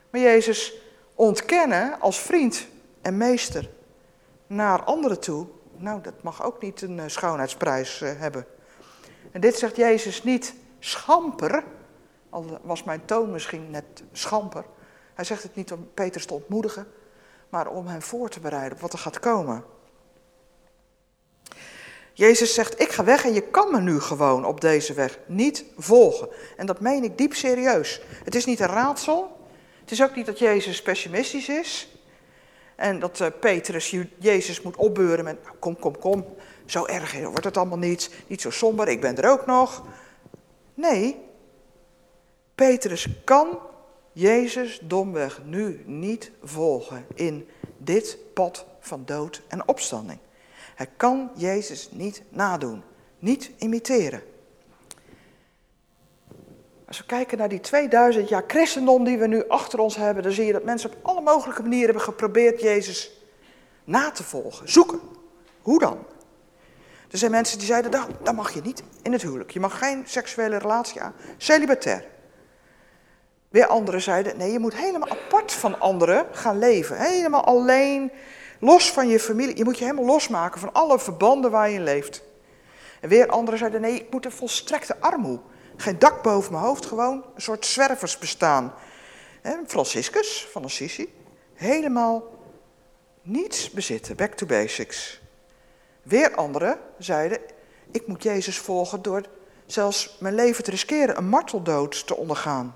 Maar 0.09 0.21
Jezus 0.21 0.73
ontkennen 1.15 1.99
als 1.99 2.19
vriend 2.19 2.67
en 3.01 3.17
meester 3.17 3.69
naar 4.47 4.83
anderen 4.83 5.19
toe, 5.19 5.47
nou 5.81 6.01
dat 6.01 6.23
mag 6.23 6.43
ook 6.43 6.61
niet 6.61 6.81
een 6.81 6.99
eh, 6.99 7.07
schoonheidsprijs 7.07 8.01
eh, 8.01 8.11
hebben. 8.17 8.45
En 9.31 9.41
dit 9.41 9.57
zegt 9.57 9.75
Jezus 9.75 10.23
niet 10.23 10.53
schamper, 10.79 11.63
al 12.29 12.59
was 12.61 12.83
mijn 12.83 13.05
toon 13.05 13.31
misschien 13.31 13.71
net 13.71 14.03
schamper. 14.11 14.65
Hij 15.13 15.25
zegt 15.25 15.43
het 15.43 15.55
niet 15.55 15.71
om 15.71 15.89
Petrus 15.93 16.25
te 16.25 16.33
ontmoedigen, 16.33 16.87
maar 17.49 17.67
om 17.67 17.87
hem 17.87 18.01
voor 18.01 18.29
te 18.29 18.39
bereiden 18.39 18.73
op 18.73 18.79
wat 18.79 18.93
er 18.93 18.99
gaat 18.99 19.19
komen. 19.19 19.63
Jezus 22.13 22.53
zegt, 22.53 22.81
ik 22.81 22.91
ga 22.91 23.03
weg 23.03 23.25
en 23.25 23.33
je 23.33 23.41
kan 23.41 23.71
me 23.71 23.81
nu 23.81 23.99
gewoon 23.99 24.45
op 24.45 24.61
deze 24.61 24.93
weg 24.93 25.19
niet 25.27 25.65
volgen. 25.77 26.29
En 26.57 26.65
dat 26.65 26.79
meen 26.79 27.03
ik 27.03 27.17
diep 27.17 27.33
serieus. 27.33 28.01
Het 28.23 28.35
is 28.35 28.45
niet 28.45 28.59
een 28.59 28.67
raadsel. 28.67 29.47
Het 29.79 29.91
is 29.91 30.03
ook 30.03 30.15
niet 30.15 30.25
dat 30.25 30.39
Jezus 30.39 30.81
pessimistisch 30.81 31.49
is. 31.49 31.98
En 32.79 32.99
dat 32.99 33.19
uh, 33.19 33.27
Petrus 33.39 33.95
Jezus 34.17 34.61
moet 34.61 34.75
opbeuren 34.75 35.25
met, 35.25 35.43
nou, 35.43 35.55
kom, 35.59 35.79
kom, 35.79 35.97
kom, 35.97 36.25
zo 36.65 36.85
erg 36.85 37.19
wordt 37.21 37.43
het 37.43 37.57
allemaal 37.57 37.77
niet. 37.77 38.11
Niet 38.27 38.41
zo 38.41 38.49
somber, 38.49 38.87
ik 38.87 39.01
ben 39.01 39.17
er 39.17 39.29
ook 39.29 39.45
nog. 39.45 39.85
Nee, 40.73 41.17
Petrus 42.55 43.07
kan 43.23 43.59
Jezus 44.11 44.79
domweg 44.83 45.41
nu 45.45 45.83
niet 45.85 46.31
volgen 46.43 47.05
in 47.15 47.47
dit 47.77 48.17
pad 48.33 48.65
van 48.79 49.01
dood 49.05 49.41
en 49.47 49.67
opstanding. 49.67 50.19
Hij 50.75 50.89
kan 50.97 51.31
Jezus 51.35 51.89
niet 51.91 52.21
nadoen, 52.29 52.83
niet 53.19 53.51
imiteren. 53.57 54.21
Als 56.89 56.97
we 56.97 57.05
kijken 57.05 57.37
naar 57.37 57.49
die 57.49 57.59
2000 57.59 58.29
jaar 58.29 58.43
christendom 58.47 59.03
die 59.03 59.17
we 59.17 59.27
nu 59.27 59.47
achter 59.47 59.79
ons 59.79 59.95
hebben, 59.95 60.23
dan 60.23 60.31
zie 60.31 60.45
je 60.45 60.51
dat 60.51 60.63
mensen 60.63 60.89
op 60.89 60.97
alle 61.01 61.21
mogelijke 61.21 61.61
manieren 61.61 61.85
hebben 61.85 62.03
geprobeerd 62.03 62.61
Jezus 62.61 63.11
na 63.83 64.11
te 64.11 64.23
volgen, 64.23 64.69
zoeken. 64.69 64.99
Hoe 65.61 65.79
dan? 65.79 65.97
Er 67.11 67.17
zijn 67.17 67.31
mensen 67.31 67.57
die 67.57 67.67
zeiden, 67.67 67.91
dat, 67.91 68.35
mag 68.35 68.53
je 68.53 68.61
niet 68.61 68.83
in 69.01 69.11
het 69.11 69.21
huwelijk. 69.21 69.51
Je 69.51 69.59
mag 69.59 69.77
geen 69.77 70.03
seksuele 70.05 70.57
relatie 70.57 71.01
aan, 71.01 71.13
celibatair. 71.37 72.05
Weer 73.49 73.67
anderen 73.67 74.01
zeiden, 74.01 74.37
nee, 74.37 74.51
je 74.51 74.59
moet 74.59 74.75
helemaal 74.75 75.09
apart 75.09 75.51
van 75.51 75.79
anderen 75.79 76.25
gaan 76.31 76.59
leven. 76.59 76.97
Helemaal 76.97 77.43
alleen, 77.43 78.11
los 78.59 78.91
van 78.91 79.07
je 79.07 79.19
familie. 79.19 79.57
Je 79.57 79.63
moet 79.63 79.77
je 79.77 79.83
helemaal 79.83 80.05
losmaken 80.05 80.59
van 80.59 80.73
alle 80.73 80.99
verbanden 80.99 81.51
waar 81.51 81.69
je 81.69 81.75
in 81.75 81.83
leeft. 81.83 82.23
En 83.01 83.09
weer 83.09 83.27
anderen 83.27 83.59
zeiden, 83.59 83.81
nee, 83.81 83.95
ik 83.95 84.11
moet 84.11 84.25
een 84.25 84.31
volstrekte 84.31 84.99
armoe. 84.99 85.39
Geen 85.79 85.99
dak 85.99 86.21
boven 86.21 86.51
mijn 86.51 86.63
hoofd, 86.63 86.85
gewoon 86.85 87.25
een 87.35 87.41
soort 87.41 87.65
zwerversbestaan. 87.65 88.73
Franciscus 89.67 90.47
van 90.51 90.63
Assisi, 90.63 91.13
helemaal 91.53 92.23
niets 93.21 93.69
bezitten, 93.69 94.15
back 94.15 94.33
to 94.33 94.45
basics. 94.45 95.21
Weer 96.01 96.35
anderen 96.35 96.79
zeiden, 96.97 97.39
ik 97.91 98.07
moet 98.07 98.23
Jezus 98.23 98.57
volgen 98.57 99.01
door 99.01 99.23
zelfs 99.65 100.17
mijn 100.19 100.35
leven 100.35 100.63
te 100.63 100.71
riskeren, 100.71 101.17
een 101.17 101.29
marteldood 101.29 102.07
te 102.07 102.15
ondergaan. 102.15 102.75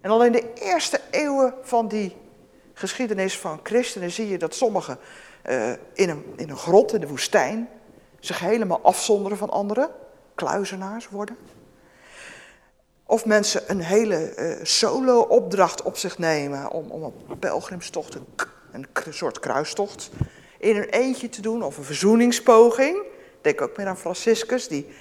En 0.00 0.10
al 0.10 0.24
in 0.24 0.32
de 0.32 0.52
eerste 0.52 1.00
eeuwen 1.10 1.54
van 1.62 1.88
die 1.88 2.16
geschiedenis 2.74 3.38
van 3.38 3.60
christenen 3.62 4.10
zie 4.10 4.28
je 4.28 4.38
dat 4.38 4.54
sommigen 4.54 4.98
uh, 5.46 5.70
in, 5.92 6.08
een, 6.08 6.24
in 6.36 6.50
een 6.50 6.56
grot 6.56 6.92
in 6.92 7.00
de 7.00 7.08
woestijn 7.08 7.68
zich 8.20 8.38
helemaal 8.38 8.80
afzonderen 8.82 9.38
van 9.38 9.50
anderen. 9.50 9.90
kluizenaars 10.34 11.08
worden. 11.08 11.36
Of 13.06 13.26
mensen 13.26 13.62
een 13.66 13.80
hele 13.80 14.34
uh, 14.36 14.64
solo-opdracht 14.64 15.82
op 15.82 15.96
zich 15.96 16.18
nemen 16.18 16.70
om, 16.70 16.90
om 16.90 17.02
een 17.28 17.38
pelgrimstocht, 17.38 18.14
een, 18.14 18.26
een 18.72 19.14
soort 19.14 19.40
kruistocht, 19.40 20.10
in 20.58 20.76
een 20.76 20.88
eentje 20.88 21.28
te 21.28 21.40
doen. 21.40 21.62
Of 21.62 21.78
een 21.78 21.84
verzoeningspoging. 21.84 23.02
Denk 23.40 23.60
ook 23.60 23.76
meer 23.76 23.86
aan 23.86 23.96
Franciscus, 23.96 24.68
die 24.68 24.94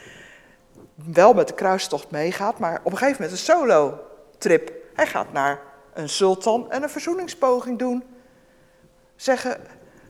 wel 0.95 1.33
met 1.33 1.47
de 1.47 1.53
kruistocht 1.53 2.11
meegaat, 2.11 2.59
maar 2.59 2.81
op 2.83 2.91
een 2.91 2.97
gegeven 2.97 3.21
moment 3.21 3.39
een 3.39 3.45
solo-trip. 3.45 4.73
Hij 4.93 5.07
gaat 5.07 5.31
naar 5.31 5.59
een 5.93 6.09
sultan 6.09 6.71
en 6.71 6.83
een 6.83 6.89
verzoeningspoging 6.89 7.79
doen. 7.79 8.03
Zeggen, 9.15 9.61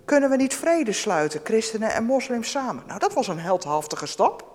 kunnen 0.06 0.30
we 0.30 0.36
niet 0.36 0.56
vrede 0.56 0.92
sluiten, 0.92 1.40
christenen 1.44 1.94
en 1.94 2.04
moslims 2.04 2.52
samen? 2.52 2.84
Nou, 2.88 3.00
dat 3.00 3.14
was 3.14 3.28
een 3.28 3.40
heldhaftige 3.40 4.06
stap. 4.06 4.52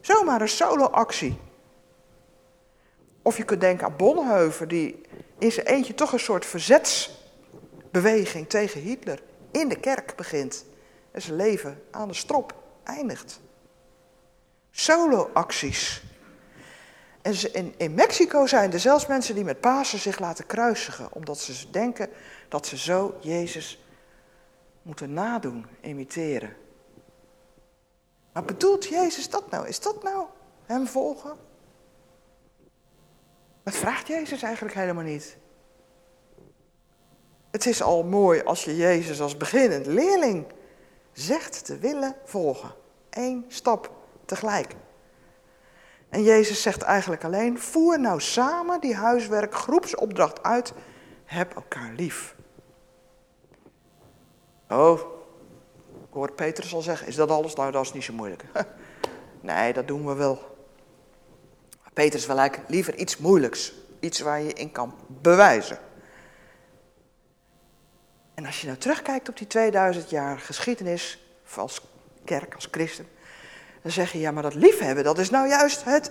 Zomaar 0.00 0.40
een 0.40 0.48
solo-actie. 0.48 1.38
Of 3.26 3.36
je 3.36 3.44
kunt 3.44 3.60
denken 3.60 3.86
aan 3.86 3.96
Bonhoeffer, 3.96 4.68
die 4.68 5.00
in 5.38 5.52
zijn 5.52 5.66
eentje 5.66 5.94
toch 5.94 6.12
een 6.12 6.18
soort 6.18 6.46
verzetsbeweging 6.46 8.48
tegen 8.48 8.80
Hitler 8.80 9.22
in 9.50 9.68
de 9.68 9.80
kerk 9.80 10.16
begint. 10.16 10.64
En 11.10 11.22
zijn 11.22 11.36
leven 11.36 11.82
aan 11.90 12.08
de 12.08 12.14
strop 12.14 12.54
eindigt. 12.84 13.40
Solo-acties. 14.70 16.02
En 17.22 17.54
in, 17.54 17.74
in 17.76 17.94
Mexico 17.94 18.46
zijn 18.46 18.72
er 18.72 18.80
zelfs 18.80 19.06
mensen 19.06 19.34
die 19.34 19.44
met 19.44 19.60
Pasen 19.60 19.98
zich 19.98 20.18
laten 20.18 20.46
kruisigen, 20.46 21.12
omdat 21.12 21.38
ze 21.38 21.70
denken 21.70 22.08
dat 22.48 22.66
ze 22.66 22.76
zo 22.76 23.16
Jezus 23.20 23.84
moeten 24.82 25.12
nadoen, 25.12 25.66
imiteren. 25.80 26.56
Maar 28.32 28.44
bedoelt 28.44 28.86
Jezus 28.86 29.30
dat 29.30 29.50
nou? 29.50 29.68
Is 29.68 29.80
dat 29.80 30.02
nou 30.02 30.26
hem 30.66 30.86
volgen? 30.86 31.45
Dat 33.66 33.76
vraagt 33.76 34.06
Jezus 34.06 34.42
eigenlijk 34.42 34.74
helemaal 34.74 35.04
niet. 35.04 35.36
Het 37.50 37.66
is 37.66 37.82
al 37.82 38.04
mooi 38.04 38.42
als 38.42 38.64
je 38.64 38.76
Jezus 38.76 39.20
als 39.20 39.36
beginnend 39.36 39.86
leerling 39.86 40.46
zegt 41.12 41.64
te 41.64 41.78
willen 41.78 42.16
volgen. 42.24 42.74
Eén 43.10 43.44
stap 43.48 43.90
tegelijk. 44.24 44.74
En 46.08 46.22
Jezus 46.22 46.62
zegt 46.62 46.82
eigenlijk 46.82 47.24
alleen: 47.24 47.58
voer 47.58 48.00
nou 48.00 48.20
samen 48.20 48.80
die 48.80 48.94
huiswerkgroepsopdracht 48.94 50.42
uit. 50.42 50.72
Heb 51.24 51.54
elkaar 51.54 51.92
lief. 51.96 52.34
Oh, 54.68 54.98
ik 55.90 56.12
hoor 56.12 56.32
Petrus 56.32 56.74
al 56.74 56.82
zeggen: 56.82 57.06
is 57.06 57.16
dat 57.16 57.30
alles? 57.30 57.54
Nou, 57.54 57.72
dat 57.72 57.84
is 57.84 57.92
niet 57.92 58.04
zo 58.04 58.12
moeilijk. 58.12 58.44
nee, 59.40 59.72
dat 59.72 59.86
doen 59.86 60.06
we 60.06 60.14
wel. 60.14 60.55
Petrus 61.96 62.26
wil 62.26 62.38
eigenlijk 62.38 62.70
liever 62.70 62.94
iets 62.94 63.16
moeilijks. 63.16 63.72
Iets 64.00 64.20
waar 64.20 64.40
je 64.40 64.52
in 64.52 64.72
kan 64.72 64.94
bewijzen. 65.06 65.78
En 68.34 68.46
als 68.46 68.60
je 68.60 68.66
nou 68.66 68.78
terugkijkt 68.78 69.28
op 69.28 69.36
die 69.36 69.46
2000 69.46 70.10
jaar 70.10 70.38
geschiedenis 70.38 71.18
als 71.56 71.80
kerk, 72.24 72.54
als 72.54 72.68
christen, 72.70 73.08
dan 73.82 73.92
zeg 73.92 74.12
je 74.12 74.18
ja, 74.18 74.30
maar 74.30 74.42
dat 74.42 74.54
liefhebben, 74.54 75.04
dat 75.04 75.18
is 75.18 75.30
nou 75.30 75.48
juist 75.48 75.84
het 75.84 76.10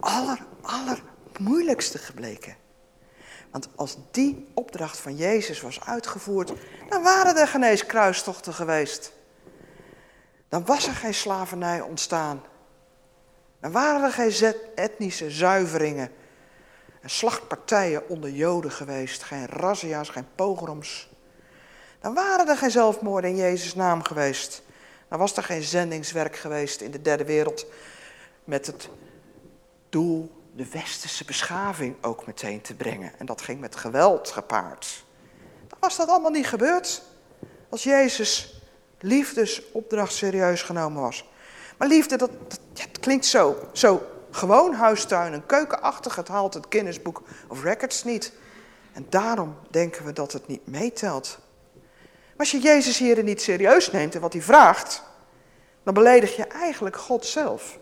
aller, 0.00 0.38
allermoeilijkste 0.60 1.98
gebleken. 1.98 2.56
Want 3.50 3.68
als 3.74 3.96
die 4.10 4.48
opdracht 4.54 4.98
van 4.98 5.16
Jezus 5.16 5.60
was 5.60 5.84
uitgevoerd, 5.84 6.52
dan 6.88 7.02
waren 7.02 7.36
er 7.36 7.62
eens 7.62 7.86
kruistochten 7.86 8.54
geweest. 8.54 9.12
Dan 10.48 10.64
was 10.64 10.86
er 10.86 10.94
geen 10.94 11.14
slavernij 11.14 11.80
ontstaan. 11.80 12.42
Dan 13.60 13.72
waren 13.72 14.02
er 14.02 14.12
geen 14.12 14.54
etnische 14.74 15.30
zuiveringen 15.30 16.10
en 17.00 17.10
slachtpartijen 17.10 18.08
onder 18.08 18.30
Joden 18.30 18.70
geweest, 18.70 19.22
geen 19.22 19.46
razzia's, 19.46 20.08
geen 20.08 20.26
pogroms. 20.34 21.10
Dan 22.00 22.14
waren 22.14 22.48
er 22.48 22.56
geen 22.56 22.70
zelfmoorden 22.70 23.30
in 23.30 23.36
Jezus' 23.36 23.74
naam 23.74 24.02
geweest. 24.02 24.62
Dan 25.08 25.18
was 25.18 25.36
er 25.36 25.42
geen 25.42 25.62
zendingswerk 25.62 26.36
geweest 26.36 26.80
in 26.80 26.90
de 26.90 27.02
derde 27.02 27.24
wereld 27.24 27.66
met 28.44 28.66
het 28.66 28.88
doel 29.88 30.36
de 30.54 30.68
westerse 30.68 31.24
beschaving 31.24 31.96
ook 32.00 32.26
meteen 32.26 32.60
te 32.60 32.74
brengen. 32.74 33.12
En 33.18 33.26
dat 33.26 33.42
ging 33.42 33.60
met 33.60 33.76
geweld 33.76 34.30
gepaard. 34.30 35.04
Dan 35.68 35.78
was 35.80 35.96
dat 35.96 36.08
allemaal 36.08 36.30
niet 36.30 36.46
gebeurd 36.46 37.02
als 37.68 37.82
Jezus 37.82 38.60
liefdesopdracht 39.00 40.12
serieus 40.12 40.62
genomen 40.62 41.02
was. 41.02 41.28
Maar 41.78 41.88
liefde, 41.88 42.16
dat, 42.16 42.30
dat, 42.48 42.58
klinkt 43.00 43.26
zo, 43.26 43.56
zo 43.72 44.02
gewoon 44.30 44.74
huistuin 44.74 45.32
en 45.32 45.46
keukenachtig. 45.46 46.16
Het 46.16 46.28
haalt 46.28 46.54
het 46.54 46.66
Guinness 46.68 47.02
Book 47.02 47.22
of 47.48 47.62
Records 47.62 48.04
niet. 48.04 48.32
En 48.92 49.06
daarom 49.08 49.56
denken 49.70 50.04
we 50.04 50.12
dat 50.12 50.32
het 50.32 50.46
niet 50.46 50.66
meetelt. 50.66 51.38
Maar 51.82 52.46
als 52.46 52.50
je 52.50 52.58
Jezus 52.58 52.98
hier 52.98 53.22
niet 53.22 53.42
serieus 53.42 53.90
neemt 53.90 54.14
en 54.14 54.20
wat 54.20 54.32
hij 54.32 54.42
vraagt, 54.42 55.02
dan 55.82 55.94
beledig 55.94 56.36
je 56.36 56.44
eigenlijk 56.46 56.96
God 56.96 57.26
zelf. 57.26 57.78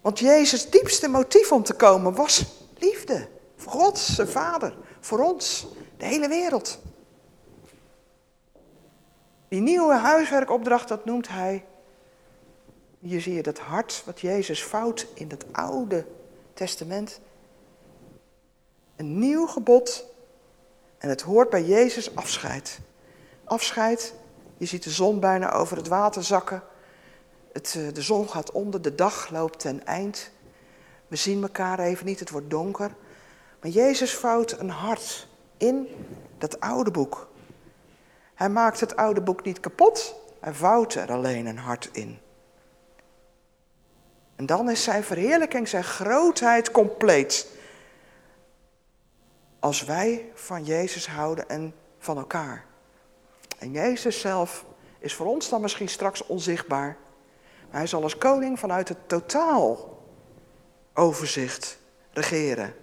Want 0.00 0.18
Jezus' 0.18 0.70
diepste 0.70 1.08
motief 1.08 1.52
om 1.52 1.62
te 1.62 1.74
komen 1.74 2.14
was 2.14 2.44
liefde. 2.78 3.28
Voor 3.56 3.72
God, 3.72 3.98
zijn 3.98 4.28
vader, 4.28 4.76
voor 5.00 5.18
ons, 5.18 5.66
de 5.96 6.04
hele 6.04 6.28
wereld. 6.28 6.78
Die 9.48 9.60
nieuwe 9.60 9.94
huiswerkopdracht, 9.94 10.88
dat 10.88 11.04
noemt 11.04 11.28
hij. 11.28 11.64
Hier 13.06 13.20
zie 13.20 13.34
je 13.34 13.42
dat 13.42 13.58
hart 13.58 14.02
wat 14.06 14.20
Jezus 14.20 14.64
vouwt 14.64 15.06
in 15.14 15.28
het 15.28 15.44
Oude 15.52 16.06
Testament. 16.54 17.20
Een 18.96 19.18
nieuw 19.18 19.46
gebod 19.46 20.06
en 20.98 21.08
het 21.08 21.22
hoort 21.22 21.50
bij 21.50 21.64
Jezus 21.64 22.16
afscheid. 22.16 22.78
Afscheid, 23.44 24.14
je 24.56 24.66
ziet 24.66 24.82
de 24.82 24.90
zon 24.90 25.20
bijna 25.20 25.52
over 25.52 25.76
het 25.76 25.88
water 25.88 26.24
zakken. 26.24 26.62
Het, 27.52 27.74
eh, 27.78 27.92
de 27.92 28.02
zon 28.02 28.28
gaat 28.28 28.52
onder, 28.52 28.82
de 28.82 28.94
dag 28.94 29.30
loopt 29.30 29.58
ten 29.58 29.86
eind. 29.86 30.30
We 31.08 31.16
zien 31.16 31.42
elkaar 31.42 31.78
even 31.78 32.06
niet, 32.06 32.20
het 32.20 32.30
wordt 32.30 32.50
donker. 32.50 32.94
Maar 33.60 33.70
Jezus 33.70 34.14
vouwt 34.14 34.58
een 34.58 34.70
hart 34.70 35.28
in 35.56 35.88
dat 36.38 36.60
oude 36.60 36.90
boek. 36.90 37.28
Hij 38.34 38.48
maakt 38.50 38.80
het 38.80 38.96
oude 38.96 39.20
boek 39.20 39.44
niet 39.44 39.60
kapot, 39.60 40.14
hij 40.40 40.54
vouwt 40.54 40.94
er 40.94 41.12
alleen 41.12 41.46
een 41.46 41.58
hart 41.58 41.88
in. 41.92 42.24
En 44.36 44.46
dan 44.46 44.70
is 44.70 44.82
zijn 44.82 45.04
verheerlijking, 45.04 45.68
zijn 45.68 45.84
grootheid 45.84 46.70
compleet. 46.70 47.46
Als 49.58 49.84
wij 49.84 50.30
van 50.34 50.64
Jezus 50.64 51.06
houden 51.08 51.48
en 51.48 51.74
van 51.98 52.16
elkaar. 52.16 52.64
En 53.58 53.70
Jezus 53.70 54.20
zelf 54.20 54.64
is 54.98 55.14
voor 55.14 55.26
ons 55.26 55.48
dan 55.48 55.60
misschien 55.60 55.88
straks 55.88 56.26
onzichtbaar. 56.26 56.96
Maar 57.70 57.78
hij 57.78 57.86
zal 57.86 58.02
als 58.02 58.18
koning 58.18 58.58
vanuit 58.58 58.88
het 58.88 59.08
totaal 59.08 59.98
overzicht 60.94 61.78
regeren. 62.12 62.74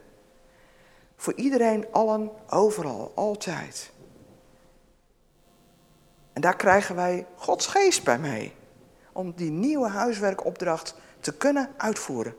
Voor 1.15 1.33
iedereen, 1.33 1.85
allen, 1.91 2.31
overal, 2.49 3.11
altijd. 3.15 3.91
En 6.33 6.41
daar 6.41 6.55
krijgen 6.55 6.95
wij 6.95 7.25
Gods 7.35 7.67
geest 7.67 8.03
bij 8.03 8.19
mee. 8.19 8.53
Om 9.11 9.33
die 9.35 9.51
nieuwe 9.51 9.87
huiswerkopdracht 9.87 10.95
te 11.23 11.33
kunnen 11.33 11.73
uitvoeren. 11.77 12.35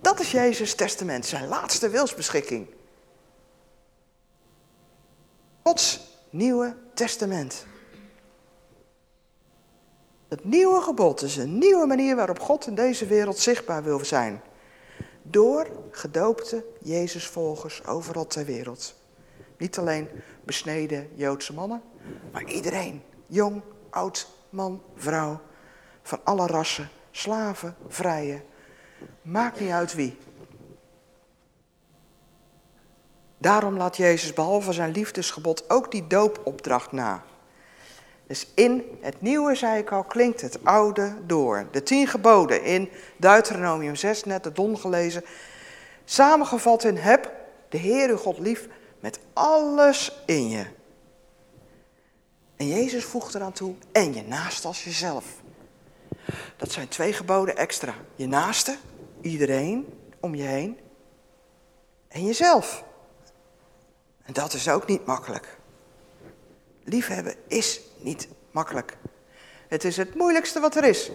Dat 0.00 0.20
is 0.20 0.30
Jezus' 0.30 0.74
testament, 0.74 1.26
zijn 1.26 1.48
laatste 1.48 1.88
wilsbeschikking. 1.88 2.66
Gods 5.62 6.00
nieuwe 6.30 6.76
testament. 6.94 7.66
Het 10.28 10.44
nieuwe 10.44 10.80
gebod 10.80 11.22
is 11.22 11.36
een 11.36 11.58
nieuwe 11.58 11.86
manier 11.86 12.16
waarop 12.16 12.40
God 12.40 12.66
in 12.66 12.74
deze 12.74 13.06
wereld 13.06 13.38
zichtbaar 13.38 13.82
wil 13.82 14.04
zijn. 14.04 14.42
Door 15.22 15.66
gedoopte 15.90 16.64
Jezusvolgers 16.80 17.84
overal 17.86 18.26
ter 18.26 18.44
wereld. 18.44 18.94
Niet 19.56 19.78
alleen 19.78 20.08
besneden 20.44 21.08
Joodse 21.14 21.52
mannen, 21.52 21.82
maar 22.32 22.44
iedereen. 22.44 23.02
Jong, 23.26 23.62
oud, 23.90 24.28
man, 24.50 24.82
vrouw. 24.96 25.40
Van 26.02 26.20
alle 26.24 26.46
rassen, 26.46 26.88
slaven, 27.18 27.76
vrije. 27.88 28.42
Maakt 29.22 29.60
niet 29.60 29.70
uit 29.70 29.94
wie. 29.94 30.16
Daarom 33.38 33.76
laat 33.76 33.96
Jezus 33.96 34.32
behalve 34.32 34.72
zijn 34.72 34.92
liefdesgebod 34.92 35.70
ook 35.70 35.90
die 35.90 36.06
doopopdracht 36.06 36.92
na. 36.92 37.22
Dus 38.26 38.46
in 38.54 38.98
het 39.00 39.20
nieuwe, 39.20 39.54
zei 39.54 39.78
ik 39.78 39.92
al, 39.92 40.04
klinkt 40.04 40.40
het 40.40 40.64
oude 40.64 41.16
door. 41.26 41.66
De 41.70 41.82
tien 41.82 42.06
geboden 42.06 42.62
in 42.62 42.90
Deuteronomium 43.16 43.96
6, 43.96 44.24
net 44.24 44.42
de 44.42 44.52
Don 44.52 44.78
gelezen. 44.78 45.24
Samengevat 46.04 46.84
in 46.84 46.96
heb 46.96 47.32
de 47.68 47.78
Heer 47.78 48.08
uw 48.08 48.16
God 48.16 48.38
lief 48.38 48.68
met 49.00 49.18
alles 49.32 50.22
in 50.26 50.48
je. 50.48 50.64
En 52.56 52.68
Jezus 52.68 53.04
voegt 53.04 53.34
eraan 53.34 53.52
toe, 53.52 53.74
en 53.92 54.14
je 54.14 54.22
naast 54.22 54.64
als 54.64 54.84
jezelf. 54.84 55.24
Dat 56.58 56.72
zijn 56.72 56.88
twee 56.88 57.12
geboden 57.12 57.56
extra. 57.56 57.94
Je 58.14 58.26
naaste, 58.26 58.76
iedereen 59.20 59.98
om 60.20 60.34
je 60.34 60.42
heen. 60.42 60.78
En 62.08 62.24
jezelf. 62.24 62.84
En 64.22 64.32
dat 64.32 64.52
is 64.52 64.68
ook 64.68 64.86
niet 64.86 65.06
makkelijk. 65.06 65.58
Liefhebben 66.84 67.34
is 67.46 67.80
niet 67.98 68.28
makkelijk. 68.50 68.96
Het 69.68 69.84
is 69.84 69.96
het 69.96 70.14
moeilijkste 70.14 70.60
wat 70.60 70.76
er 70.76 70.84
is. 70.84 71.10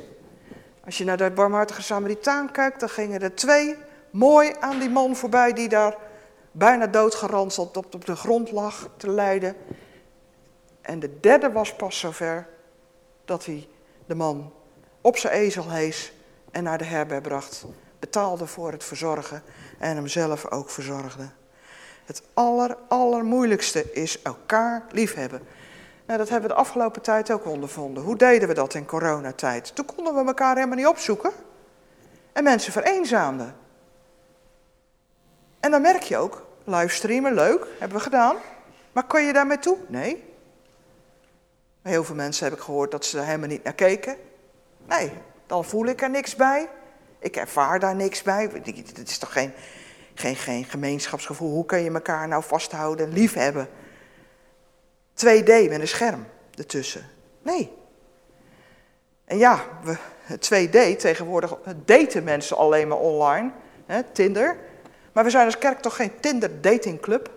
Als 0.86 0.98
je 0.98 1.04
naar 1.04 1.18
de 1.18 1.32
barmhartige 1.32 1.82
Samaritaan 1.82 2.52
kijkt, 2.52 2.80
dan 2.80 2.90
gingen 2.90 3.22
er 3.22 3.36
twee 3.36 3.76
mooi 4.12 4.54
aan 4.60 4.80
die 4.80 4.90
man 4.90 5.16
voorbij 5.16 5.54
die 5.54 5.70
daar 5.70 5.98
bijna 6.52 6.88
doodgeranseld 6.88 7.78
op, 7.78 7.94
op 7.94 8.06
de 8.06 8.16
grond 8.16 8.52
lag 8.52 8.90
te 8.98 9.10
lijden. 9.10 9.56
En 10.82 11.00
de 11.00 11.20
derde 11.20 11.52
was 11.52 11.76
pas 11.76 12.00
zover 12.00 12.48
dat 13.26 13.46
hij 13.46 13.68
de 14.06 14.16
man 14.16 14.54
op 15.04 15.18
zijn 15.18 15.34
ezel 15.34 15.70
hees 15.70 16.14
en 16.52 16.64
naar 16.64 16.78
de 16.78 16.84
herberg 16.84 17.22
bracht. 17.22 17.66
Betaalde 18.00 18.48
voor 18.48 18.72
het 18.72 18.84
verzorgen 18.84 19.44
en 19.80 19.96
hemzelf 19.96 20.52
ook 20.52 20.70
verzorgde. 20.70 21.30
Het 22.06 22.24
aller, 22.34 22.78
allermoeilijkste 22.88 23.92
is 23.92 24.22
elkaar 24.22 24.84
liefhebben. 24.92 25.42
Nou, 26.06 26.20
dat 26.20 26.30
hebben 26.30 26.50
we 26.50 26.56
de 26.56 26.62
afgelopen 26.62 27.02
tijd 27.02 27.32
ook 27.32 27.46
ondervonden. 27.46 28.04
Hoe 28.04 28.16
deden 28.16 28.48
we 28.48 28.54
dat 28.54 28.74
in 28.74 28.86
coronatijd? 28.86 29.76
Toen 29.76 29.86
konden 29.86 30.16
we 30.16 30.26
elkaar 30.26 30.56
helemaal 30.56 30.78
niet 30.78 30.88
opzoeken. 30.88 31.32
En 32.34 32.44
mensen 32.44 32.72
vereenzaamden. 32.72 33.56
En 35.60 35.72
dan 35.72 35.82
merk 35.82 36.04
je 36.04 36.18
ook, 36.18 36.46
livestreamen, 36.64 37.34
leuk, 37.34 37.68
hebben 37.80 37.98
we 37.98 38.04
gedaan. 38.04 38.36
Maar 38.92 39.06
kun 39.06 39.24
je 39.24 39.34
daarmee 39.34 39.60
toe? 39.60 39.78
Nee. 39.88 40.24
Heel 41.82 42.04
veel 42.04 42.16
mensen 42.16 42.44
heb 42.46 42.54
ik 42.54 42.64
gehoord 42.64 42.92
dat 42.92 43.06
ze 43.06 43.18
er 43.18 43.26
helemaal 43.26 43.48
niet 43.48 43.64
naar 43.64 43.74
keken. 43.74 44.18
Nee, 44.88 45.12
dan 45.46 45.66
voel 45.66 45.86
ik 45.86 46.02
er 46.02 46.10
niks 46.10 46.36
bij. 46.36 46.70
Ik 47.20 47.36
ervaar 47.36 47.80
daar 47.80 47.96
niks 47.96 48.22
bij. 48.22 48.50
Het 48.64 49.10
is 49.10 49.18
toch 49.18 49.32
geen, 49.32 49.52
geen, 50.14 50.36
geen 50.36 50.66
gemeenschapsgevoel. 50.66 51.52
Hoe 51.52 51.66
kun 51.66 51.80
je 51.84 51.92
elkaar 51.92 52.28
nou 52.28 52.44
vasthouden 52.44 53.06
en 53.06 53.14
lief 53.14 53.34
hebben? 53.34 53.68
2D 55.16 55.46
met 55.46 55.80
een 55.80 55.88
scherm 55.88 56.26
ertussen. 56.56 57.10
Nee. 57.42 57.72
En 59.26 59.38
ja, 59.38 59.64
we, 59.84 59.98
2D 60.36 60.98
tegenwoordig 60.98 61.58
daten 61.86 62.24
mensen 62.24 62.58
alleen 62.58 62.88
maar 62.88 62.98
online. 62.98 63.52
Hè, 63.86 64.04
Tinder. 64.04 64.58
Maar 65.12 65.24
we 65.24 65.30
zijn 65.30 65.46
als 65.46 65.58
kerk 65.58 65.80
toch 65.80 65.96
geen 65.96 66.20
Tinder 66.20 66.62
datingclub? 66.62 67.32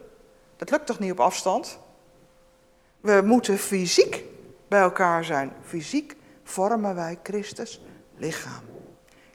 Dat 0.57 0.71
lukt 0.71 0.87
toch 0.87 0.99
niet 0.99 1.13
op 1.13 1.21
afstand? 1.21 1.79
We 3.01 3.21
moeten 3.25 3.59
fysiek 3.59 4.25
bij 4.69 4.81
elkaar 4.81 5.25
zijn. 5.25 5.53
Fysiek 5.65 6.17
vormen 6.47 6.95
wij 6.95 7.19
Christus 7.23 7.85
lichaam. 8.17 8.63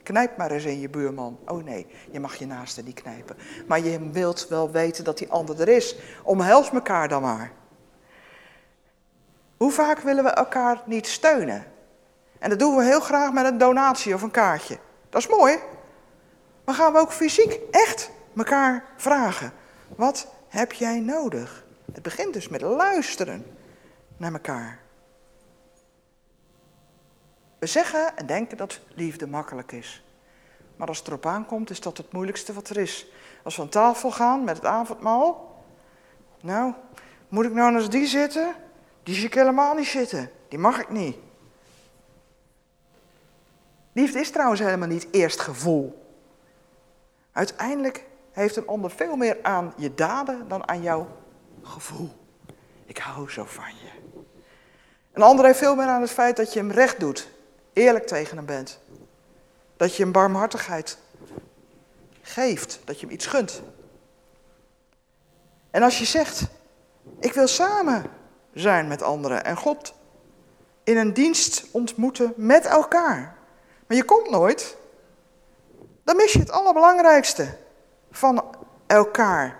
Knijp 0.02 0.36
maar 0.36 0.50
eens 0.50 0.64
in 0.64 0.80
je 0.80 0.88
buurman. 0.88 1.38
Oh 1.46 1.64
nee, 1.64 1.86
je 2.10 2.20
mag 2.20 2.34
je 2.34 2.46
naaste 2.46 2.82
niet 2.82 3.02
knijpen. 3.02 3.36
Maar 3.66 3.80
je 3.80 4.10
wilt 4.10 4.48
wel 4.48 4.70
weten 4.70 5.04
dat 5.04 5.18
die 5.18 5.30
ander 5.30 5.60
er 5.60 5.68
is. 5.68 5.96
Omhels 6.22 6.70
elkaar 6.70 7.08
dan 7.08 7.22
maar. 7.22 7.52
Hoe 9.56 9.70
vaak 9.70 9.98
willen 9.98 10.24
we 10.24 10.30
elkaar 10.30 10.82
niet 10.86 11.06
steunen? 11.06 11.64
En 12.38 12.50
dat 12.50 12.58
doen 12.58 12.76
we 12.76 12.84
heel 12.84 13.00
graag 13.00 13.32
met 13.32 13.44
een 13.44 13.58
donatie 13.58 14.14
of 14.14 14.22
een 14.22 14.30
kaartje. 14.30 14.78
Dat 15.08 15.20
is 15.20 15.28
mooi. 15.28 15.58
Maar 16.64 16.74
gaan 16.74 16.92
we 16.92 16.98
ook 16.98 17.12
fysiek 17.12 17.60
echt 17.70 18.10
elkaar 18.36 18.84
vragen: 18.96 19.52
wat 19.96 20.26
heb 20.48 20.72
jij 20.72 21.00
nodig? 21.00 21.64
Het 21.92 22.02
begint 22.02 22.32
dus 22.32 22.48
met 22.48 22.60
luisteren 22.60 23.46
naar 24.16 24.32
elkaar. 24.32 24.81
We 27.62 27.68
zeggen 27.68 28.16
en 28.16 28.26
denken 28.26 28.56
dat 28.56 28.80
liefde 28.94 29.26
makkelijk 29.26 29.72
is. 29.72 30.04
Maar 30.76 30.88
als 30.88 30.98
het 30.98 31.06
erop 31.06 31.26
aankomt, 31.26 31.70
is 31.70 31.80
dat 31.80 31.96
het 31.96 32.12
moeilijkste 32.12 32.52
wat 32.52 32.68
er 32.68 32.76
is. 32.76 33.06
Als 33.42 33.56
we 33.56 33.62
aan 33.62 33.68
tafel 33.68 34.10
gaan 34.10 34.44
met 34.44 34.56
het 34.56 34.66
avondmaal. 34.66 35.62
Nou, 36.40 36.72
moet 37.28 37.44
ik 37.44 37.52
nou 37.52 37.72
naast 37.72 37.90
die 37.90 38.06
zitten? 38.06 38.54
Die 39.02 39.14
zie 39.14 39.26
ik 39.26 39.34
helemaal 39.34 39.74
niet 39.74 39.86
zitten. 39.86 40.30
Die 40.48 40.58
mag 40.58 40.80
ik 40.80 40.90
niet. 40.90 41.16
Liefde 43.92 44.20
is 44.20 44.30
trouwens 44.30 44.60
helemaal 44.60 44.88
niet 44.88 45.06
eerst 45.10 45.40
gevoel. 45.40 46.06
Uiteindelijk 47.32 48.04
heeft 48.32 48.56
een 48.56 48.66
ander 48.66 48.90
veel 48.90 49.16
meer 49.16 49.38
aan 49.42 49.72
je 49.76 49.94
daden 49.94 50.48
dan 50.48 50.68
aan 50.68 50.82
jouw 50.82 51.08
gevoel. 51.62 52.10
Ik 52.84 52.98
hou 52.98 53.30
zo 53.30 53.44
van 53.44 53.74
je. 53.82 54.20
Een 55.12 55.22
ander 55.22 55.44
heeft 55.44 55.58
veel 55.58 55.74
meer 55.74 55.86
aan 55.86 56.00
het 56.00 56.10
feit 56.10 56.36
dat 56.36 56.52
je 56.52 56.58
hem 56.58 56.70
recht 56.70 57.00
doet, 57.00 57.31
eerlijk 57.72 58.06
tegen 58.06 58.36
hem 58.36 58.46
bent. 58.46 58.78
Dat 59.76 59.96
je 59.96 60.02
hem 60.02 60.12
barmhartigheid 60.12 60.98
geeft, 62.22 62.80
dat 62.84 63.00
je 63.00 63.06
hem 63.06 63.14
iets 63.14 63.26
gunt. 63.26 63.62
En 65.70 65.82
als 65.82 65.98
je 65.98 66.04
zegt, 66.04 66.42
ik 67.18 67.32
wil 67.32 67.46
samen 67.46 68.04
zijn 68.52 68.88
met 68.88 69.02
anderen 69.02 69.44
en 69.44 69.56
God 69.56 69.94
in 70.84 70.96
een 70.96 71.12
dienst 71.12 71.66
ontmoeten 71.70 72.32
met 72.36 72.64
elkaar. 72.64 73.36
Maar 73.86 73.96
je 73.96 74.04
komt 74.04 74.30
nooit, 74.30 74.76
dan 76.04 76.16
mis 76.16 76.32
je 76.32 76.38
het 76.38 76.50
allerbelangrijkste 76.50 77.56
van 78.10 78.44
elkaar. 78.86 79.58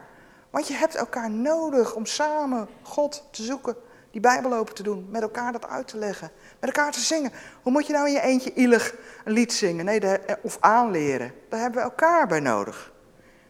Want 0.50 0.68
je 0.68 0.74
hebt 0.74 0.94
elkaar 0.94 1.30
nodig 1.30 1.94
om 1.94 2.06
samen 2.06 2.68
God 2.82 3.24
te 3.30 3.42
zoeken, 3.42 3.76
die 4.10 4.20
Bijbel 4.20 4.54
open 4.54 4.74
te 4.74 4.82
doen, 4.82 5.06
met 5.10 5.22
elkaar 5.22 5.52
dat 5.52 5.68
uit 5.68 5.88
te 5.88 5.96
leggen, 5.96 6.30
met 6.62 6.76
elkaar 6.76 6.92
te 6.92 7.00
zingen. 7.00 7.32
Hoe 7.62 7.72
moet 7.72 7.86
je 7.86 7.92
nou 7.92 8.06
in 8.06 8.12
je 8.12 8.20
eentje 8.20 8.52
ilig 8.54 8.94
een 9.24 9.32
lied 9.32 9.52
zingen 9.52 9.84
nee, 9.84 10.00
of 10.42 10.56
aanleren? 10.60 11.34
Daar 11.48 11.60
hebben 11.60 11.82
we 11.82 11.88
elkaar 11.88 12.26
bij 12.26 12.40
nodig. 12.40 12.92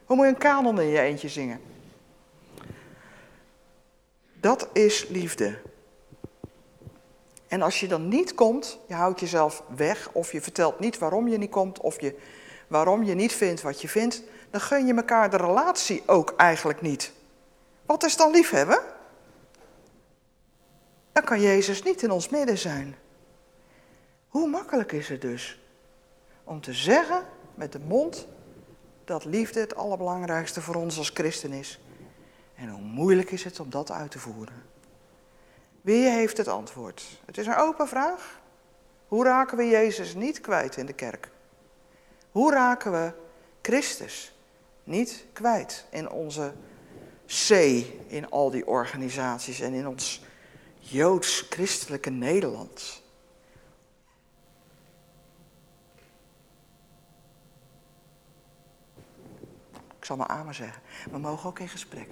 Hoe 0.05 0.15
moet 0.15 0.25
je 0.25 0.31
een 0.31 0.37
kanon 0.37 0.79
in 0.79 0.87
je 0.87 0.99
eentje 0.99 1.29
zingen? 1.29 1.59
Dat 4.39 4.67
is 4.71 5.07
liefde. 5.07 5.59
En 7.47 7.61
als 7.61 7.79
je 7.79 7.87
dan 7.87 8.07
niet 8.07 8.35
komt, 8.35 8.79
je 8.87 8.93
houdt 8.93 9.19
jezelf 9.19 9.63
weg 9.75 10.09
of 10.11 10.31
je 10.31 10.41
vertelt 10.41 10.79
niet 10.79 10.97
waarom 10.97 11.27
je 11.27 11.37
niet 11.37 11.51
komt 11.51 11.79
of 11.79 12.01
je, 12.01 12.19
waarom 12.67 13.03
je 13.03 13.13
niet 13.13 13.33
vindt 13.33 13.61
wat 13.61 13.81
je 13.81 13.87
vindt, 13.87 14.21
dan 14.49 14.61
gun 14.61 14.85
je 14.85 14.93
elkaar 14.93 15.29
de 15.29 15.37
relatie 15.37 16.03
ook 16.05 16.33
eigenlijk 16.37 16.81
niet. 16.81 17.11
Wat 17.85 18.03
is 18.03 18.17
dan 18.17 18.31
liefhebben? 18.31 18.79
Dan 21.11 21.23
kan 21.23 21.41
Jezus 21.41 21.83
niet 21.83 22.03
in 22.03 22.11
ons 22.11 22.29
midden 22.29 22.57
zijn. 22.57 22.95
Hoe 24.33 24.47
makkelijk 24.47 24.91
is 24.91 25.09
het 25.09 25.21
dus 25.21 25.59
om 26.43 26.61
te 26.61 26.73
zeggen 26.73 27.25
met 27.55 27.71
de 27.71 27.79
mond 27.79 28.27
dat 29.05 29.25
liefde 29.25 29.59
het 29.59 29.75
allerbelangrijkste 29.75 30.61
voor 30.61 30.75
ons 30.75 30.97
als 30.97 31.09
christen 31.09 31.51
is. 31.51 31.79
En 32.55 32.69
hoe 32.69 32.81
moeilijk 32.81 33.31
is 33.31 33.43
het 33.43 33.59
om 33.59 33.69
dat 33.69 33.91
uit 33.91 34.11
te 34.11 34.19
voeren? 34.19 34.63
Wie 35.81 36.09
heeft 36.09 36.37
het 36.37 36.47
antwoord? 36.47 37.19
Het 37.25 37.37
is 37.37 37.45
een 37.45 37.55
open 37.55 37.87
vraag. 37.87 38.39
Hoe 39.07 39.23
raken 39.23 39.57
we 39.57 39.67
Jezus 39.67 40.15
niet 40.15 40.41
kwijt 40.41 40.77
in 40.77 40.85
de 40.85 40.93
kerk? 40.93 41.29
Hoe 42.31 42.51
raken 42.51 42.91
we 42.91 43.11
Christus 43.61 44.35
niet 44.83 45.25
kwijt 45.33 45.85
in 45.89 46.09
onze 46.09 46.53
C, 47.25 47.49
in 48.07 48.29
al 48.29 48.49
die 48.49 48.67
organisaties 48.67 49.59
en 49.59 49.73
in 49.73 49.87
ons 49.87 50.23
joods-christelijke 50.79 52.09
Nederland? 52.09 53.02
Ik 60.03 60.09
zal 60.09 60.17
maar 60.17 60.27
aan 60.27 60.53
zeggen. 60.53 60.81
We 61.11 61.17
mogen 61.17 61.49
ook 61.49 61.59
in 61.59 61.69
gesprek. 61.69 62.07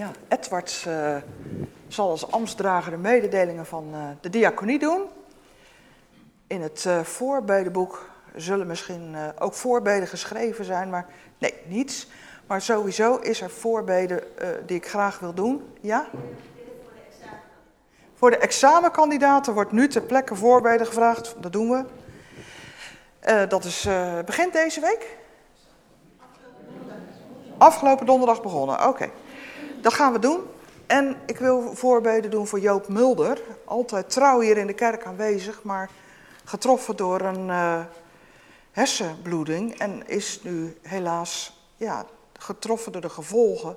Ja, 0.00 0.10
Edward 0.28 0.84
uh, 0.88 1.16
zal 1.88 2.10
als 2.10 2.30
ambtsdrager 2.30 2.90
de 2.90 2.98
mededelingen 2.98 3.66
van 3.66 3.88
uh, 3.94 3.98
de 4.20 4.30
diaconie 4.30 4.78
doen. 4.78 5.02
In 6.46 6.62
het 6.62 6.84
uh, 6.86 7.00
voorbedenboek 7.00 8.08
zullen 8.34 8.66
misschien 8.66 9.16
ook 9.38 9.54
voorbeden 9.54 10.08
geschreven 10.08 10.64
zijn, 10.64 10.90
maar 10.90 11.06
nee, 11.38 11.54
niets. 11.64 12.08
Maar 12.46 12.60
sowieso 12.60 13.16
is 13.16 13.40
er 13.40 13.50
voorbeden 13.50 14.22
die 14.66 14.76
ik 14.76 14.88
graag 14.88 15.18
wil 15.18 15.34
doen. 15.34 15.74
Ja? 15.80 16.06
Voor 18.14 18.30
de 18.30 18.38
examenkandidaten 18.38 19.54
wordt 19.54 19.72
nu 19.72 19.88
ter 19.88 20.02
plekke 20.02 20.34
voorbeden 20.34 20.86
gevraagd. 20.86 21.34
Dat 21.38 21.52
doen 21.52 21.70
we. 21.70 21.84
Dat 23.46 23.64
is, 23.64 23.88
begint 24.24 24.52
deze 24.52 24.80
week? 24.80 25.16
Afgelopen 27.58 28.06
donderdag 28.06 28.42
begonnen, 28.42 28.88
oké. 28.88 29.10
Dat 29.80 29.94
gaan 29.94 30.12
we 30.12 30.18
doen. 30.18 30.40
En 30.86 31.16
ik 31.26 31.38
wil 31.38 31.74
voorbeden 31.74 32.30
doen 32.30 32.46
voor 32.46 32.60
Joop 32.60 32.88
Mulder. 32.88 33.40
Altijd 33.64 34.10
trouw 34.10 34.40
hier 34.40 34.56
in 34.56 34.66
de 34.66 34.74
kerk 34.74 35.04
aanwezig, 35.04 35.62
maar 35.62 35.90
getroffen 36.44 36.96
door 36.96 37.20
een 37.20 37.48
uh, 37.48 37.80
hersenbloeding. 38.70 39.78
En 39.78 40.08
is 40.08 40.42
nu 40.42 40.78
helaas 40.82 41.60
ja, 41.76 42.06
getroffen 42.38 42.92
door 42.92 43.00
de 43.00 43.08
gevolgen. 43.08 43.76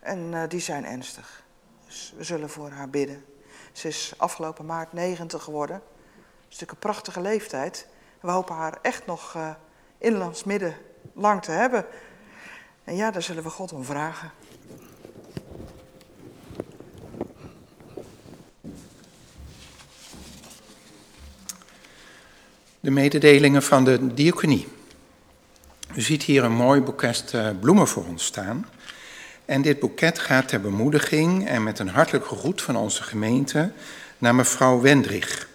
En 0.00 0.48
die 0.48 0.60
zijn 0.60 0.86
ernstig. 0.86 1.42
Dus 1.86 2.14
we 2.16 2.24
zullen 2.24 2.50
voor 2.50 2.70
haar 2.70 2.90
bidden. 2.90 3.24
Ze 3.72 3.88
is 3.88 4.14
afgelopen 4.16 4.66
maart 4.66 4.92
90 4.92 5.42
geworden. 5.42 5.76
Dat 5.76 6.24
is 6.38 6.42
natuurlijk 6.42 6.72
een 6.72 6.78
prachtige 6.78 7.20
leeftijd. 7.20 7.86
We 8.20 8.30
hopen 8.30 8.54
haar 8.54 8.78
echt 8.82 9.06
nog 9.06 9.34
uh, 9.36 9.50
inlands 9.98 10.44
midden 10.44 10.76
lang 11.12 11.42
te 11.42 11.50
hebben. 11.50 11.86
En 12.84 12.96
ja, 12.96 13.10
daar 13.10 13.22
zullen 13.22 13.42
we 13.42 13.50
God 13.50 13.72
om 13.72 13.84
vragen. 13.84 14.30
De 22.82 22.90
mededelingen 22.90 23.62
van 23.62 23.84
de 23.84 24.14
diaconie. 24.14 24.68
U 25.94 26.00
ziet 26.00 26.22
hier 26.22 26.44
een 26.44 26.52
mooi 26.52 26.80
boeket 26.80 27.32
uh, 27.34 27.48
bloemen 27.60 27.88
voor 27.88 28.04
ons 28.06 28.24
staan. 28.24 28.66
En 29.44 29.62
dit 29.62 29.78
boeket 29.78 30.18
gaat 30.18 30.48
ter 30.48 30.60
bemoediging 30.60 31.48
en 31.48 31.62
met 31.62 31.78
een 31.78 31.88
hartelijke 31.88 32.34
groet 32.34 32.62
van 32.62 32.76
onze 32.76 33.02
gemeente 33.02 33.72
naar 34.18 34.34
mevrouw 34.34 34.80
Wendrich. 34.80 35.48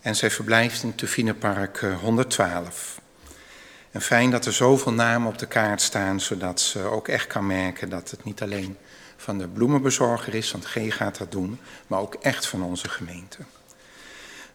En 0.00 0.16
zij 0.16 0.30
verblijft 0.30 0.82
in 0.82 0.94
Tufinepark 0.94 1.80
112. 2.00 3.00
En 3.90 4.00
fijn 4.00 4.30
dat 4.30 4.46
er 4.46 4.52
zoveel 4.52 4.92
namen 4.92 5.28
op 5.28 5.38
de 5.38 5.46
kaart 5.46 5.80
staan, 5.80 6.20
zodat 6.20 6.60
ze 6.60 6.82
ook 6.82 7.08
echt 7.08 7.26
kan 7.26 7.46
merken 7.46 7.88
dat 7.88 8.10
het 8.10 8.24
niet 8.24 8.42
alleen 8.42 8.76
van 9.16 9.38
de 9.38 9.48
bloemenbezorger 9.48 10.34
is, 10.34 10.50
want 10.50 10.64
G 10.64 10.76
gaat 10.88 11.18
dat 11.18 11.32
doen, 11.32 11.58
maar 11.86 12.00
ook 12.00 12.14
echt 12.14 12.46
van 12.46 12.62
onze 12.62 12.88
gemeente. 12.88 13.38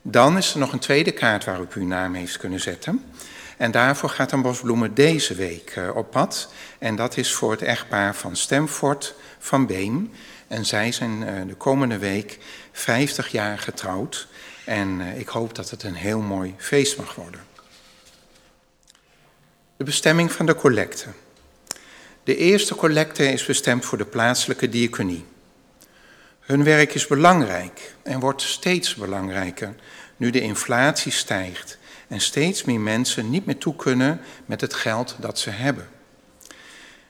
Dan 0.06 0.38
is 0.38 0.54
er 0.54 0.60
nog 0.60 0.74
een 0.74 0.80
tweede 0.80 1.12
kaart 1.12 1.46
waarop 1.46 1.76
u 1.76 1.82
uw 1.82 1.88
naam 1.88 2.14
heeft 2.14 2.38
kunnen 2.38 2.60
zetten. 2.60 3.04
En 3.58 3.72
daarvoor 3.72 4.10
gaat 4.10 4.32
een 4.32 4.42
bos 4.42 4.60
bloemen 4.60 4.94
deze 4.94 5.36
week 5.36 5.70
eh, 5.76 5.96
op 5.96 6.12
pad. 6.12 6.54
En 6.80 6.96
dat 6.96 7.18
is 7.18 7.34
voor 7.34 7.52
het 7.52 7.62
echtpaar 7.62 8.16
van 8.16 8.36
Stemford 8.36 9.16
van 9.40 9.66
Beem. 9.66 10.12
En 10.48 10.66
zij 10.66 10.92
zijn 10.92 11.24
eh, 11.24 11.48
de 11.48 11.56
komende 11.56 11.98
week 11.98 12.40
50 12.72 13.28
jaar 13.28 13.60
getrouwd. 13.60 14.28
En 14.66 15.02
eh, 15.02 15.20
ik 15.20 15.28
hoop 15.28 15.56
dat 15.56 15.70
het 15.70 15.84
een 15.84 15.96
heel 15.96 16.22
mooi 16.22 16.54
feest 16.58 16.98
mag 16.98 17.16
worden. 17.16 17.42
De 19.78 19.84
bestemming 19.84 20.32
van 20.32 20.46
de 20.46 20.56
collecte. 20.56 21.08
De 22.24 22.36
eerste 22.36 22.76
collecte 22.76 23.32
is 23.32 23.46
bestemd 23.46 23.86
voor 23.86 23.98
de 23.98 24.06
plaatselijke 24.06 24.70
diaconie. 24.70 25.26
Hun 26.44 26.64
werk 26.64 26.94
is 26.94 27.08
belangrijk 27.08 27.96
en 28.02 28.20
wordt 28.20 28.42
steeds 28.42 28.96
belangrijker 28.96 29.76
nu 30.18 30.30
de 30.30 30.42
inflatie 30.42 31.12
stijgt 31.12 31.78
en 32.08 32.22
steeds 32.22 32.64
meer 32.64 32.80
mensen 32.80 33.30
niet 33.30 33.46
meer 33.46 33.58
toe 33.58 33.76
kunnen 33.76 34.22
met 34.46 34.62
het 34.62 34.74
geld 34.74 35.16
dat 35.20 35.40
ze 35.40 35.50
hebben. 35.50 35.90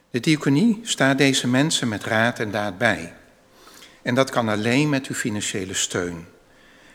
De 0.09 0.19
diaconie 0.19 0.79
staat 0.83 1.17
deze 1.17 1.47
mensen 1.47 1.87
met 1.87 2.03
raad 2.03 2.39
en 2.39 2.51
daad 2.51 2.77
bij. 2.77 3.13
En 4.01 4.15
dat 4.15 4.29
kan 4.29 4.49
alleen 4.49 4.89
met 4.89 5.07
uw 5.07 5.15
financiële 5.15 5.73
steun. 5.73 6.25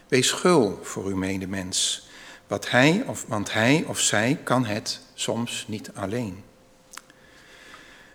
Wees 0.09 0.31
gul 0.31 0.81
voor 0.83 1.05
uw 1.05 1.17
medemens, 1.17 2.09
wat 2.47 2.71
hij 2.71 3.03
of, 3.07 3.25
want 3.29 3.53
hij 3.53 3.85
of 3.87 4.01
zij 4.01 4.39
kan 4.43 4.65
het 4.65 5.01
soms 5.15 5.65
niet 5.69 5.91
alleen. 5.95 6.43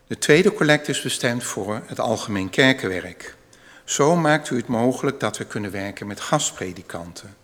De 0.08 0.18
tweede 0.18 0.54
collect 0.54 0.88
is 0.88 1.02
bestemd 1.02 1.44
voor 1.44 1.82
het 1.86 2.00
algemeen 2.00 2.50
kerkenwerk. 2.50 3.36
Zo 3.84 4.16
maakt 4.16 4.50
u 4.50 4.56
het 4.56 4.68
mogelijk 4.68 5.20
dat 5.20 5.38
we 5.38 5.46
kunnen 5.46 5.72
werken 5.72 6.08
met 6.08 6.20
gastpredikanten. 6.20 7.36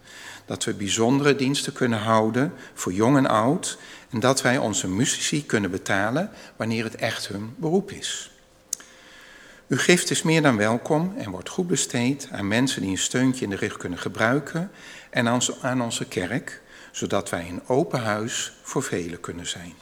Dat 0.46 0.64
we 0.64 0.74
bijzondere 0.74 1.36
diensten 1.36 1.74
kunnen 1.74 2.00
houden 2.00 2.54
voor 2.74 2.94
jong 2.94 3.18
en 3.18 3.28
oud. 3.28 3.78
En 4.10 4.20
dat 4.20 4.42
wij 4.42 4.58
onze 4.58 4.88
muzici 4.88 5.46
kunnen 5.46 5.72
betalen 5.72 6.32
wanneer 6.56 6.84
het 6.84 6.96
echt 6.96 7.28
hun 7.28 7.54
beroep 7.58 7.92
is. 7.92 8.32
Uw 9.68 9.78
gift 9.78 10.10
is 10.10 10.22
meer 10.22 10.42
dan 10.42 10.58
welkom 10.58 11.14
en 11.18 11.32
wordt 11.32 11.50
goed 11.50 11.68
besteed 11.68 12.28
aan 12.32 12.48
mensen 12.48 12.82
die 12.82 12.92
een 12.92 12.98
steuntje 12.98 13.44
in 13.44 13.50
de 13.50 13.56
rug 13.56 13.78
kunnen 13.78 14.00
gebruiken 14.00 14.72
en 15.10 15.42
aan 15.62 15.82
onze 15.82 16.08
kerk, 16.08 16.62
zodat 16.92 17.30
wij 17.30 17.50
een 17.50 17.68
open 17.68 18.00
huis 18.00 18.54
voor 18.62 18.84
velen 18.84 19.20
kunnen 19.20 19.48
zijn. 19.48 19.74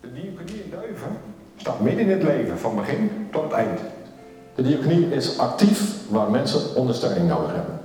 De 0.00 0.08
in 0.46 0.70
Duiven 0.70 1.37
staat 1.68 1.80
midden 1.80 2.04
in 2.04 2.10
het 2.10 2.22
leven, 2.22 2.58
van 2.58 2.76
begin 2.76 3.28
tot 3.30 3.42
het 3.42 3.52
eind. 3.52 3.80
De 4.54 4.62
diaconie 4.62 5.10
is 5.10 5.38
actief 5.38 5.94
waar 6.08 6.30
mensen 6.30 6.74
ondersteuning 6.74 7.28
nodig 7.28 7.52
hebben. 7.54 7.80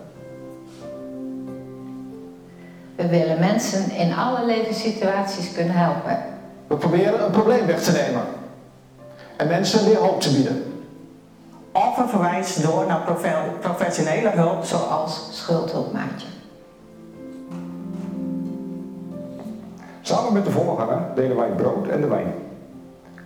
We 2.96 3.08
willen 3.08 3.40
mensen 3.40 3.92
in 3.92 4.14
alle 4.14 4.46
levenssituaties 4.46 5.54
kunnen 5.54 5.74
helpen. 5.74 6.18
We 6.68 6.76
proberen 6.76 7.26
een 7.26 7.32
probleem 7.32 7.66
weg 7.66 7.84
te 7.84 7.92
nemen 7.92 8.22
en 9.38 9.48
mensen 9.48 9.86
weer 9.86 9.98
hoop 9.98 10.22
te 10.22 10.34
bieden. 10.34 10.64
Of 11.72 11.98
een 11.98 12.10
verwijs 12.10 12.56
door 12.56 12.86
naar 12.88 13.16
professionele 13.60 14.30
hulp 14.30 14.64
zoals 14.64 15.28
schuldhulpmaatje. 15.32 16.28
Samen 20.02 20.34
met 20.34 20.46
de 20.46 20.52
voorganger 20.52 21.02
delen 21.16 21.38
wij 21.38 21.50
brood 21.50 21.88
en 21.88 22.02
de 22.02 22.08
wijn. 22.08 22.34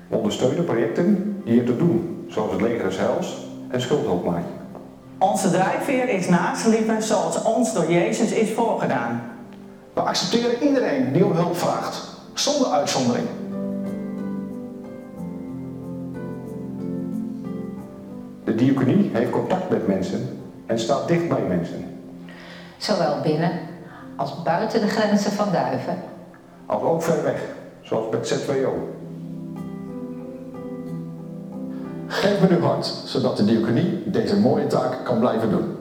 We 0.08 0.16
ondersteunen 0.16 0.66
projecten 0.66 1.42
die 1.46 1.58
het 1.58 1.66
te 1.66 1.78
doen, 1.78 2.26
zoals 2.28 2.52
het 2.52 2.62
leger 2.62 2.84
des 2.84 2.98
Heils 2.98 3.48
en 3.68 3.82
schuldhulpmaatje. 3.82 4.50
Onze 5.18 5.52
drijfveer 5.52 6.10
is 6.10 6.30
naastliefde 6.30 7.02
zoals 7.02 7.44
ons 7.44 7.74
door 7.74 7.92
Jezus 7.92 8.32
is 8.32 8.52
voorgedaan. 8.52 9.22
We 9.94 10.02
accepteren 10.02 10.64
iedereen 10.64 11.14
die 11.14 11.26
om 11.26 11.32
hulp 11.32 11.58
vraagt, 11.58 12.04
zonder 12.34 12.68
uitzondering. 12.68 13.28
De 18.44 18.56
diaconie 18.56 19.10
heeft 19.14 19.32
contact 19.32 19.70
met 19.70 19.88
mensen 19.88 20.40
en 20.66 20.80
staat 20.80 21.08
dicht 21.08 21.28
bij 21.30 21.42
mensen. 21.48 22.00
Zowel 22.78 23.22
binnen 23.22 23.52
als 24.16 24.44
buiten 24.44 24.82
de 24.82 24.88
grenzen 24.88 25.32
van 25.32 25.52
Duiven. 25.52 25.98
Als 26.66 26.82
ook 26.82 27.04
ver 27.04 27.24
weg, 27.24 27.42
zoals 27.82 28.12
met 28.12 28.28
ZWO. 28.28 28.97
Geef 32.08 32.42
me 32.42 32.48
uw 32.56 32.62
hart, 32.62 32.86
zodat 32.86 33.38
de 33.38 33.46
diaconie 33.46 34.10
deze 34.10 34.40
mooie 34.40 34.68
taak 34.68 35.06
kan 35.06 35.20
blijven 35.20 35.50
doen. 35.50 35.76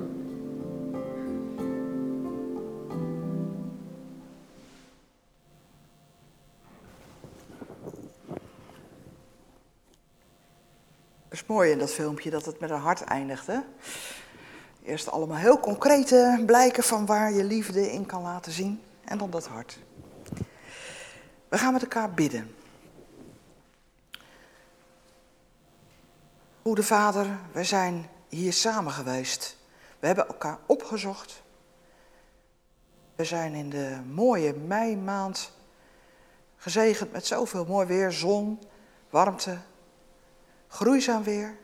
Het 11.29 11.45
is 11.45 11.47
mooi 11.47 11.71
in 11.71 11.79
dat 11.79 11.91
filmpje 11.91 12.31
dat 12.31 12.45
het 12.45 12.61
met 12.61 12.71
een 12.71 12.77
hart 12.77 13.01
eindigde. 13.01 13.65
Eerst 14.85 15.11
allemaal 15.11 15.37
heel 15.37 15.61
concrete 15.61 16.43
blijken 16.47 16.83
van 16.83 17.07
waar 17.07 17.33
je 17.33 17.45
liefde 17.45 17.93
in 17.93 18.07
kan 18.07 18.23
laten 18.23 18.53
zien. 18.53 18.81
En 19.05 19.19
dan 19.19 19.31
dat 19.31 19.47
hart. 19.47 19.79
We 21.49 21.59
gaan 21.59 21.73
met 21.73 21.83
elkaar 21.83 22.11
bidden. 22.11 22.55
Goede 26.67 26.83
Vader, 26.83 27.39
we 27.53 27.65
zijn 27.65 28.11
hier 28.29 28.53
samen 28.53 28.93
geweest. 28.93 29.57
We 29.99 30.07
hebben 30.07 30.29
elkaar 30.29 30.59
opgezocht. 30.67 31.43
We 33.15 33.25
zijn 33.25 33.55
in 33.55 33.71
de 33.71 34.01
mooie 34.07 34.55
meimaand 34.55 35.53
gezegend 36.57 37.13
met 37.13 37.27
zoveel 37.27 37.65
mooi 37.65 37.87
weer, 37.87 38.13
zon, 38.13 38.59
warmte, 39.11 39.59
groeizaam 40.69 41.23
weer. 41.23 41.57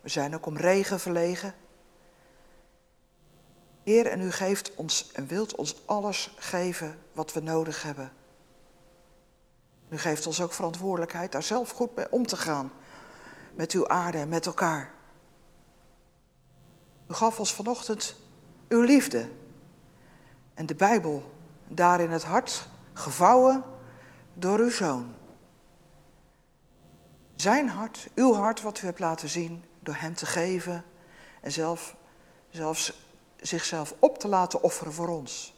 We 0.00 0.08
zijn 0.08 0.34
ook 0.34 0.46
om 0.46 0.56
regen 0.56 1.00
verlegen. 1.00 1.54
Heer, 3.82 4.06
en 4.06 4.20
u 4.20 4.30
geeft 4.30 4.74
ons 4.74 5.12
en 5.12 5.26
wilt 5.26 5.54
ons 5.54 5.86
alles 5.86 6.34
geven 6.38 6.98
wat 7.12 7.32
we 7.32 7.40
nodig 7.40 7.82
hebben. 7.82 8.12
U 9.88 9.98
geeft 9.98 10.26
ons 10.26 10.40
ook 10.40 10.52
verantwoordelijkheid 10.52 11.32
daar 11.32 11.42
zelf 11.42 11.70
goed 11.70 11.96
mee 11.96 12.06
om 12.10 12.26
te 12.26 12.36
gaan. 12.36 12.72
Met 13.54 13.72
uw 13.72 13.88
aarde 13.88 14.18
en 14.18 14.28
met 14.28 14.46
elkaar. 14.46 14.92
U 17.08 17.14
gaf 17.14 17.38
ons 17.38 17.54
vanochtend 17.54 18.16
uw 18.68 18.80
liefde. 18.80 19.28
En 20.54 20.66
de 20.66 20.74
Bijbel 20.74 21.32
daar 21.68 22.00
in 22.00 22.10
het 22.10 22.24
hart, 22.24 22.68
gevouwen 22.92 23.64
door 24.34 24.58
uw 24.58 24.70
zoon. 24.70 25.14
Zijn 27.36 27.68
hart, 27.68 28.08
uw 28.14 28.34
hart, 28.34 28.62
wat 28.62 28.82
u 28.82 28.84
hebt 28.84 28.98
laten 28.98 29.28
zien, 29.28 29.64
door 29.80 29.94
hem 29.94 30.14
te 30.14 30.26
geven 30.26 30.84
en 31.40 31.52
zelf, 31.52 31.96
zelfs 32.50 32.92
zichzelf 33.36 33.94
op 33.98 34.18
te 34.18 34.28
laten 34.28 34.62
offeren 34.62 34.92
voor 34.92 35.08
ons. 35.08 35.54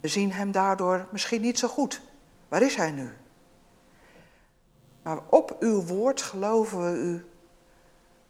We 0.00 0.08
zien 0.08 0.32
hem 0.32 0.52
daardoor 0.52 1.06
misschien 1.12 1.40
niet 1.40 1.58
zo 1.58 1.68
goed. 1.68 2.00
Waar 2.48 2.62
is 2.62 2.74
hij 2.74 2.90
nu? 2.90 3.16
Maar 5.08 5.20
op 5.28 5.56
uw 5.60 5.82
woord 5.82 6.22
geloven 6.22 6.92
we 6.92 6.98
u 6.98 7.26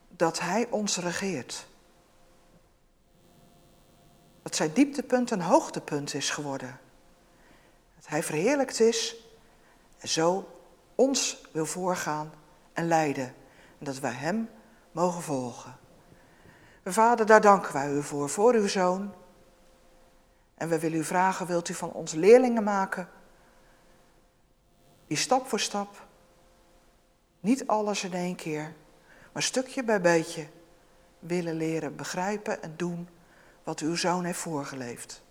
dat 0.08 0.40
hij 0.40 0.66
ons 0.70 0.96
regeert. 0.96 1.66
Dat 4.42 4.56
zijn 4.56 4.72
dieptepunt 4.72 5.30
een 5.30 5.40
hoogtepunt 5.40 6.14
is 6.14 6.30
geworden. 6.30 6.80
Dat 7.96 8.06
hij 8.08 8.22
verheerlijkt 8.22 8.80
is 8.80 9.16
en 9.98 10.08
zo 10.08 10.48
ons 10.94 11.48
wil 11.52 11.66
voorgaan 11.66 12.32
en 12.72 12.86
leiden. 12.86 13.34
En 13.78 13.84
dat 13.84 13.98
wij 13.98 14.12
hem 14.12 14.50
mogen 14.92 15.22
volgen. 15.22 15.76
Vader, 16.84 17.26
daar 17.26 17.40
danken 17.40 17.72
wij 17.72 17.92
u 17.92 18.02
voor, 18.02 18.28
voor 18.28 18.54
uw 18.54 18.68
zoon. 18.68 19.14
En 20.54 20.68
we 20.68 20.78
willen 20.78 20.98
u 20.98 21.04
vragen, 21.04 21.46
wilt 21.46 21.68
u 21.68 21.74
van 21.74 21.92
ons 21.92 22.12
leerlingen 22.12 22.64
maken? 22.64 23.08
Die 25.06 25.16
stap 25.16 25.48
voor 25.48 25.60
stap, 25.60 26.06
niet 27.40 27.66
alles 27.66 28.04
in 28.04 28.12
één 28.12 28.36
keer, 28.36 28.74
maar 29.32 29.42
stukje 29.42 29.84
bij 29.84 30.00
beetje 30.00 30.46
willen 31.18 31.54
leren 31.54 31.96
begrijpen 31.96 32.62
en 32.62 32.74
doen 32.76 33.08
wat 33.62 33.80
uw 33.80 33.94
zoon 33.94 34.24
heeft 34.24 34.38
voorgeleefd. 34.38 35.22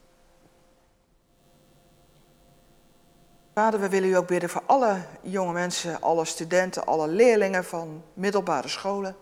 Vader, 3.53 3.79
we 3.79 3.89
willen 3.89 4.09
u 4.09 4.13
ook 4.13 4.27
bidden 4.27 4.49
voor 4.49 4.63
alle 4.65 5.01
jonge 5.21 5.53
mensen, 5.53 6.01
alle 6.01 6.25
studenten, 6.25 6.85
alle 6.85 7.07
leerlingen 7.07 7.65
van 7.65 8.03
middelbare 8.13 8.67
scholen, 8.67 9.15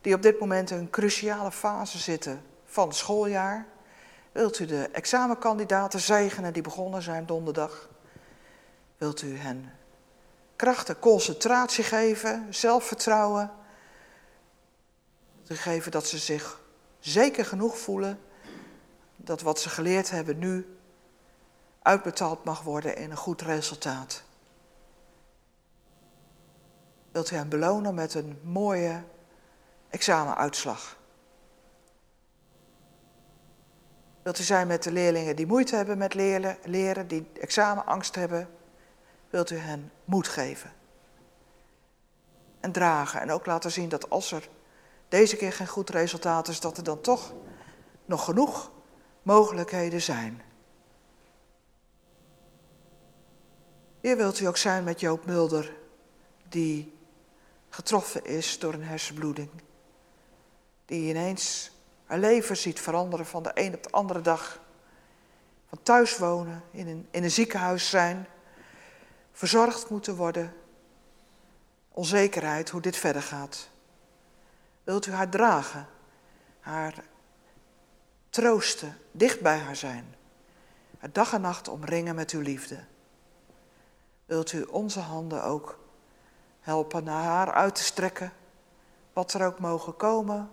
die 0.00 0.14
op 0.14 0.22
dit 0.22 0.40
moment 0.40 0.70
in 0.70 0.78
een 0.78 0.90
cruciale 0.90 1.52
fase 1.52 1.98
zitten 1.98 2.42
van 2.64 2.88
het 2.88 2.96
schooljaar. 2.96 3.66
Wilt 4.32 4.58
u 4.58 4.66
de 4.66 4.88
examenkandidaten 4.92 6.00
zegenen 6.00 6.52
die 6.52 6.62
begonnen 6.62 7.02
zijn 7.02 7.26
donderdag? 7.26 7.88
Wilt 8.98 9.22
u 9.22 9.38
hen 9.38 9.72
kracht 10.62 10.88
en 10.88 10.98
concentratie 10.98 11.84
geven, 11.84 12.54
zelfvertrouwen? 12.54 13.50
U 15.48 15.54
geven 15.54 15.90
dat 15.90 16.06
ze 16.06 16.18
zich 16.18 16.60
zeker 17.00 17.44
genoeg 17.44 17.78
voelen 17.78 18.20
dat 19.16 19.40
wat 19.40 19.60
ze 19.60 19.68
geleerd 19.68 20.10
hebben 20.10 20.38
nu 20.38 20.76
uitbetaald 21.82 22.44
mag 22.44 22.62
worden 22.62 22.96
in 22.96 23.10
een 23.10 23.16
goed 23.16 23.42
resultaat. 23.42 24.22
Wilt 27.12 27.30
u 27.30 27.36
hen 27.36 27.48
belonen 27.48 27.94
met 27.94 28.14
een 28.14 28.38
mooie 28.42 29.02
examenuitslag? 29.90 30.96
Wilt 34.22 34.38
u 34.38 34.42
zijn 34.42 34.66
met 34.66 34.82
de 34.82 34.92
leerlingen 34.92 35.36
die 35.36 35.46
moeite 35.46 35.76
hebben 35.76 35.98
met 35.98 36.14
leren, 36.14 36.56
leren 36.64 37.08
die 37.08 37.26
examenangst 37.40 38.14
hebben? 38.14 38.60
Wilt 39.32 39.50
u 39.50 39.56
hen 39.56 39.92
moed 40.04 40.28
geven? 40.28 40.72
En 42.60 42.72
dragen 42.72 43.20
en 43.20 43.30
ook 43.30 43.46
laten 43.46 43.72
zien 43.72 43.88
dat 43.88 44.10
als 44.10 44.32
er 44.32 44.48
deze 45.08 45.36
keer 45.36 45.52
geen 45.52 45.66
goed 45.66 45.90
resultaat 45.90 46.48
is, 46.48 46.60
dat 46.60 46.76
er 46.76 46.84
dan 46.84 47.00
toch 47.00 47.32
nog 48.04 48.24
genoeg 48.24 48.70
mogelijkheden 49.22 50.02
zijn. 50.02 50.42
Hier 54.00 54.16
wilt 54.16 54.40
u 54.40 54.46
ook 54.46 54.56
zijn 54.56 54.84
met 54.84 55.00
Joop 55.00 55.26
Mulder, 55.26 55.72
die 56.48 56.94
getroffen 57.68 58.24
is 58.24 58.58
door 58.58 58.74
een 58.74 58.84
hersenbloeding. 58.84 59.50
Die 60.84 61.08
ineens 61.08 61.70
haar 62.06 62.18
leven 62.18 62.56
ziet 62.56 62.80
veranderen 62.80 63.26
van 63.26 63.42
de 63.42 63.50
een 63.54 63.74
op 63.74 63.82
de 63.82 63.90
andere 63.90 64.20
dag. 64.20 64.60
Van 65.68 65.78
thuis 65.82 66.18
wonen, 66.18 66.62
in 66.70 66.88
een, 66.88 67.08
in 67.10 67.22
een 67.22 67.30
ziekenhuis 67.30 67.90
zijn, 67.90 68.26
verzorgd 69.42 69.90
moeten 69.90 70.16
worden. 70.16 70.54
Onzekerheid 71.88 72.70
hoe 72.70 72.80
dit 72.80 72.96
verder 72.96 73.22
gaat. 73.22 73.68
Wilt 74.84 75.06
u 75.06 75.12
haar 75.12 75.28
dragen, 75.28 75.86
haar 76.60 77.04
troosten, 78.30 78.96
dicht 79.10 79.40
bij 79.40 79.58
haar 79.58 79.76
zijn, 79.76 80.14
haar 80.98 81.12
dag 81.12 81.32
en 81.32 81.40
nacht 81.40 81.68
omringen 81.68 82.14
met 82.14 82.30
uw 82.30 82.40
liefde. 82.40 82.84
Wilt 84.24 84.52
u 84.52 84.62
onze 84.62 85.00
handen 85.00 85.44
ook 85.44 85.78
helpen 86.60 87.04
naar 87.04 87.24
haar 87.24 87.52
uit 87.52 87.74
te 87.74 87.82
strekken, 87.82 88.32
wat 89.12 89.32
er 89.32 89.46
ook 89.46 89.58
mogen 89.58 89.96
komen, 89.96 90.50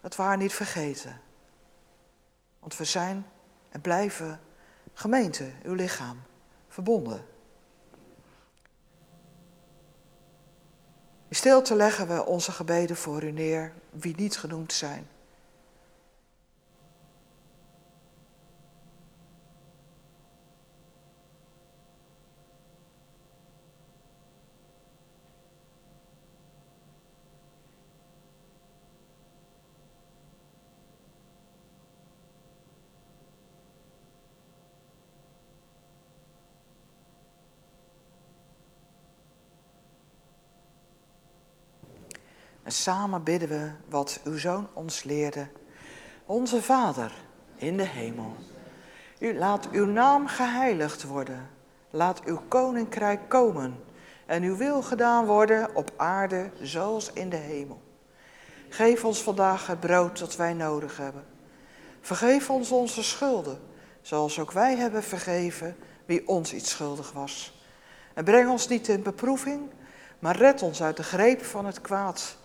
dat 0.00 0.16
we 0.16 0.22
haar 0.22 0.36
niet 0.36 0.54
vergeten. 0.54 1.20
Want 2.58 2.76
we 2.76 2.84
zijn 2.84 3.26
en 3.68 3.80
blijven 3.80 4.40
gemeente, 4.92 5.52
uw 5.62 5.74
lichaam, 5.74 6.22
verbonden. 6.68 7.36
In 11.28 11.36
stilte 11.36 11.74
leggen 11.74 12.08
we 12.08 12.26
onze 12.26 12.52
gebeden 12.52 12.96
voor 12.96 13.22
u 13.22 13.30
neer, 13.30 13.72
wie 13.90 14.14
niet 14.16 14.38
genoemd 14.38 14.72
zijn. 14.72 15.06
En 42.68 42.74
samen 42.74 43.22
bidden 43.22 43.48
we 43.48 43.70
wat 43.88 44.20
uw 44.24 44.38
zoon 44.38 44.68
ons 44.72 45.02
leerde. 45.02 45.48
Onze 46.26 46.62
Vader 46.62 47.12
in 47.56 47.76
de 47.76 47.86
hemel. 47.86 48.36
U 49.18 49.38
laat 49.38 49.70
uw 49.70 49.86
naam 49.86 50.26
geheiligd 50.26 51.02
worden. 51.02 51.48
Laat 51.90 52.24
uw 52.24 52.40
koninkrijk 52.48 53.28
komen. 53.28 53.84
En 54.26 54.42
uw 54.42 54.56
wil 54.56 54.82
gedaan 54.82 55.24
worden 55.26 55.74
op 55.74 55.92
aarde 55.96 56.50
zoals 56.60 57.12
in 57.12 57.28
de 57.28 57.36
hemel. 57.36 57.80
Geef 58.68 59.04
ons 59.04 59.22
vandaag 59.22 59.66
het 59.66 59.80
brood 59.80 60.18
dat 60.18 60.36
wij 60.36 60.52
nodig 60.52 60.96
hebben. 60.96 61.24
Vergeef 62.00 62.50
ons 62.50 62.70
onze 62.70 63.02
schulden, 63.02 63.60
zoals 64.02 64.38
ook 64.38 64.52
wij 64.52 64.76
hebben 64.76 65.02
vergeven 65.02 65.76
wie 66.06 66.28
ons 66.28 66.52
iets 66.52 66.70
schuldig 66.70 67.12
was. 67.12 67.62
En 68.14 68.24
breng 68.24 68.50
ons 68.50 68.68
niet 68.68 68.88
in 68.88 69.02
beproeving, 69.02 69.70
maar 70.18 70.36
red 70.36 70.62
ons 70.62 70.82
uit 70.82 70.96
de 70.96 71.02
greep 71.02 71.44
van 71.44 71.66
het 71.66 71.80
kwaad. 71.80 72.37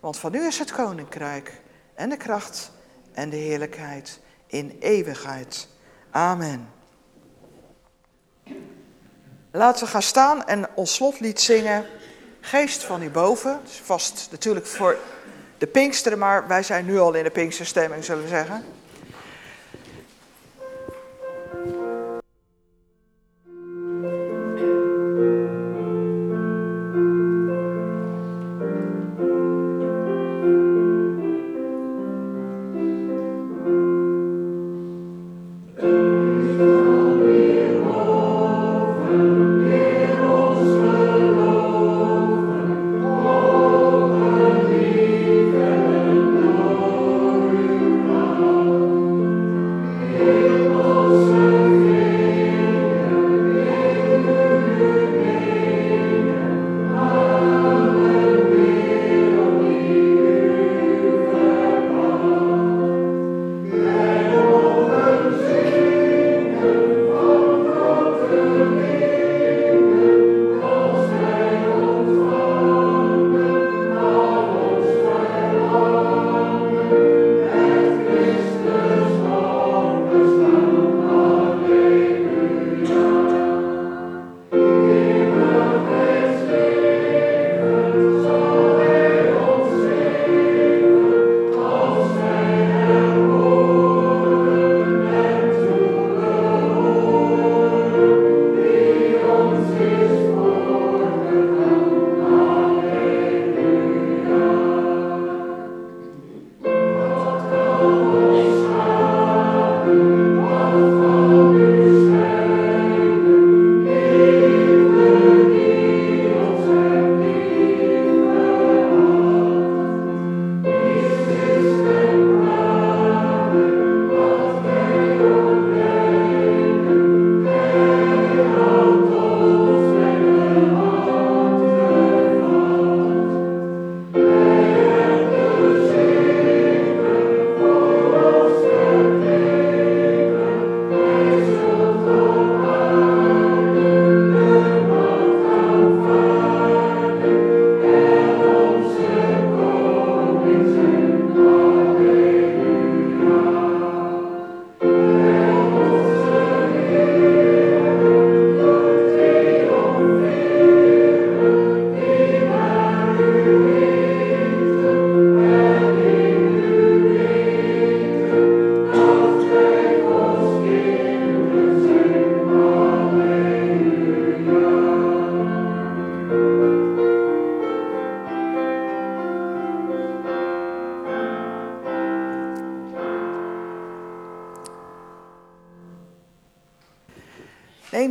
Want 0.00 0.18
van 0.18 0.34
u 0.34 0.46
is 0.46 0.58
het 0.58 0.72
koninkrijk 0.72 1.60
en 1.94 2.08
de 2.08 2.16
kracht 2.16 2.72
en 3.12 3.30
de 3.30 3.36
heerlijkheid 3.36 4.20
in 4.46 4.76
eeuwigheid. 4.80 5.68
Amen. 6.10 6.70
Laten 9.50 9.84
we 9.84 9.90
gaan 9.90 10.02
staan 10.02 10.46
en 10.46 10.68
ons 10.74 10.94
slotlied 10.94 11.40
zingen. 11.40 11.86
Geest 12.40 12.84
van 12.84 13.02
u 13.02 13.10
boven. 13.10 13.52
Dat 13.62 13.70
is 13.70 13.80
vast 13.84 14.28
natuurlijk 14.30 14.66
voor 14.66 14.98
de 15.58 15.66
Pinksteren, 15.66 16.18
maar 16.18 16.46
wij 16.46 16.62
zijn 16.62 16.84
nu 16.84 16.98
al 16.98 17.14
in 17.14 17.24
de 17.24 17.30
Pinksterstemming, 17.30 18.04
zullen 18.04 18.22
we 18.22 18.28
zeggen. 18.28 18.64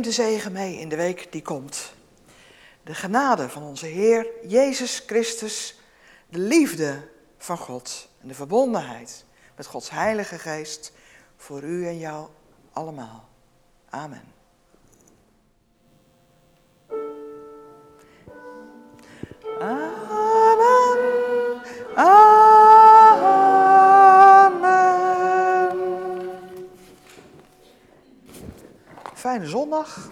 De 0.08 0.14
zegen 0.14 0.52
mee 0.52 0.78
in 0.78 0.88
de 0.88 0.96
week 0.96 1.32
die 1.32 1.42
komt. 1.42 1.92
De 2.82 2.94
genade 2.94 3.48
van 3.48 3.62
onze 3.62 3.86
Heer 3.86 4.26
Jezus 4.46 5.02
Christus, 5.06 5.80
de 6.28 6.38
liefde 6.38 7.08
van 7.38 7.58
God 7.58 8.08
en 8.20 8.28
de 8.28 8.34
verbondenheid 8.34 9.24
met 9.56 9.66
Gods 9.66 9.90
Heilige 9.90 10.38
Geest 10.38 10.92
voor 11.36 11.62
u 11.62 11.86
en 11.86 11.98
jou 11.98 12.28
allemaal. 12.72 13.28
Amen. 13.90 14.37
Zondag. 29.68 30.10